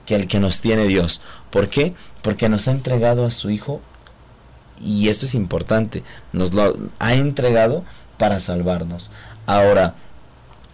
que 0.07 0.15
el 0.15 0.27
que 0.27 0.41
nos 0.41 0.61
tiene 0.61 0.87
Dios. 0.87 1.23
¿Por 1.51 1.69
qué? 1.69 1.95
Porque 2.23 2.49
nos 2.49 2.69
ha 2.69 2.73
entregado 2.73 3.25
a 3.25 3.31
su 3.31 3.51
Hijo 3.51 3.81
y 4.81 5.09
esto 5.09 5.27
es 5.27 5.35
importante, 5.35 6.03
nos 6.33 6.55
lo 6.55 6.77
ha 6.99 7.15
entregado 7.15 7.85
para 8.19 8.41
salvarnos. 8.41 9.11
Ahora, 9.47 9.95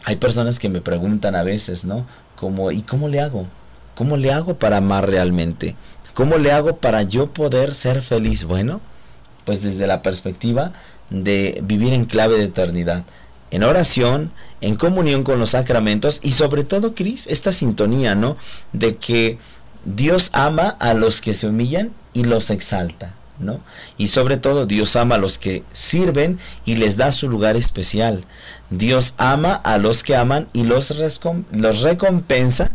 hay 0.04 0.16
personas 0.16 0.58
que 0.58 0.68
me 0.68 0.80
preguntan 0.80 1.34
a 1.34 1.42
veces, 1.42 1.84
¿no? 1.84 2.06
Como, 2.36 2.72
¿y 2.72 2.82
cómo 2.82 3.08
le 3.08 3.20
hago? 3.20 3.46
¿Cómo 3.94 4.16
le 4.16 4.32
hago 4.32 4.58
para 4.58 4.78
amar 4.78 5.08
realmente? 5.08 5.76
¿Cómo 6.14 6.38
le 6.38 6.52
hago 6.52 6.76
para 6.76 7.02
yo 7.02 7.32
poder 7.32 7.74
ser 7.74 8.02
feliz? 8.02 8.44
Bueno, 8.44 8.80
pues 9.44 9.62
desde 9.62 9.86
la 9.86 10.02
perspectiva 10.02 10.72
de 11.10 11.60
vivir 11.64 11.92
en 11.92 12.04
clave 12.04 12.36
de 12.38 12.44
eternidad, 12.44 13.04
en 13.50 13.62
oración, 13.62 14.32
en 14.60 14.76
comunión 14.76 15.24
con 15.24 15.38
los 15.38 15.50
sacramentos 15.50 16.20
y 16.22 16.32
sobre 16.32 16.64
todo, 16.64 16.94
Cris, 16.94 17.26
esta 17.26 17.52
sintonía, 17.52 18.14
¿no? 18.14 18.36
De 18.72 18.96
que 18.96 19.38
Dios 19.84 20.30
ama 20.32 20.68
a 20.80 20.94
los 20.94 21.20
que 21.20 21.34
se 21.34 21.46
humillan 21.46 21.92
y 22.12 22.24
los 22.24 22.50
exalta, 22.50 23.14
¿no? 23.38 23.60
Y 23.96 24.08
sobre 24.08 24.36
todo 24.36 24.66
Dios 24.66 24.96
ama 24.96 25.14
a 25.14 25.18
los 25.18 25.38
que 25.38 25.62
sirven 25.72 26.38
y 26.64 26.76
les 26.76 26.96
da 26.96 27.12
su 27.12 27.28
lugar 27.28 27.56
especial. 27.56 28.24
Dios 28.70 29.14
ama 29.16 29.54
a 29.54 29.78
los 29.78 30.02
que 30.02 30.16
aman 30.16 30.48
y 30.52 30.64
los, 30.64 30.94
los 31.52 31.82
recompensa 31.82 32.72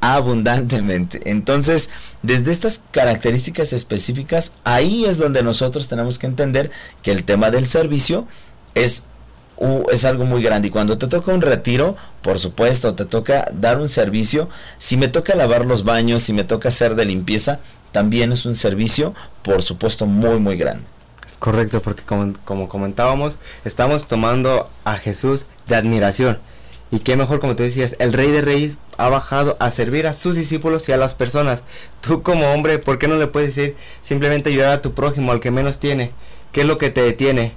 abundantemente. 0.00 1.20
Entonces, 1.24 1.90
desde 2.22 2.52
estas 2.52 2.80
características 2.90 3.72
específicas, 3.72 4.52
ahí 4.64 5.04
es 5.04 5.18
donde 5.18 5.42
nosotros 5.42 5.88
tenemos 5.88 6.18
que 6.18 6.26
entender 6.26 6.70
que 7.02 7.12
el 7.12 7.24
tema 7.24 7.50
del 7.50 7.66
servicio 7.66 8.26
es 8.74 9.04
u- 9.56 9.84
es 9.90 10.04
algo 10.04 10.24
muy 10.24 10.42
grande 10.42 10.68
y 10.68 10.70
cuando 10.70 10.98
te 10.98 11.06
toca 11.06 11.32
un 11.32 11.42
retiro, 11.42 11.96
por 12.22 12.38
supuesto, 12.38 12.94
te 12.94 13.04
toca 13.04 13.48
dar 13.52 13.78
un 13.80 13.88
servicio, 13.88 14.48
si 14.78 14.96
me 14.96 15.08
toca 15.08 15.34
lavar 15.34 15.64
los 15.64 15.84
baños, 15.84 16.22
si 16.22 16.32
me 16.32 16.44
toca 16.44 16.68
hacer 16.68 16.94
de 16.94 17.04
limpieza, 17.04 17.60
también 17.92 18.32
es 18.32 18.44
un 18.46 18.54
servicio, 18.54 19.14
por 19.42 19.62
supuesto, 19.62 20.06
muy 20.06 20.38
muy 20.38 20.56
grande. 20.56 20.84
Es 21.30 21.36
correcto, 21.38 21.80
porque 21.82 22.02
como, 22.02 22.34
como 22.44 22.68
comentábamos, 22.68 23.38
estamos 23.64 24.06
tomando 24.06 24.68
a 24.84 24.96
Jesús 24.96 25.46
de 25.66 25.76
admiración. 25.76 26.38
Y 26.92 27.00
qué 27.00 27.16
mejor, 27.16 27.40
como 27.40 27.56
tú 27.56 27.64
decías, 27.64 27.96
el 27.98 28.12
Rey 28.12 28.30
de 28.30 28.42
Reyes 28.42 28.78
ha 28.96 29.08
bajado 29.08 29.56
a 29.58 29.70
servir 29.72 30.06
a 30.06 30.12
sus 30.14 30.36
discípulos 30.36 30.88
y 30.88 30.92
a 30.92 30.96
las 30.96 31.14
personas. 31.14 31.62
Tú 32.00 32.22
como 32.22 32.46
hombre, 32.52 32.78
¿por 32.78 32.98
qué 32.98 33.08
no 33.08 33.16
le 33.16 33.26
puedes 33.26 33.56
decir 33.56 33.76
simplemente 34.02 34.50
ayudar 34.50 34.70
a 34.70 34.82
tu 34.82 34.94
prójimo, 34.94 35.32
al 35.32 35.40
que 35.40 35.50
menos 35.50 35.80
tiene? 35.80 36.12
¿Qué 36.52 36.60
es 36.60 36.66
lo 36.66 36.78
que 36.78 36.90
te 36.90 37.02
detiene? 37.02 37.54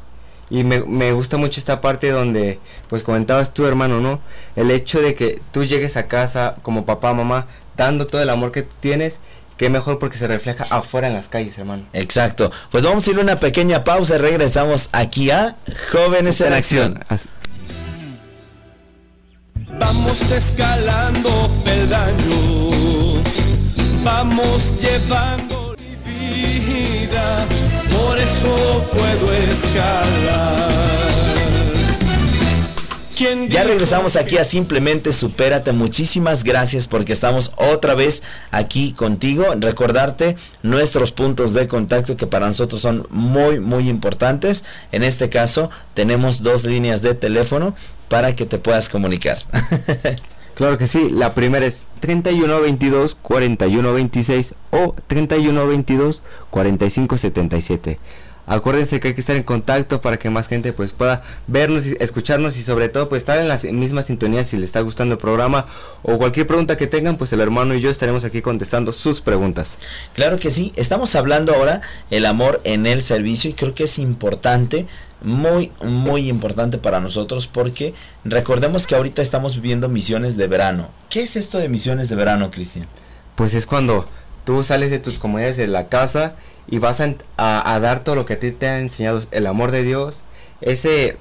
Y 0.49 0.63
me, 0.63 0.81
me 0.81 1.11
gusta 1.13 1.37
mucho 1.37 1.59
esta 1.59 1.79
parte 1.79 2.09
donde, 2.09 2.59
pues 2.89 3.03
comentabas 3.03 3.53
tú, 3.53 3.65
hermano, 3.65 4.01
¿no? 4.01 4.19
El 4.55 4.71
hecho 4.71 5.01
de 5.01 5.15
que 5.15 5.41
tú 5.51 5.63
llegues 5.63 5.95
a 5.95 6.07
casa 6.07 6.55
como 6.63 6.85
papá, 6.85 7.13
mamá, 7.13 7.47
dando 7.77 8.07
todo 8.07 8.21
el 8.21 8.29
amor 8.29 8.51
que 8.51 8.63
tú 8.63 8.75
tienes, 8.79 9.19
qué 9.57 9.69
mejor 9.69 9.99
porque 9.99 10.17
se 10.17 10.27
refleja 10.27 10.65
afuera 10.69 11.07
en 11.07 11.13
las 11.13 11.27
calles, 11.27 11.57
hermano. 11.57 11.85
Exacto. 11.93 12.51
Pues 12.71 12.83
vamos 12.83 13.07
a 13.07 13.11
ir 13.11 13.17
a 13.17 13.21
una 13.21 13.35
pequeña 13.35 13.83
pausa 13.83 14.15
y 14.15 14.19
regresamos 14.19 14.89
aquí 14.93 15.31
a 15.31 15.57
Jóvenes 15.91 16.41
en 16.41 16.53
Acción. 16.53 16.99
Vamos 19.79 20.31
escalando 20.31 21.51
peldaños, 21.63 23.23
vamos 24.03 24.73
llevando 24.81 25.75
mi 25.77 27.05
vida, 27.05 27.45
eso 28.39 28.85
puedo 28.91 29.33
escalar. 29.33 30.69
¿Quién 33.15 33.49
Ya 33.49 33.65
regresamos 33.65 34.15
aquí 34.15 34.37
a 34.37 34.45
Simplemente 34.45 35.11
Supérate. 35.11 35.73
Muchísimas 35.73 36.45
gracias 36.45 36.87
porque 36.87 37.11
estamos 37.11 37.51
otra 37.57 37.93
vez 37.93 38.23
aquí 38.49 38.93
contigo. 38.93 39.43
Recordarte 39.57 40.37
nuestros 40.63 41.11
puntos 41.11 41.53
de 41.53 41.67
contacto 41.67 42.15
que 42.15 42.27
para 42.27 42.47
nosotros 42.47 42.79
son 42.79 43.05
muy, 43.09 43.59
muy 43.59 43.89
importantes. 43.89 44.63
En 44.93 45.03
este 45.03 45.27
caso, 45.27 45.69
tenemos 45.95 46.43
dos 46.43 46.63
líneas 46.63 47.01
de 47.01 47.13
teléfono 47.13 47.75
para 48.07 48.35
que 48.35 48.45
te 48.45 48.57
puedas 48.57 48.87
comunicar. 48.87 49.39
Claro 50.59 50.77
que 50.77 50.87
sí, 50.87 51.09
la 51.09 51.33
primera 51.35 51.65
es 51.65 51.87
3122 52.01 53.15
4126 53.21 54.55
o 54.71 54.93
3122 55.07 56.21
4577. 56.49 57.97
Acuérdense 58.49 58.99
que 58.99 59.09
hay 59.09 59.13
que 59.13 59.21
estar 59.21 59.35
en 59.35 59.43
contacto 59.43 60.01
para 60.01 60.17
que 60.17 60.31
más 60.31 60.47
gente 60.47 60.73
pues 60.73 60.91
pueda 60.91 61.21
vernos 61.45 61.85
y 61.85 61.95
escucharnos 61.99 62.57
y 62.57 62.63
sobre 62.63 62.89
todo 62.89 63.07
pues 63.07 63.21
estar 63.21 63.37
en 63.37 63.47
la 63.47 63.59
misma 63.71 64.01
sintonía 64.01 64.43
si 64.43 64.57
les 64.57 64.69
está 64.69 64.81
gustando 64.81 65.13
el 65.13 65.19
programa 65.19 65.67
o 66.01 66.17
cualquier 66.17 66.47
pregunta 66.47 66.75
que 66.75 66.87
tengan 66.87 67.15
pues 67.17 67.31
el 67.31 67.41
hermano 67.41 67.75
y 67.75 67.79
yo 67.79 67.91
estaremos 67.91 68.23
aquí 68.23 68.41
contestando 68.41 68.91
sus 68.91 69.21
preguntas. 69.21 69.77
Claro 70.15 70.39
que 70.39 70.49
sí, 70.49 70.73
estamos 70.75 71.13
hablando 71.13 71.53
ahora 71.53 71.81
el 72.09 72.25
amor 72.25 72.59
en 72.63 72.87
el 72.87 73.03
servicio 73.03 73.51
y 73.51 73.53
creo 73.53 73.75
que 73.75 73.83
es 73.83 73.99
importante, 73.99 74.87
muy, 75.21 75.71
muy 75.83 76.27
importante 76.27 76.79
para 76.79 76.99
nosotros 76.99 77.45
porque 77.45 77.93
recordemos 78.23 78.87
que 78.87 78.95
ahorita 78.95 79.21
estamos 79.21 79.57
viviendo 79.57 79.89
misiones 79.89 80.37
de 80.37 80.47
verano. 80.47 80.89
¿Qué 81.11 81.21
es 81.21 81.35
esto 81.35 81.59
de 81.59 81.69
misiones 81.69 82.09
de 82.09 82.15
verano, 82.15 82.49
Cristian? 82.49 82.87
Pues 83.35 83.53
es 83.53 83.67
cuando 83.67 84.07
tú 84.43 84.63
sales 84.63 84.89
de 84.89 84.97
tus 84.97 85.19
comunidades 85.19 85.57
de 85.57 85.67
la 85.67 85.87
casa 85.87 86.33
y 86.69 86.77
vas 86.79 87.01
a, 87.01 87.79
dar 87.79 88.03
todo 88.03 88.15
lo 88.15 88.25
que 88.25 88.33
a 88.33 88.39
ti 88.39 88.51
te 88.51 88.67
ha 88.67 88.79
enseñado 88.79 89.23
el 89.31 89.47
amor 89.47 89.71
de 89.71 89.83
Dios, 89.83 90.23
ese 90.61 91.17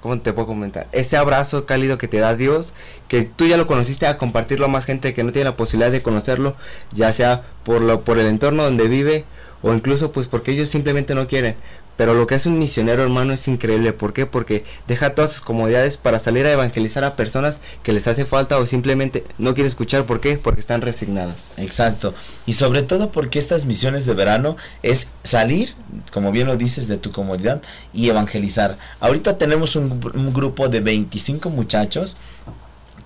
¿cómo 0.00 0.20
te 0.20 0.32
puedo 0.32 0.46
comentar? 0.46 0.88
Ese 0.92 1.16
abrazo 1.16 1.66
cálido 1.66 1.98
que 1.98 2.08
te 2.08 2.18
da 2.18 2.34
Dios, 2.34 2.72
que 3.06 3.22
tú 3.22 3.46
ya 3.46 3.56
lo 3.56 3.66
conociste, 3.66 4.06
a 4.06 4.16
compartirlo 4.16 4.66
a 4.66 4.68
más 4.68 4.86
gente 4.86 5.14
que 5.14 5.22
no 5.22 5.32
tiene 5.32 5.50
la 5.50 5.56
posibilidad 5.56 5.92
de 5.92 6.02
conocerlo, 6.02 6.56
ya 6.92 7.12
sea 7.12 7.42
por, 7.64 7.80
lo, 7.80 8.02
por 8.02 8.18
el 8.18 8.26
entorno 8.26 8.64
donde 8.64 8.88
vive 8.88 9.24
o 9.62 9.72
incluso 9.72 10.12
pues 10.12 10.28
porque 10.28 10.52
ellos 10.52 10.68
simplemente 10.68 11.14
no 11.14 11.28
quieren. 11.28 11.56
Pero 11.98 12.14
lo 12.14 12.28
que 12.28 12.36
hace 12.36 12.48
un 12.48 12.60
misionero, 12.60 13.02
hermano, 13.02 13.32
es 13.32 13.48
increíble. 13.48 13.92
¿Por 13.92 14.12
qué? 14.12 14.24
Porque 14.24 14.64
deja 14.86 15.16
todas 15.16 15.32
sus 15.32 15.40
comodidades 15.40 15.96
para 15.96 16.20
salir 16.20 16.46
a 16.46 16.52
evangelizar 16.52 17.02
a 17.02 17.16
personas 17.16 17.58
que 17.82 17.92
les 17.92 18.06
hace 18.06 18.24
falta 18.24 18.56
o 18.56 18.66
simplemente 18.66 19.24
no 19.36 19.52
quiere 19.52 19.66
escuchar. 19.66 20.06
¿Por 20.06 20.20
qué? 20.20 20.38
Porque 20.38 20.60
están 20.60 20.80
resignadas. 20.80 21.48
Exacto. 21.56 22.14
Y 22.46 22.52
sobre 22.52 22.82
todo 22.82 23.10
porque 23.10 23.40
estas 23.40 23.64
misiones 23.64 24.06
de 24.06 24.14
verano 24.14 24.56
es 24.84 25.08
salir, 25.24 25.74
como 26.12 26.30
bien 26.30 26.46
lo 26.46 26.56
dices, 26.56 26.86
de 26.86 26.98
tu 26.98 27.10
comodidad 27.10 27.62
y 27.92 28.08
evangelizar. 28.08 28.78
Ahorita 29.00 29.36
tenemos 29.36 29.74
un, 29.74 30.00
un 30.14 30.32
grupo 30.32 30.68
de 30.68 30.78
25 30.78 31.50
muchachos 31.50 32.16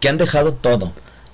que 0.01 0.11
han 0.11 0.19
dejado 0.19 0.53
todo 0.53 0.93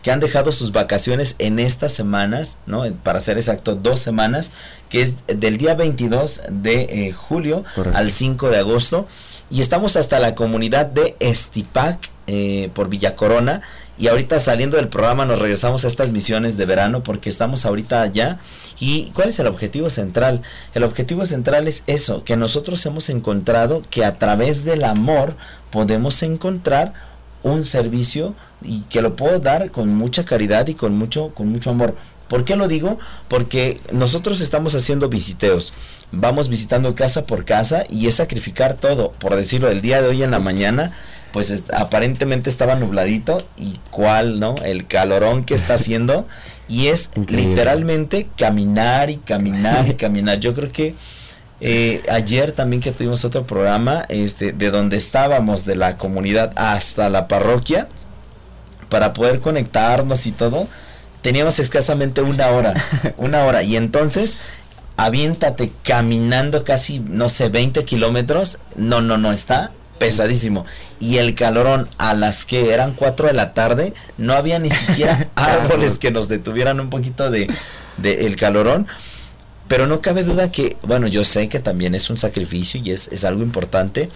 que 0.08 0.12
han 0.12 0.20
dejado 0.20 0.52
sus 0.52 0.72
vacaciones 0.72 1.36
en 1.38 1.58
estas 1.58 1.92
semanas, 1.92 2.56
¿no? 2.64 2.82
Para 3.02 3.20
ser 3.20 3.36
exacto, 3.36 3.74
dos 3.74 4.00
semanas, 4.00 4.52
que 4.88 5.02
es 5.02 5.16
del 5.26 5.58
día 5.58 5.74
22 5.74 6.44
de 6.48 6.80
eh, 7.08 7.12
julio 7.12 7.62
Correcto. 7.74 7.98
al 7.98 8.10
5 8.10 8.48
de 8.48 8.56
agosto. 8.56 9.06
Y 9.50 9.60
estamos 9.60 9.98
hasta 9.98 10.18
la 10.18 10.34
comunidad 10.34 10.86
de 10.86 11.14
Estipac 11.20 12.08
eh, 12.26 12.70
por 12.72 12.88
Villa 12.88 13.16
Corona. 13.16 13.60
Y 13.98 14.08
ahorita 14.08 14.40
saliendo 14.40 14.78
del 14.78 14.88
programa 14.88 15.26
nos 15.26 15.40
regresamos 15.40 15.84
a 15.84 15.88
estas 15.88 16.10
misiones 16.10 16.56
de 16.56 16.64
verano 16.64 17.02
porque 17.02 17.28
estamos 17.28 17.66
ahorita 17.66 18.00
allá. 18.00 18.38
¿Y 18.80 19.10
cuál 19.10 19.28
es 19.28 19.38
el 19.40 19.46
objetivo 19.46 19.90
central? 19.90 20.40
El 20.72 20.84
objetivo 20.84 21.26
central 21.26 21.68
es 21.68 21.82
eso, 21.86 22.24
que 22.24 22.38
nosotros 22.38 22.86
hemos 22.86 23.10
encontrado 23.10 23.82
que 23.90 24.06
a 24.06 24.16
través 24.16 24.64
del 24.64 24.84
amor 24.84 25.36
podemos 25.70 26.22
encontrar 26.22 26.94
un 27.42 27.64
servicio 27.64 28.34
y 28.62 28.80
que 28.82 29.02
lo 29.02 29.16
puedo 29.16 29.38
dar 29.38 29.70
con 29.70 29.88
mucha 29.94 30.24
caridad 30.24 30.66
y 30.68 30.74
con 30.74 30.96
mucho, 30.96 31.32
con 31.34 31.48
mucho 31.48 31.70
amor. 31.70 31.94
¿Por 32.28 32.44
qué 32.44 32.56
lo 32.56 32.68
digo? 32.68 32.98
Porque 33.28 33.80
nosotros 33.92 34.40
estamos 34.42 34.74
haciendo 34.74 35.08
visiteos. 35.08 35.72
Vamos 36.12 36.48
visitando 36.48 36.94
casa 36.94 37.24
por 37.24 37.44
casa 37.44 37.84
y 37.88 38.06
es 38.06 38.16
sacrificar 38.16 38.74
todo. 38.74 39.12
Por 39.12 39.34
decirlo, 39.34 39.70
el 39.70 39.80
día 39.80 40.02
de 40.02 40.08
hoy 40.08 40.22
en 40.22 40.30
la 40.30 40.38
mañana, 40.38 40.92
pues 41.32 41.50
es, 41.50 41.64
aparentemente 41.72 42.50
estaba 42.50 42.74
nubladito 42.74 43.46
y 43.56 43.80
cuál, 43.90 44.40
¿no? 44.40 44.56
El 44.62 44.86
calorón 44.86 45.44
que 45.44 45.54
está 45.54 45.74
haciendo. 45.74 46.26
Y 46.68 46.88
es 46.88 47.08
Increíble. 47.16 47.50
literalmente 47.50 48.28
caminar 48.36 49.08
y 49.08 49.16
caminar 49.16 49.88
y 49.88 49.94
caminar. 49.94 50.38
Yo 50.38 50.54
creo 50.54 50.70
que 50.70 50.94
eh, 51.60 52.02
ayer 52.10 52.52
también 52.52 52.80
que 52.80 52.92
tuvimos 52.92 53.24
otro 53.24 53.46
programa, 53.46 54.04
este, 54.08 54.52
de 54.52 54.70
donde 54.70 54.96
estábamos, 54.96 55.64
de 55.64 55.76
la 55.76 55.96
comunidad 55.98 56.52
hasta 56.56 57.10
la 57.10 57.26
parroquia, 57.26 57.86
para 58.88 59.12
poder 59.12 59.40
conectarnos 59.40 60.26
y 60.26 60.32
todo, 60.32 60.68
teníamos 61.22 61.58
escasamente 61.58 62.22
una 62.22 62.48
hora, 62.48 62.74
una 63.16 63.44
hora. 63.44 63.62
Y 63.62 63.76
entonces, 63.76 64.38
aviéntate 64.96 65.72
caminando 65.82 66.64
casi, 66.64 67.00
no 67.00 67.28
sé, 67.28 67.48
20 67.48 67.84
kilómetros. 67.84 68.58
No, 68.76 69.00
no, 69.00 69.18
no, 69.18 69.32
está 69.32 69.72
pesadísimo. 69.98 70.64
Y 71.00 71.16
el 71.16 71.34
calorón 71.34 71.88
a 71.98 72.14
las 72.14 72.46
que 72.46 72.72
eran 72.72 72.94
4 72.94 73.26
de 73.26 73.32
la 73.32 73.52
tarde, 73.52 73.94
no 74.16 74.34
había 74.34 74.60
ni 74.60 74.70
siquiera 74.70 75.28
árboles 75.34 75.98
que 75.98 76.12
nos 76.12 76.28
detuvieran 76.28 76.78
un 76.78 76.88
poquito 76.88 77.30
de, 77.30 77.48
de 77.96 78.26
el 78.26 78.36
calorón. 78.36 78.86
Pero 79.68 79.86
no 79.86 80.00
cabe 80.00 80.24
duda 80.24 80.50
que, 80.50 80.76
bueno, 80.82 81.06
yo 81.06 81.24
sé 81.24 81.48
que 81.48 81.60
también 81.60 81.94
es 81.94 82.08
un 82.08 82.16
sacrificio 82.16 82.80
y 82.82 82.90
es, 82.90 83.08
es 83.08 83.24
algo 83.24 83.42
importante, 83.42 84.08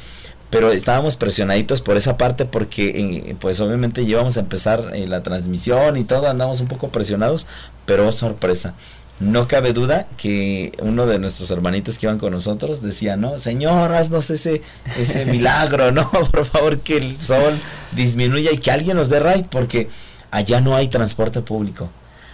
pero 0.53 0.70
estábamos 0.70 1.16
presionaditos 1.16 1.80
por 1.80 1.96
esa 1.96 2.18
parte 2.18 2.44
porque 2.44 2.88
eh, 2.88 3.36
pues 3.40 3.59
obviamente 3.61 4.05
llevamos 4.05 4.36
a 4.36 4.40
empezar 4.40 4.90
eh, 4.94 5.07
la 5.07 5.22
transmisión 5.22 5.96
y 5.96 6.05
todo, 6.05 6.28
andamos 6.28 6.61
un 6.61 6.68
poco 6.68 6.90
presionados, 6.90 7.46
pero 7.86 8.09
oh, 8.09 8.12
sorpresa. 8.12 8.74
No 9.18 9.46
cabe 9.46 9.72
duda 9.72 10.09
que 10.16 10.72
uno 10.80 11.07
de 11.07 11.18
nuestros 11.18 11.50
hermanitos 11.50 11.96
que 11.96 12.07
iban 12.07 12.18
con 12.18 12.32
nosotros 12.32 12.82
decía, 12.82 13.16
no, 13.16 13.38
señor, 13.38 13.92
haznos 13.92 14.28
ese, 14.28 14.61
ese 14.98 15.24
milagro, 15.26 15.90
no, 15.90 16.11
por 16.30 16.44
favor 16.44 16.80
que 16.80 16.98
el 16.98 17.20
sol 17.20 17.59
disminuya 17.92 18.53
y 18.53 18.59
que 18.59 18.70
alguien 18.70 18.96
nos 18.96 19.09
dé 19.09 19.20
ride, 19.20 19.46
porque 19.50 19.88
allá 20.30 20.61
no 20.61 20.76
hay 20.76 20.88
transporte 20.88 21.40
público. 21.40 21.90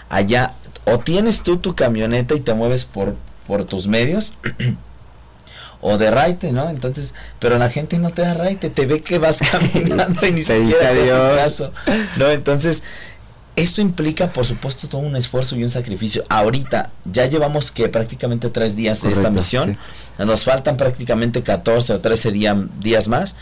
Allá 0.08 0.54
o 0.84 0.98
tienes 0.98 1.42
tú 1.42 1.58
tu 1.58 1.74
camioneta 1.74 2.34
y 2.34 2.40
te 2.40 2.54
mueves 2.54 2.84
por, 2.84 3.16
por 3.46 3.64
tus 3.64 3.86
medios, 3.86 4.34
o 5.80 5.98
de 5.98 6.10
raite, 6.10 6.52
¿no? 6.52 6.68
Entonces, 6.70 7.14
pero 7.38 7.58
la 7.58 7.70
gente 7.70 7.98
no 7.98 8.10
te 8.10 8.22
da 8.22 8.34
raite, 8.34 8.70
te 8.70 8.86
ve 8.86 9.02
que 9.02 9.18
vas 9.18 9.38
caminando 9.50 10.26
y 10.26 10.32
ni 10.32 10.42
siquiera 10.42 10.92
te 10.92 11.12
hace 11.12 11.36
caso. 11.36 11.72
No, 12.16 12.28
entonces, 12.30 12.82
esto 13.56 13.80
implica, 13.80 14.32
por 14.32 14.44
supuesto, 14.44 14.88
todo 14.88 15.00
un 15.00 15.16
esfuerzo 15.16 15.56
y 15.56 15.64
un 15.64 15.70
sacrificio. 15.70 16.24
Ahorita 16.28 16.92
ya 17.04 17.26
llevamos 17.26 17.72
que 17.72 17.88
prácticamente 17.88 18.50
tres 18.50 18.76
días 18.76 19.02
de 19.02 19.10
esta 19.10 19.30
misión. 19.30 19.76
Sí. 20.16 20.24
Nos 20.24 20.44
faltan 20.44 20.76
prácticamente 20.76 21.42
14 21.42 21.94
o 21.94 22.00
13 22.00 22.30
día, 22.30 22.56
días 22.78 23.08
más. 23.08 23.34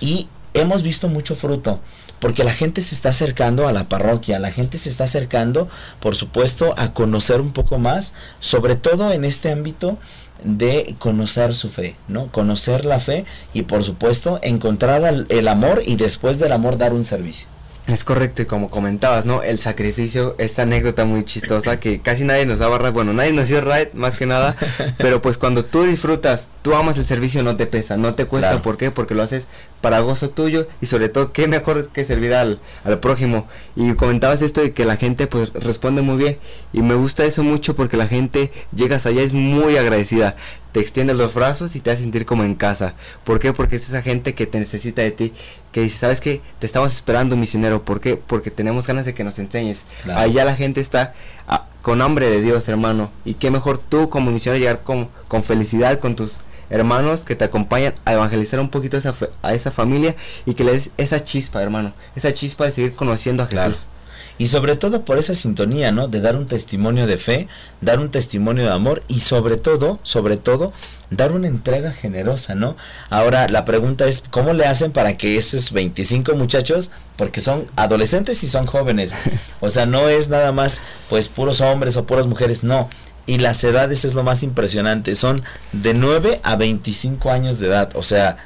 Y 0.00 0.28
hemos 0.52 0.82
visto 0.82 1.08
mucho 1.08 1.36
fruto 1.36 1.80
porque 2.20 2.44
la 2.44 2.52
gente 2.52 2.80
se 2.80 2.94
está 2.94 3.10
acercando 3.10 3.68
a 3.68 3.72
la 3.72 3.88
parroquia, 3.88 4.38
la 4.38 4.50
gente 4.50 4.78
se 4.78 4.88
está 4.88 5.04
acercando, 5.04 5.68
por 6.00 6.16
supuesto, 6.16 6.74
a 6.76 6.92
conocer 6.92 7.40
un 7.40 7.52
poco 7.52 7.78
más, 7.78 8.14
sobre 8.40 8.76
todo 8.76 9.12
en 9.12 9.24
este 9.24 9.50
ámbito 9.50 9.98
de 10.44 10.94
conocer 10.98 11.54
su 11.54 11.70
fe, 11.70 11.96
¿no? 12.08 12.30
Conocer 12.30 12.84
la 12.84 13.00
fe 13.00 13.24
y 13.54 13.62
por 13.62 13.84
supuesto 13.84 14.38
encontrar 14.42 15.26
el 15.28 15.48
amor 15.48 15.82
y 15.84 15.96
después 15.96 16.38
del 16.38 16.52
amor 16.52 16.78
dar 16.78 16.92
un 16.92 17.04
servicio. 17.04 17.48
Es 17.86 18.02
correcto, 18.02 18.42
y 18.42 18.46
como 18.46 18.68
comentabas, 18.68 19.26
¿no? 19.26 19.44
El 19.44 19.60
sacrificio, 19.60 20.34
esta 20.38 20.62
anécdota 20.62 21.04
muy 21.04 21.22
chistosa 21.24 21.78
que 21.78 22.00
casi 22.00 22.24
nadie 22.24 22.44
nos 22.44 22.58
daba 22.58 22.78
ride, 22.78 22.90
bueno, 22.90 23.12
nadie 23.12 23.32
nos 23.32 23.46
dio 23.46 23.60
ride, 23.60 23.90
más 23.94 24.16
que 24.16 24.26
nada, 24.26 24.56
pero 24.98 25.22
pues 25.22 25.38
cuando 25.38 25.64
tú 25.64 25.84
disfrutas, 25.84 26.48
tú 26.62 26.74
amas 26.74 26.98
el 26.98 27.06
servicio, 27.06 27.44
no 27.44 27.56
te 27.56 27.66
pesa, 27.66 27.96
no 27.96 28.14
te 28.14 28.26
cuesta, 28.26 28.48
claro. 28.48 28.62
¿por 28.62 28.76
qué? 28.76 28.90
Porque 28.90 29.14
lo 29.14 29.22
haces 29.22 29.46
para 29.80 30.00
gozo 30.00 30.30
tuyo 30.30 30.66
y 30.80 30.86
sobre 30.86 31.08
todo, 31.08 31.32
qué 31.32 31.46
mejor 31.46 31.88
que 31.90 32.04
servir 32.04 32.34
al, 32.34 32.58
al 32.82 32.98
prójimo. 32.98 33.46
Y 33.76 33.92
comentabas 33.94 34.42
esto 34.42 34.62
de 34.62 34.72
que 34.72 34.84
la 34.84 34.96
gente 34.96 35.28
pues 35.28 35.52
responde 35.52 36.02
muy 36.02 36.16
bien 36.16 36.38
y 36.72 36.82
me 36.82 36.94
gusta 36.94 37.24
eso 37.24 37.44
mucho 37.44 37.76
porque 37.76 37.96
la 37.96 38.08
gente 38.08 38.50
llegas 38.74 39.06
allá 39.06 39.22
es 39.22 39.32
muy 39.32 39.76
agradecida 39.76 40.34
te 40.76 40.82
extiendes 40.82 41.16
los 41.16 41.32
brazos 41.32 41.74
y 41.74 41.80
te 41.80 41.90
hace 41.90 42.02
sentir 42.02 42.26
como 42.26 42.44
en 42.44 42.54
casa. 42.54 42.92
¿Por 43.24 43.38
qué? 43.38 43.54
Porque 43.54 43.76
es 43.76 43.88
esa 43.88 44.02
gente 44.02 44.34
que 44.34 44.46
te 44.46 44.58
necesita 44.58 45.00
de 45.00 45.10
ti, 45.10 45.32
que 45.72 45.80
dice, 45.80 45.96
¿sabes 45.96 46.20
qué? 46.20 46.42
Te 46.58 46.66
estamos 46.66 46.92
esperando, 46.92 47.34
misionero. 47.34 47.82
¿Por 47.82 47.98
qué? 47.98 48.18
Porque 48.18 48.50
tenemos 48.50 48.86
ganas 48.86 49.06
de 49.06 49.14
que 49.14 49.24
nos 49.24 49.38
enseñes. 49.38 49.86
Claro. 50.02 50.20
Allá 50.20 50.44
la 50.44 50.54
gente 50.54 50.82
está 50.82 51.14
a, 51.48 51.64
con 51.80 52.02
hambre 52.02 52.28
de 52.28 52.42
Dios, 52.42 52.68
hermano. 52.68 53.10
Y 53.24 53.36
qué 53.36 53.50
mejor 53.50 53.78
tú 53.78 54.10
como 54.10 54.30
misionero 54.30 54.60
llegar 54.60 54.82
con, 54.82 55.08
con 55.28 55.42
felicidad 55.42 55.98
con 55.98 56.14
tus 56.14 56.40
hermanos 56.68 57.24
que 57.24 57.36
te 57.36 57.44
acompañan 57.46 57.94
a 58.04 58.12
evangelizar 58.12 58.60
un 58.60 58.68
poquito 58.68 58.98
a 58.98 59.00
esa, 59.00 59.14
a 59.40 59.54
esa 59.54 59.70
familia 59.70 60.14
y 60.44 60.52
que 60.52 60.64
le 60.64 60.72
des 60.72 60.90
esa 60.98 61.24
chispa, 61.24 61.62
hermano. 61.62 61.94
Esa 62.16 62.34
chispa 62.34 62.66
de 62.66 62.72
seguir 62.72 62.94
conociendo 62.94 63.44
a 63.44 63.46
Jesús. 63.46 63.86
Claro 63.86 63.95
y 64.38 64.48
sobre 64.48 64.76
todo 64.76 65.04
por 65.04 65.18
esa 65.18 65.34
sintonía, 65.34 65.92
¿no? 65.92 66.08
De 66.08 66.20
dar 66.20 66.36
un 66.36 66.46
testimonio 66.46 67.06
de 67.06 67.16
fe, 67.16 67.48
dar 67.80 68.00
un 68.00 68.10
testimonio 68.10 68.64
de 68.64 68.72
amor 68.72 69.02
y 69.08 69.20
sobre 69.20 69.56
todo, 69.56 69.98
sobre 70.02 70.36
todo, 70.36 70.72
dar 71.10 71.32
una 71.32 71.46
entrega 71.46 71.92
generosa, 71.92 72.54
¿no? 72.54 72.76
Ahora 73.08 73.48
la 73.48 73.64
pregunta 73.64 74.06
es, 74.06 74.22
¿cómo 74.30 74.52
le 74.52 74.66
hacen 74.66 74.92
para 74.92 75.16
que 75.16 75.36
esos 75.36 75.72
25 75.72 76.34
muchachos, 76.34 76.90
porque 77.16 77.40
son 77.40 77.66
adolescentes 77.76 78.42
y 78.44 78.48
son 78.48 78.66
jóvenes, 78.66 79.14
o 79.60 79.70
sea, 79.70 79.86
no 79.86 80.08
es 80.08 80.28
nada 80.28 80.52
más 80.52 80.80
pues 81.08 81.28
puros 81.28 81.60
hombres 81.60 81.96
o 81.96 82.06
puras 82.06 82.26
mujeres, 82.26 82.64
no. 82.64 82.88
Y 83.28 83.38
las 83.38 83.64
edades 83.64 84.04
es 84.04 84.14
lo 84.14 84.22
más 84.22 84.42
impresionante, 84.42 85.16
son 85.16 85.42
de 85.72 85.94
9 85.94 86.40
a 86.44 86.56
25 86.56 87.30
años 87.30 87.58
de 87.58 87.68
edad, 87.68 87.90
o 87.94 88.02
sea, 88.02 88.36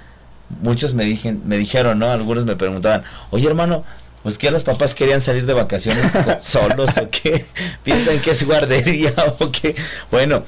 muchos 0.62 0.94
me, 0.94 1.04
dijen, 1.04 1.42
me 1.44 1.58
dijeron, 1.58 1.98
¿no? 1.98 2.10
Algunos 2.10 2.44
me 2.44 2.56
preguntaban, 2.56 3.04
oye 3.30 3.46
hermano, 3.46 3.84
pues 4.22 4.38
que 4.38 4.50
los 4.50 4.64
papás 4.64 4.94
querían 4.94 5.20
salir 5.20 5.46
de 5.46 5.54
vacaciones 5.54 6.12
solos 6.40 6.96
o 6.96 7.08
qué, 7.10 7.46
piensan 7.82 8.20
que 8.20 8.32
es 8.32 8.46
guardería 8.46 9.14
o 9.38 9.50
qué. 9.50 9.74
Bueno, 10.10 10.44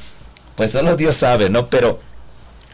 pues 0.57 0.73
solo 0.73 0.97
Dios 0.97 1.17
sabe, 1.17 1.51
¿no? 1.51 1.69
Pero 1.69 2.01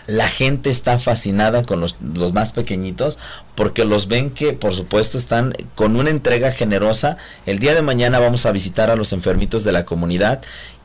la 0.07 0.29
gente 0.29 0.71
está 0.71 0.99
fascinada 0.99 1.65
con 1.65 1.81
los, 1.81 1.97
los, 2.01 2.33
más 2.33 2.53
pequeñitos 2.53 3.19
porque 3.55 3.85
los 3.85 4.09
ven 4.09 4.31
que 4.31 4.55
por 4.55 4.75
supuesto 4.75 5.19
están 5.19 5.53
con 5.75 5.97
una 5.97 6.11
entrega 6.11 6.51
generosa. 6.51 7.19
El 7.45 7.59
día 7.59 7.75
de 7.75 7.83
mañana 7.83 8.19
vamos 8.19 8.47
a 8.47 8.53
visitar 8.53 8.91
a 8.91 8.97
los 8.97 9.13
enfermitos 9.13 9.65
de 9.65 9.73
la 9.73 9.85
comunidad 9.85 10.41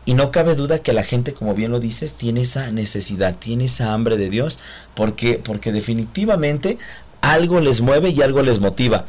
y 0.06 0.16
no 0.16 0.32
cabe 0.32 0.56
duda 0.56 0.80
que 0.80 0.92
la 0.92 1.04
gente, 1.04 1.34
como 1.34 1.56
bien 1.56 1.72
lo 1.72 1.80
dices, 1.80 2.16
tiene 2.16 2.42
esa 2.42 2.70
necesidad, 2.72 3.36
tiene 3.40 3.66
esa 3.66 3.94
hambre 3.94 4.18
de 4.18 4.30
Dios 4.30 4.60
porque, 4.94 5.40
porque 5.42 5.72
definitivamente 5.72 6.78
algo 7.22 7.62
les 7.62 7.80
mueve 7.80 8.10
y 8.10 8.22
algo 8.22 8.42
les 8.42 8.60
motiva 8.60 9.06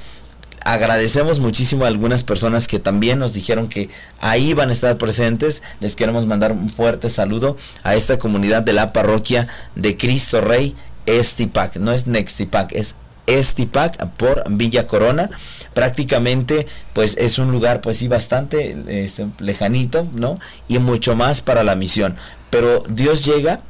agradecemos 0.64 1.40
muchísimo 1.40 1.84
a 1.84 1.88
algunas 1.88 2.22
personas 2.22 2.66
que 2.66 2.78
también 2.78 3.18
nos 3.18 3.32
dijeron 3.32 3.68
que 3.68 3.90
ahí 4.20 4.54
van 4.54 4.70
a 4.70 4.72
estar 4.72 4.96
presentes. 4.98 5.62
Les 5.80 5.94
queremos 5.94 6.26
mandar 6.26 6.52
un 6.52 6.68
fuerte 6.68 7.10
saludo 7.10 7.56
a 7.82 7.94
esta 7.94 8.18
comunidad 8.18 8.62
de 8.62 8.72
la 8.72 8.92
parroquia 8.92 9.46
de 9.74 9.96
Cristo 9.96 10.40
Rey 10.40 10.74
Estipac. 11.06 11.76
No 11.76 11.92
es 11.92 12.06
Nextipac, 12.06 12.72
es 12.72 12.96
Estipac 13.26 14.06
por 14.16 14.44
Villa 14.50 14.86
Corona. 14.86 15.30
Prácticamente, 15.74 16.66
pues 16.92 17.16
es 17.16 17.38
un 17.38 17.50
lugar, 17.50 17.80
pues 17.80 17.98
sí, 17.98 18.08
bastante 18.08 18.76
este, 19.04 19.26
lejanito, 19.38 20.08
¿no? 20.14 20.38
Y 20.68 20.78
mucho 20.78 21.14
más 21.14 21.40
para 21.40 21.62
la 21.62 21.74
misión. 21.74 22.16
Pero 22.50 22.80
Dios 22.88 23.24
llega, 23.24 23.60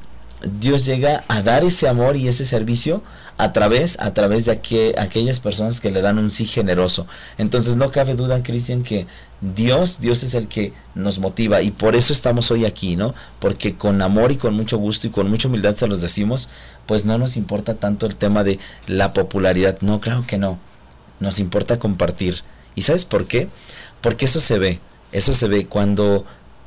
Dios 0.61 0.85
llega 0.85 1.25
a 1.29 1.43
dar 1.43 1.65
ese 1.65 1.89
amor 1.89 2.17
y 2.17 2.29
ese 2.29 2.45
servicio 2.45 3.03
a 3.37 3.53
través, 3.53 3.99
a 4.01 4.15
través 4.15 4.45
de 4.45 4.53
aquellas 4.53 5.41
personas 5.41 5.81
que 5.81 5.91
le 5.91 6.01
dan 6.01 6.19
un 6.19 6.31
sí 6.31 6.47
generoso. 6.47 7.07
Entonces 7.39 7.77
no 7.77 7.91
cabe 7.91 8.15
duda, 8.15 8.43
Cristian, 8.43 8.83
que 8.83 9.07
Dios, 9.41 10.01
Dios 10.01 10.23
es 10.23 10.35
el 10.35 10.49
que 10.49 10.73
nos 10.95 11.19
motiva 11.19 11.63
y 11.63 11.71
por 11.71 11.97
eso 11.97 12.13
estamos 12.13 12.51
hoy 12.51 12.65
aquí, 12.65 12.97
¿no? 12.97 13.15
Porque 13.41 13.75
con 13.77 14.01
amor 14.03 14.33
y 14.33 14.37
con 14.37 14.55
mucho 14.55 14.79
gusto 14.79 15.07
y 15.07 15.11
con 15.11 15.29
mucha 15.29 15.49
humildad 15.49 15.75
se 15.75 15.89
los 15.89 16.01
decimos, 16.01 16.49
pues 16.87 17.05
no 17.05 17.19
nos 17.19 17.37
importa 17.37 17.75
tanto 17.75 18.07
el 18.07 18.15
tema 18.15 18.45
de 18.45 18.59
la 18.87 19.13
popularidad. 19.13 19.79
No, 19.81 20.01
claro 20.01 20.25
que 20.27 20.39
no. 20.39 20.59
Nos 21.21 21.41
importa 21.41 21.79
compartir. 21.79 22.43
¿Y 22.75 22.83
sabes 22.83 23.05
por 23.05 23.27
qué? 23.27 23.49
Porque 24.01 24.27
eso 24.27 24.41
se 24.41 24.59
ve. 24.59 24.81
Eso 25.13 25.33
se 25.33 25.49
ve 25.49 25.67
cuando 25.67 26.25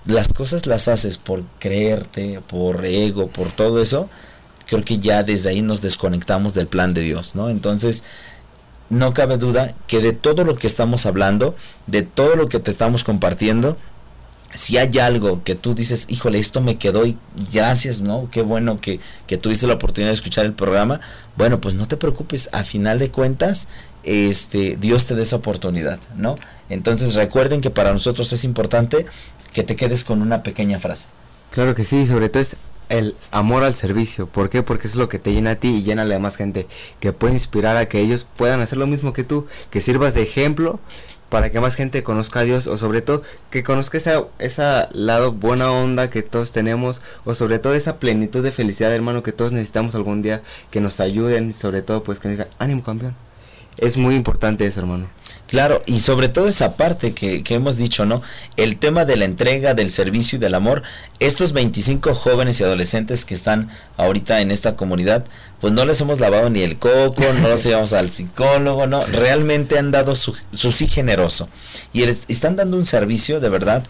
las 0.08 0.34
cosas 0.34 0.66
las 0.66 0.88
haces 0.88 1.18
por 1.18 1.44
creerte, 1.60 2.42
por 2.48 2.86
ego, 2.86 3.28
por 3.28 3.52
todo 3.52 3.82
eso, 3.82 4.10
creo 4.66 4.84
que 4.84 5.00
ya 5.00 5.24
desde 5.24 5.50
ahí 5.50 5.62
nos 5.62 5.82
desconectamos 5.82 6.54
del 6.54 6.68
plan 6.68 6.94
de 6.94 7.02
Dios, 7.02 7.36
¿no? 7.36 7.50
Entonces, 7.50 8.04
no 8.90 9.14
cabe 9.14 9.38
duda 9.38 9.76
que 9.88 10.00
de 10.00 10.14
todo 10.14 10.44
lo 10.46 10.56
que 10.56 10.68
estamos 10.68 11.06
hablando, 11.06 11.56
de 11.88 12.04
todo 12.04 12.36
lo 12.36 12.48
que 12.48 12.60
te 12.60 12.72
estamos 12.72 13.04
compartiendo, 13.04 13.78
si 14.54 14.78
hay 14.78 14.98
algo 14.98 15.44
que 15.44 15.56
tú 15.56 15.76
dices, 15.76 16.06
híjole, 16.10 16.40
esto 16.40 16.62
me 16.62 16.78
quedó 16.78 17.06
y 17.06 17.18
gracias, 17.52 18.00
¿no? 18.00 18.30
Qué 18.32 18.42
bueno 18.42 18.80
que, 18.80 19.02
que 19.28 19.38
tuviste 19.38 19.68
la 19.68 19.74
oportunidad 19.74 20.12
de 20.12 20.16
escuchar 20.16 20.46
el 20.46 20.54
programa. 20.54 21.02
Bueno, 21.36 21.60
pues 21.60 21.76
no 21.76 21.88
te 21.88 21.98
preocupes, 21.98 22.50
a 22.54 22.64
final 22.64 22.98
de 22.98 23.12
cuentas, 23.12 23.68
este, 24.04 24.78
Dios 24.78 25.06
te 25.06 25.16
dé 25.16 25.24
esa 25.24 25.36
oportunidad, 25.36 26.00
¿no? 26.16 26.38
Entonces 26.70 27.14
recuerden 27.14 27.60
que 27.60 27.70
para 27.70 27.92
nosotros 27.92 28.32
es 28.32 28.46
importante 28.46 29.06
que 29.54 29.64
te 29.64 29.76
quedes 29.76 30.04
con 30.04 30.22
una 30.22 30.44
pequeña 30.44 30.80
frase. 30.80 31.08
Claro 31.52 31.76
que 31.76 31.84
sí, 31.84 32.06
sobre 32.06 32.30
todo 32.30 32.42
es 32.42 32.58
el 32.90 33.16
amor 33.32 33.64
al 33.64 33.76
servicio. 33.76 34.28
¿Por 34.28 34.50
qué? 34.50 34.64
Porque 34.64 34.88
es 34.88 34.96
lo 34.96 35.10
que 35.10 35.20
te 35.20 35.34
llena 35.34 35.52
a 35.52 35.56
ti 35.56 35.70
y 35.70 35.84
llena 35.84 36.04
a 36.04 36.06
la 36.06 36.16
demás 36.16 36.36
gente. 36.36 36.68
Que 37.00 37.14
puede 37.14 37.34
inspirar 37.34 37.78
a 37.78 37.88
que 37.88 38.00
ellos 38.00 38.28
puedan 38.38 38.62
hacer 38.62 38.78
lo 38.78 38.88
mismo 38.88 39.14
que 39.14 39.24
tú. 39.24 39.48
Que 39.70 39.82
sirvas 39.82 40.14
de 40.14 40.24
ejemplo 40.24 40.80
para 41.30 41.52
que 41.52 41.60
más 41.60 41.76
gente 41.76 42.04
conozca 42.04 42.42
a 42.42 42.44
Dios. 42.44 42.68
O 42.68 42.78
sobre 42.78 43.02
todo 43.02 43.24
que 43.50 43.64
conozca 43.64 43.98
esa, 43.98 44.26
esa 44.40 44.90
lado 44.94 45.32
buena 45.32 45.72
onda 45.72 46.10
que 46.10 46.24
todos 46.24 46.52
tenemos. 46.52 47.02
O 47.26 47.36
sobre 47.36 47.60
todo 47.60 47.74
esa 47.74 47.98
plenitud 48.00 48.44
de 48.44 48.52
felicidad, 48.52 48.94
hermano, 48.94 49.24
que 49.24 49.34
todos 49.34 49.52
necesitamos 49.52 49.96
algún 49.96 50.22
día. 50.22 50.44
Que 50.72 50.82
nos 50.82 51.00
ayuden. 51.00 51.54
Sobre 51.54 51.82
todo, 51.82 52.04
pues 52.04 52.20
que 52.20 52.30
nos 52.30 52.38
digan, 52.38 52.50
ánimo 52.60 52.84
campeón. 52.84 53.16
Es 53.78 53.98
muy 53.98 54.16
importante 54.16 54.66
eso, 54.66 54.80
hermano. 54.80 55.08
Claro, 55.48 55.80
y 55.86 56.02
sobre 56.02 56.28
todo 56.28 56.50
esa 56.50 56.76
parte 56.76 57.14
que, 57.14 57.42
que, 57.42 57.56
hemos 57.56 57.78
dicho, 57.78 58.06
¿no? 58.06 58.22
El 58.58 58.78
tema 58.78 59.06
de 59.06 59.16
la 59.16 59.24
entrega, 59.24 59.74
del 59.74 59.90
servicio 59.90 60.36
y 60.36 60.40
del 60.40 60.54
amor. 60.54 60.84
Estos 61.20 61.54
25 61.54 62.14
jóvenes 62.16 62.60
y 62.60 62.64
adolescentes 62.64 63.24
que 63.24 63.34
están 63.34 63.70
ahorita 63.96 64.42
en 64.42 64.52
esta 64.52 64.76
comunidad, 64.76 65.24
pues 65.62 65.72
no 65.72 65.86
les 65.86 66.02
hemos 66.02 66.20
lavado 66.20 66.50
ni 66.50 66.62
el 66.64 66.78
coco, 66.78 67.24
no 67.42 67.48
los 67.48 67.64
llevamos 67.66 67.94
al 67.94 68.12
psicólogo, 68.12 68.88
¿no? 68.88 69.06
Realmente 69.06 69.80
han 69.80 69.92
dado 69.92 70.16
su, 70.16 70.36
su 70.52 70.72
sí 70.74 70.88
generoso. 70.88 71.48
Y 71.94 72.04
están 72.04 72.58
dando 72.58 72.76
un 72.76 72.86
servicio 72.86 73.40
de 73.40 73.50
verdad 73.50 73.84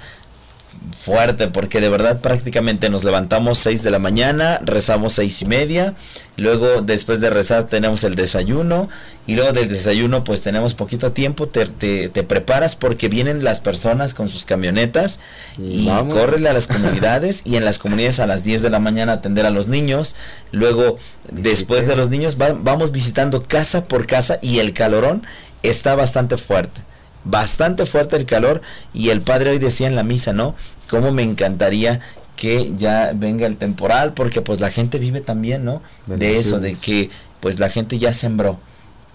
fuerte 1.00 1.48
porque 1.48 1.80
de 1.80 1.90
verdad 1.90 2.20
prácticamente 2.20 2.90
nos 2.90 3.04
levantamos 3.04 3.60
6 3.60 3.84
de 3.84 3.92
la 3.92 4.00
mañana, 4.00 4.60
rezamos 4.64 5.14
seis 5.14 5.42
y 5.42 5.46
media, 5.46 5.96
luego 6.36 6.82
después 6.82 7.22
de 7.22 7.30
rezar 7.30 7.68
tenemos 7.68 8.04
el 8.04 8.16
desayuno 8.16 8.90
y 9.26 9.36
luego 9.36 9.54
del 9.54 9.70
desayuno 9.70 10.24
pues 10.24 10.42
tenemos 10.42 10.74
poquito 10.74 11.14
tiempo, 11.14 11.48
te, 11.48 11.66
te, 11.66 12.24
preparas 12.24 12.76
porque 12.76 13.08
vienen 13.08 13.44
las 13.44 13.62
personas 13.62 14.14
con 14.14 14.30
sus 14.30 14.46
camionetas 14.46 15.20
y, 15.58 15.88
corren 16.10 16.46
a 16.48 16.54
las 16.54 16.68
comunidades 16.68 17.42
y 17.46 17.56
en 17.56 17.66
las 17.66 17.80
comunidades 17.80 18.20
a 18.20 18.28
las 18.28 18.44
10 18.44 18.62
de 18.62 18.70
la 18.70 18.80
mañana 18.80 19.14
atender 19.14 19.46
a 19.46 19.50
los 19.50 19.68
niños, 19.68 20.16
luego 20.52 20.98
después 21.32 21.88
de 21.88 21.96
los 21.96 22.10
niños 22.10 22.38
vamos 22.38 22.92
visitando 22.92 23.44
casa 23.44 23.86
por 23.86 24.08
casa 24.08 24.40
y 24.42 24.60
el 24.60 24.74
calorón 24.74 25.26
está 25.64 25.96
bastante 25.96 26.38
fuerte 26.38 26.82
bastante 27.30 27.86
fuerte 27.86 28.16
el 28.16 28.26
calor 28.26 28.62
y 28.94 29.10
el 29.10 29.22
padre 29.22 29.52
hoy 29.52 29.60
decía 29.60 29.88
en 29.88 29.96
la 29.96 30.04
misa, 30.04 30.34
¿no? 30.34 30.56
Cómo 30.90 31.12
me 31.12 31.24
encantaría 31.24 32.00
que 32.36 32.74
ya 32.78 33.12
venga 33.14 33.48
el 33.48 33.58
temporal 33.58 34.14
porque 34.14 34.42
pues 34.42 34.60
la 34.60 34.70
gente 34.70 35.00
vive 35.00 35.22
también, 35.22 35.66
¿no? 35.66 35.82
De 36.06 36.38
eso, 36.38 36.60
de 36.60 36.76
que 36.76 37.10
pues 37.40 37.60
la 37.60 37.70
gente 37.70 37.98
ya 38.00 38.14
sembró. 38.14 38.60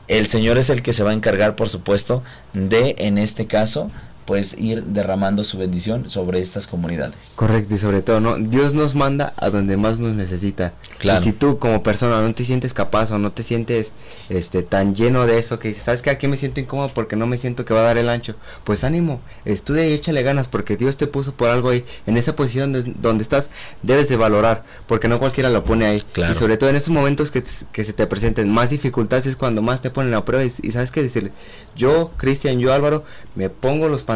El 0.08 0.26
Señor 0.26 0.58
es 0.58 0.68
el 0.68 0.82
que 0.82 0.92
se 0.92 1.04
va 1.04 1.10
a 1.10 1.14
encargar, 1.14 1.56
por 1.56 1.68
supuesto, 1.68 2.22
de, 2.52 2.96
en 2.98 3.18
este 3.18 3.46
caso, 3.46 3.90
pues 4.24 4.56
ir 4.58 4.84
derramando 4.84 5.44
su 5.44 5.58
bendición 5.58 6.08
sobre 6.08 6.40
estas 6.40 6.66
comunidades. 6.66 7.32
Correcto, 7.36 7.74
y 7.74 7.78
sobre 7.78 8.02
todo, 8.02 8.20
¿no? 8.20 8.38
Dios 8.38 8.74
nos 8.74 8.94
manda 8.94 9.32
a 9.36 9.50
donde 9.50 9.76
más 9.76 9.98
nos 9.98 10.12
necesita. 10.12 10.72
Claro. 10.98 11.20
Y 11.20 11.24
si 11.24 11.32
tú 11.32 11.58
como 11.58 11.82
persona 11.82 12.20
no 12.22 12.34
te 12.34 12.44
sientes 12.44 12.72
capaz 12.74 13.10
o 13.10 13.18
no 13.18 13.32
te 13.32 13.42
sientes 13.42 13.90
este 14.28 14.62
tan 14.62 14.94
lleno 14.94 15.26
de 15.26 15.38
eso 15.38 15.58
que 15.58 15.68
dices, 15.68 15.84
¿sabes 15.84 16.02
que 16.02 16.12
Aquí 16.12 16.28
me 16.28 16.36
siento 16.36 16.60
incómodo 16.60 16.90
porque 16.90 17.16
no 17.16 17.26
me 17.26 17.38
siento 17.38 17.64
que 17.64 17.74
va 17.74 17.80
a 17.80 17.84
dar 17.84 17.98
el 17.98 18.08
ancho. 18.08 18.36
Pues 18.64 18.84
ánimo, 18.84 19.20
estudia 19.44 19.86
y 19.88 19.92
échale 19.92 20.22
ganas 20.22 20.46
porque 20.46 20.76
Dios 20.76 20.96
te 20.96 21.06
puso 21.06 21.32
por 21.32 21.48
algo 21.48 21.70
ahí. 21.70 21.84
En 22.06 22.16
esa 22.16 22.36
posición 22.36 22.94
donde 23.00 23.22
estás 23.22 23.50
debes 23.82 24.08
de 24.08 24.16
valorar 24.16 24.62
porque 24.86 25.08
no 25.08 25.18
cualquiera 25.18 25.48
lo 25.48 25.64
pone 25.64 25.86
ahí. 25.86 26.02
Claro. 26.12 26.32
Y 26.32 26.36
sobre 26.36 26.58
todo 26.58 26.70
en 26.70 26.76
esos 26.76 26.90
momentos 26.90 27.30
que, 27.30 27.42
que 27.72 27.84
se 27.84 27.92
te 27.92 28.06
presenten 28.06 28.50
más 28.50 28.70
dificultades 28.70 29.26
es 29.26 29.36
cuando 29.36 29.62
más 29.62 29.80
te 29.80 29.90
ponen 29.90 30.12
a 30.14 30.24
prueba 30.24 30.44
y, 30.44 30.52
y 30.62 30.70
sabes 30.70 30.90
qué 30.90 31.02
decir, 31.02 31.32
yo, 31.74 32.10
Cristian, 32.18 32.58
yo 32.58 32.72
Álvaro, 32.72 33.04
me 33.34 33.48
pongo 33.48 33.88
los 33.88 34.02
pantalones 34.02 34.11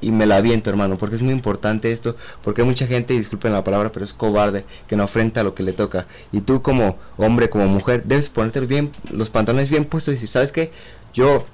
y 0.00 0.10
me 0.10 0.26
la 0.26 0.36
aviento, 0.36 0.70
hermano, 0.70 0.96
porque 0.96 1.16
es 1.16 1.22
muy 1.22 1.32
importante 1.32 1.92
esto, 1.92 2.16
porque 2.42 2.62
hay 2.62 2.66
mucha 2.66 2.86
gente, 2.86 3.14
disculpen 3.14 3.52
la 3.52 3.64
palabra, 3.64 3.92
pero 3.92 4.04
es 4.04 4.12
cobarde, 4.12 4.64
que 4.86 4.96
no 4.96 5.04
afrenta 5.04 5.42
lo 5.42 5.54
que 5.54 5.62
le 5.62 5.72
toca. 5.72 6.06
Y 6.32 6.40
tú 6.40 6.62
como 6.62 6.98
hombre, 7.16 7.48
como 7.48 7.66
mujer, 7.66 8.04
debes 8.04 8.28
ponerte 8.28 8.60
bien, 8.60 8.90
los 9.10 9.30
pantalones 9.30 9.70
bien 9.70 9.84
puestos 9.84 10.22
y 10.22 10.26
¿sabes 10.26 10.52
qué? 10.52 10.70
Yo, 11.14 11.46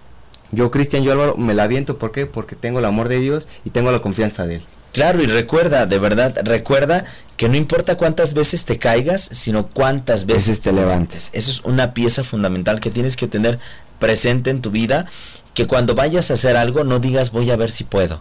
yo 0.51 0.70
Cristian, 0.70 1.03
yo 1.03 1.12
Álvaro, 1.12 1.36
me 1.36 1.55
la 1.55 1.64
aviento, 1.64 1.99
¿por 1.99 2.12
qué? 2.12 2.26
Porque 2.26 2.57
tengo 2.57 2.78
el 2.78 2.84
amor 2.84 3.09
de 3.09 3.20
Dios 3.20 3.49
y 3.64 3.70
tengo 3.70 3.93
la 3.93 4.01
confianza 4.01 4.47
de 4.47 4.57
Él. 4.57 4.62
Claro, 4.93 5.22
y 5.22 5.26
recuerda, 5.26 5.86
de 5.86 5.99
verdad, 5.99 6.38
recuerda 6.45 7.05
que 7.38 7.49
no 7.49 7.57
importa 7.57 7.97
cuántas 7.97 8.34
veces 8.34 8.66
te 8.66 8.78
caigas, 8.78 9.22
sino 9.22 9.68
cuántas 9.68 10.26
veces 10.26 10.61
te 10.61 10.70
levantes. 10.70 11.30
Eso 11.32 11.51
es 11.51 11.61
una 11.64 11.95
pieza 11.95 12.24
fundamental 12.24 12.78
que 12.78 12.90
tienes 12.90 13.16
que 13.16 13.26
tener 13.26 13.59
presente 13.99 14.51
en 14.51 14.61
tu 14.61 14.70
vida 14.70 15.07
que 15.55 15.66
cuando 15.66 15.94
vayas 15.94 16.30
a 16.30 16.34
hacer 16.34 16.57
algo 16.57 16.84
no 16.84 16.98
digas 16.98 17.30
voy 17.30 17.50
a 17.50 17.57
ver 17.57 17.70
si 17.70 17.84
puedo. 17.84 18.20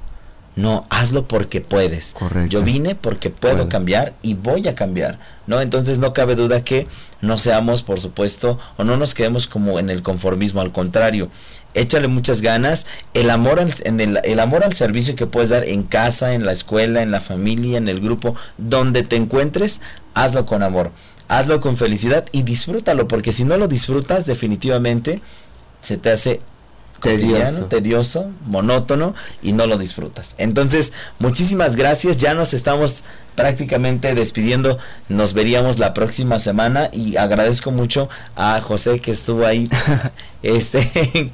No, 0.55 0.85
hazlo 0.89 1.29
porque 1.29 1.61
puedes. 1.61 2.13
Yo 2.49 2.61
vine 2.61 2.93
porque 2.93 3.29
puedo 3.29 3.69
cambiar 3.69 4.13
y 4.21 4.33
voy 4.33 4.67
a 4.67 4.75
cambiar, 4.75 5.17
¿no? 5.47 5.61
Entonces 5.61 5.97
no 5.97 6.11
cabe 6.11 6.35
duda 6.35 6.61
que 6.61 6.87
no 7.21 7.37
seamos, 7.37 7.83
por 7.83 8.01
supuesto, 8.01 8.59
o 8.75 8.83
no 8.83 8.97
nos 8.97 9.13
quedemos 9.13 9.47
como 9.47 9.79
en 9.79 9.89
el 9.89 10.03
conformismo, 10.03 10.59
al 10.59 10.73
contrario, 10.73 11.29
échale 11.73 12.09
muchas 12.09 12.41
ganas, 12.41 12.85
el 13.13 13.29
amor 13.29 13.61
al, 13.61 13.73
en 13.85 14.01
el, 14.01 14.19
el 14.25 14.39
amor 14.41 14.65
al 14.65 14.73
servicio 14.73 15.15
que 15.15 15.25
puedes 15.25 15.49
dar 15.49 15.63
en 15.63 15.83
casa, 15.83 16.33
en 16.33 16.45
la 16.45 16.51
escuela, 16.51 17.01
en 17.01 17.11
la 17.11 17.21
familia, 17.21 17.77
en 17.77 17.87
el 17.87 18.01
grupo, 18.01 18.35
donde 18.57 19.03
te 19.03 19.15
encuentres, 19.15 19.81
hazlo 20.15 20.45
con 20.45 20.63
amor, 20.63 20.91
hazlo 21.29 21.61
con 21.61 21.77
felicidad 21.77 22.25
y 22.33 22.43
disfrútalo, 22.43 23.07
porque 23.07 23.31
si 23.31 23.45
no 23.45 23.55
lo 23.55 23.69
disfrutas, 23.69 24.25
definitivamente 24.25 25.21
se 25.81 25.97
te 25.97 26.11
hace 26.11 26.41
tedioso. 27.01 27.65
tedioso, 27.65 28.31
monótono 28.45 29.13
y 29.41 29.53
no 29.53 29.67
lo 29.67 29.77
disfrutas. 29.77 30.35
Entonces, 30.37 30.93
muchísimas 31.19 31.75
gracias. 31.75 32.17
Ya 32.17 32.33
nos 32.33 32.53
estamos 32.53 33.03
prácticamente 33.35 34.13
despidiendo. 34.13 34.77
Nos 35.09 35.33
veríamos 35.33 35.79
la 35.79 35.93
próxima 35.93 36.39
semana 36.39 36.89
y 36.91 37.17
agradezco 37.17 37.71
mucho 37.71 38.09
a 38.35 38.59
José 38.61 38.99
que 38.99 39.11
estuvo 39.11 39.45
ahí 39.45 39.67
este 40.43 40.89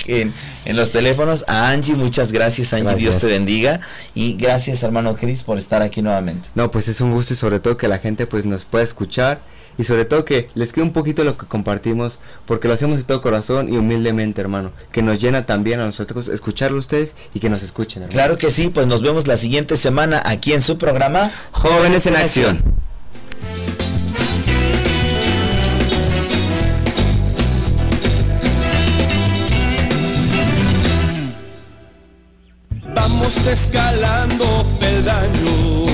en, 0.07 0.33
en, 0.65 0.75
los 0.75 0.91
teléfonos. 0.91 1.43
A 1.47 1.69
Angie, 1.69 1.95
muchas 1.95 2.31
gracias 2.31 2.73
Angie, 2.73 2.95
Dios 2.95 3.17
te 3.17 3.27
bendiga 3.27 3.81
y 4.13 4.33
gracias 4.33 4.83
hermano 4.83 5.15
Cris 5.15 5.43
por 5.43 5.57
estar 5.57 5.81
aquí 5.81 6.01
nuevamente. 6.01 6.49
No, 6.55 6.71
pues 6.71 6.87
es 6.87 7.01
un 7.01 7.11
gusto 7.11 7.33
y 7.33 7.37
sobre 7.37 7.59
todo 7.59 7.77
que 7.77 7.87
la 7.87 7.99
gente 7.99 8.27
pues 8.27 8.45
nos 8.45 8.65
pueda 8.65 8.83
escuchar 8.83 9.39
y 9.77 9.83
sobre 9.83 10.05
todo 10.05 10.25
que 10.25 10.47
les 10.55 10.73
quede 10.73 10.83
un 10.83 10.93
poquito 10.93 11.23
lo 11.23 11.37
que 11.37 11.45
compartimos, 11.45 12.19
porque 12.45 12.67
lo 12.67 12.73
hacemos 12.73 12.97
de 12.97 13.03
todo 13.03 13.21
corazón 13.21 13.71
y 13.71 13.77
humildemente, 13.77 14.41
hermano, 14.41 14.71
que 14.91 15.01
nos 15.01 15.19
llena 15.19 15.45
también 15.45 15.79
a 15.79 15.85
nosotros 15.85 16.27
escucharlo 16.27 16.77
ustedes 16.77 17.15
y 17.33 17.39
que 17.39 17.49
nos 17.49 17.63
escuchen. 17.63 18.03
Hermano. 18.03 18.13
Claro 18.13 18.37
que 18.37 18.51
sí, 18.51 18.69
pues 18.69 18.87
nos 18.87 19.01
vemos 19.01 19.27
la 19.27 19.37
siguiente 19.37 19.77
semana 19.77 20.21
aquí 20.25 20.53
en 20.53 20.61
su 20.61 20.77
programa 20.77 21.31
Jóvenes 21.51 22.05
en 22.05 22.15
Acción. 22.15 22.77
escalando 33.47 34.65
peldaños, 34.79 35.86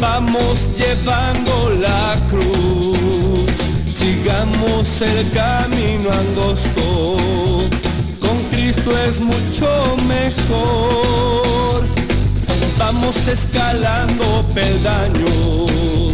vamos 0.00 0.70
llevando 0.76 1.70
la 1.80 2.16
cruz, 2.28 3.50
sigamos 3.94 5.00
el 5.00 5.30
camino 5.30 6.10
angosto, 6.10 7.16
con 8.20 8.38
Cristo 8.50 8.90
es 9.08 9.20
mucho 9.20 9.96
mejor, 10.06 11.84
vamos 12.78 13.16
escalando 13.26 14.44
peldaños 14.54 16.07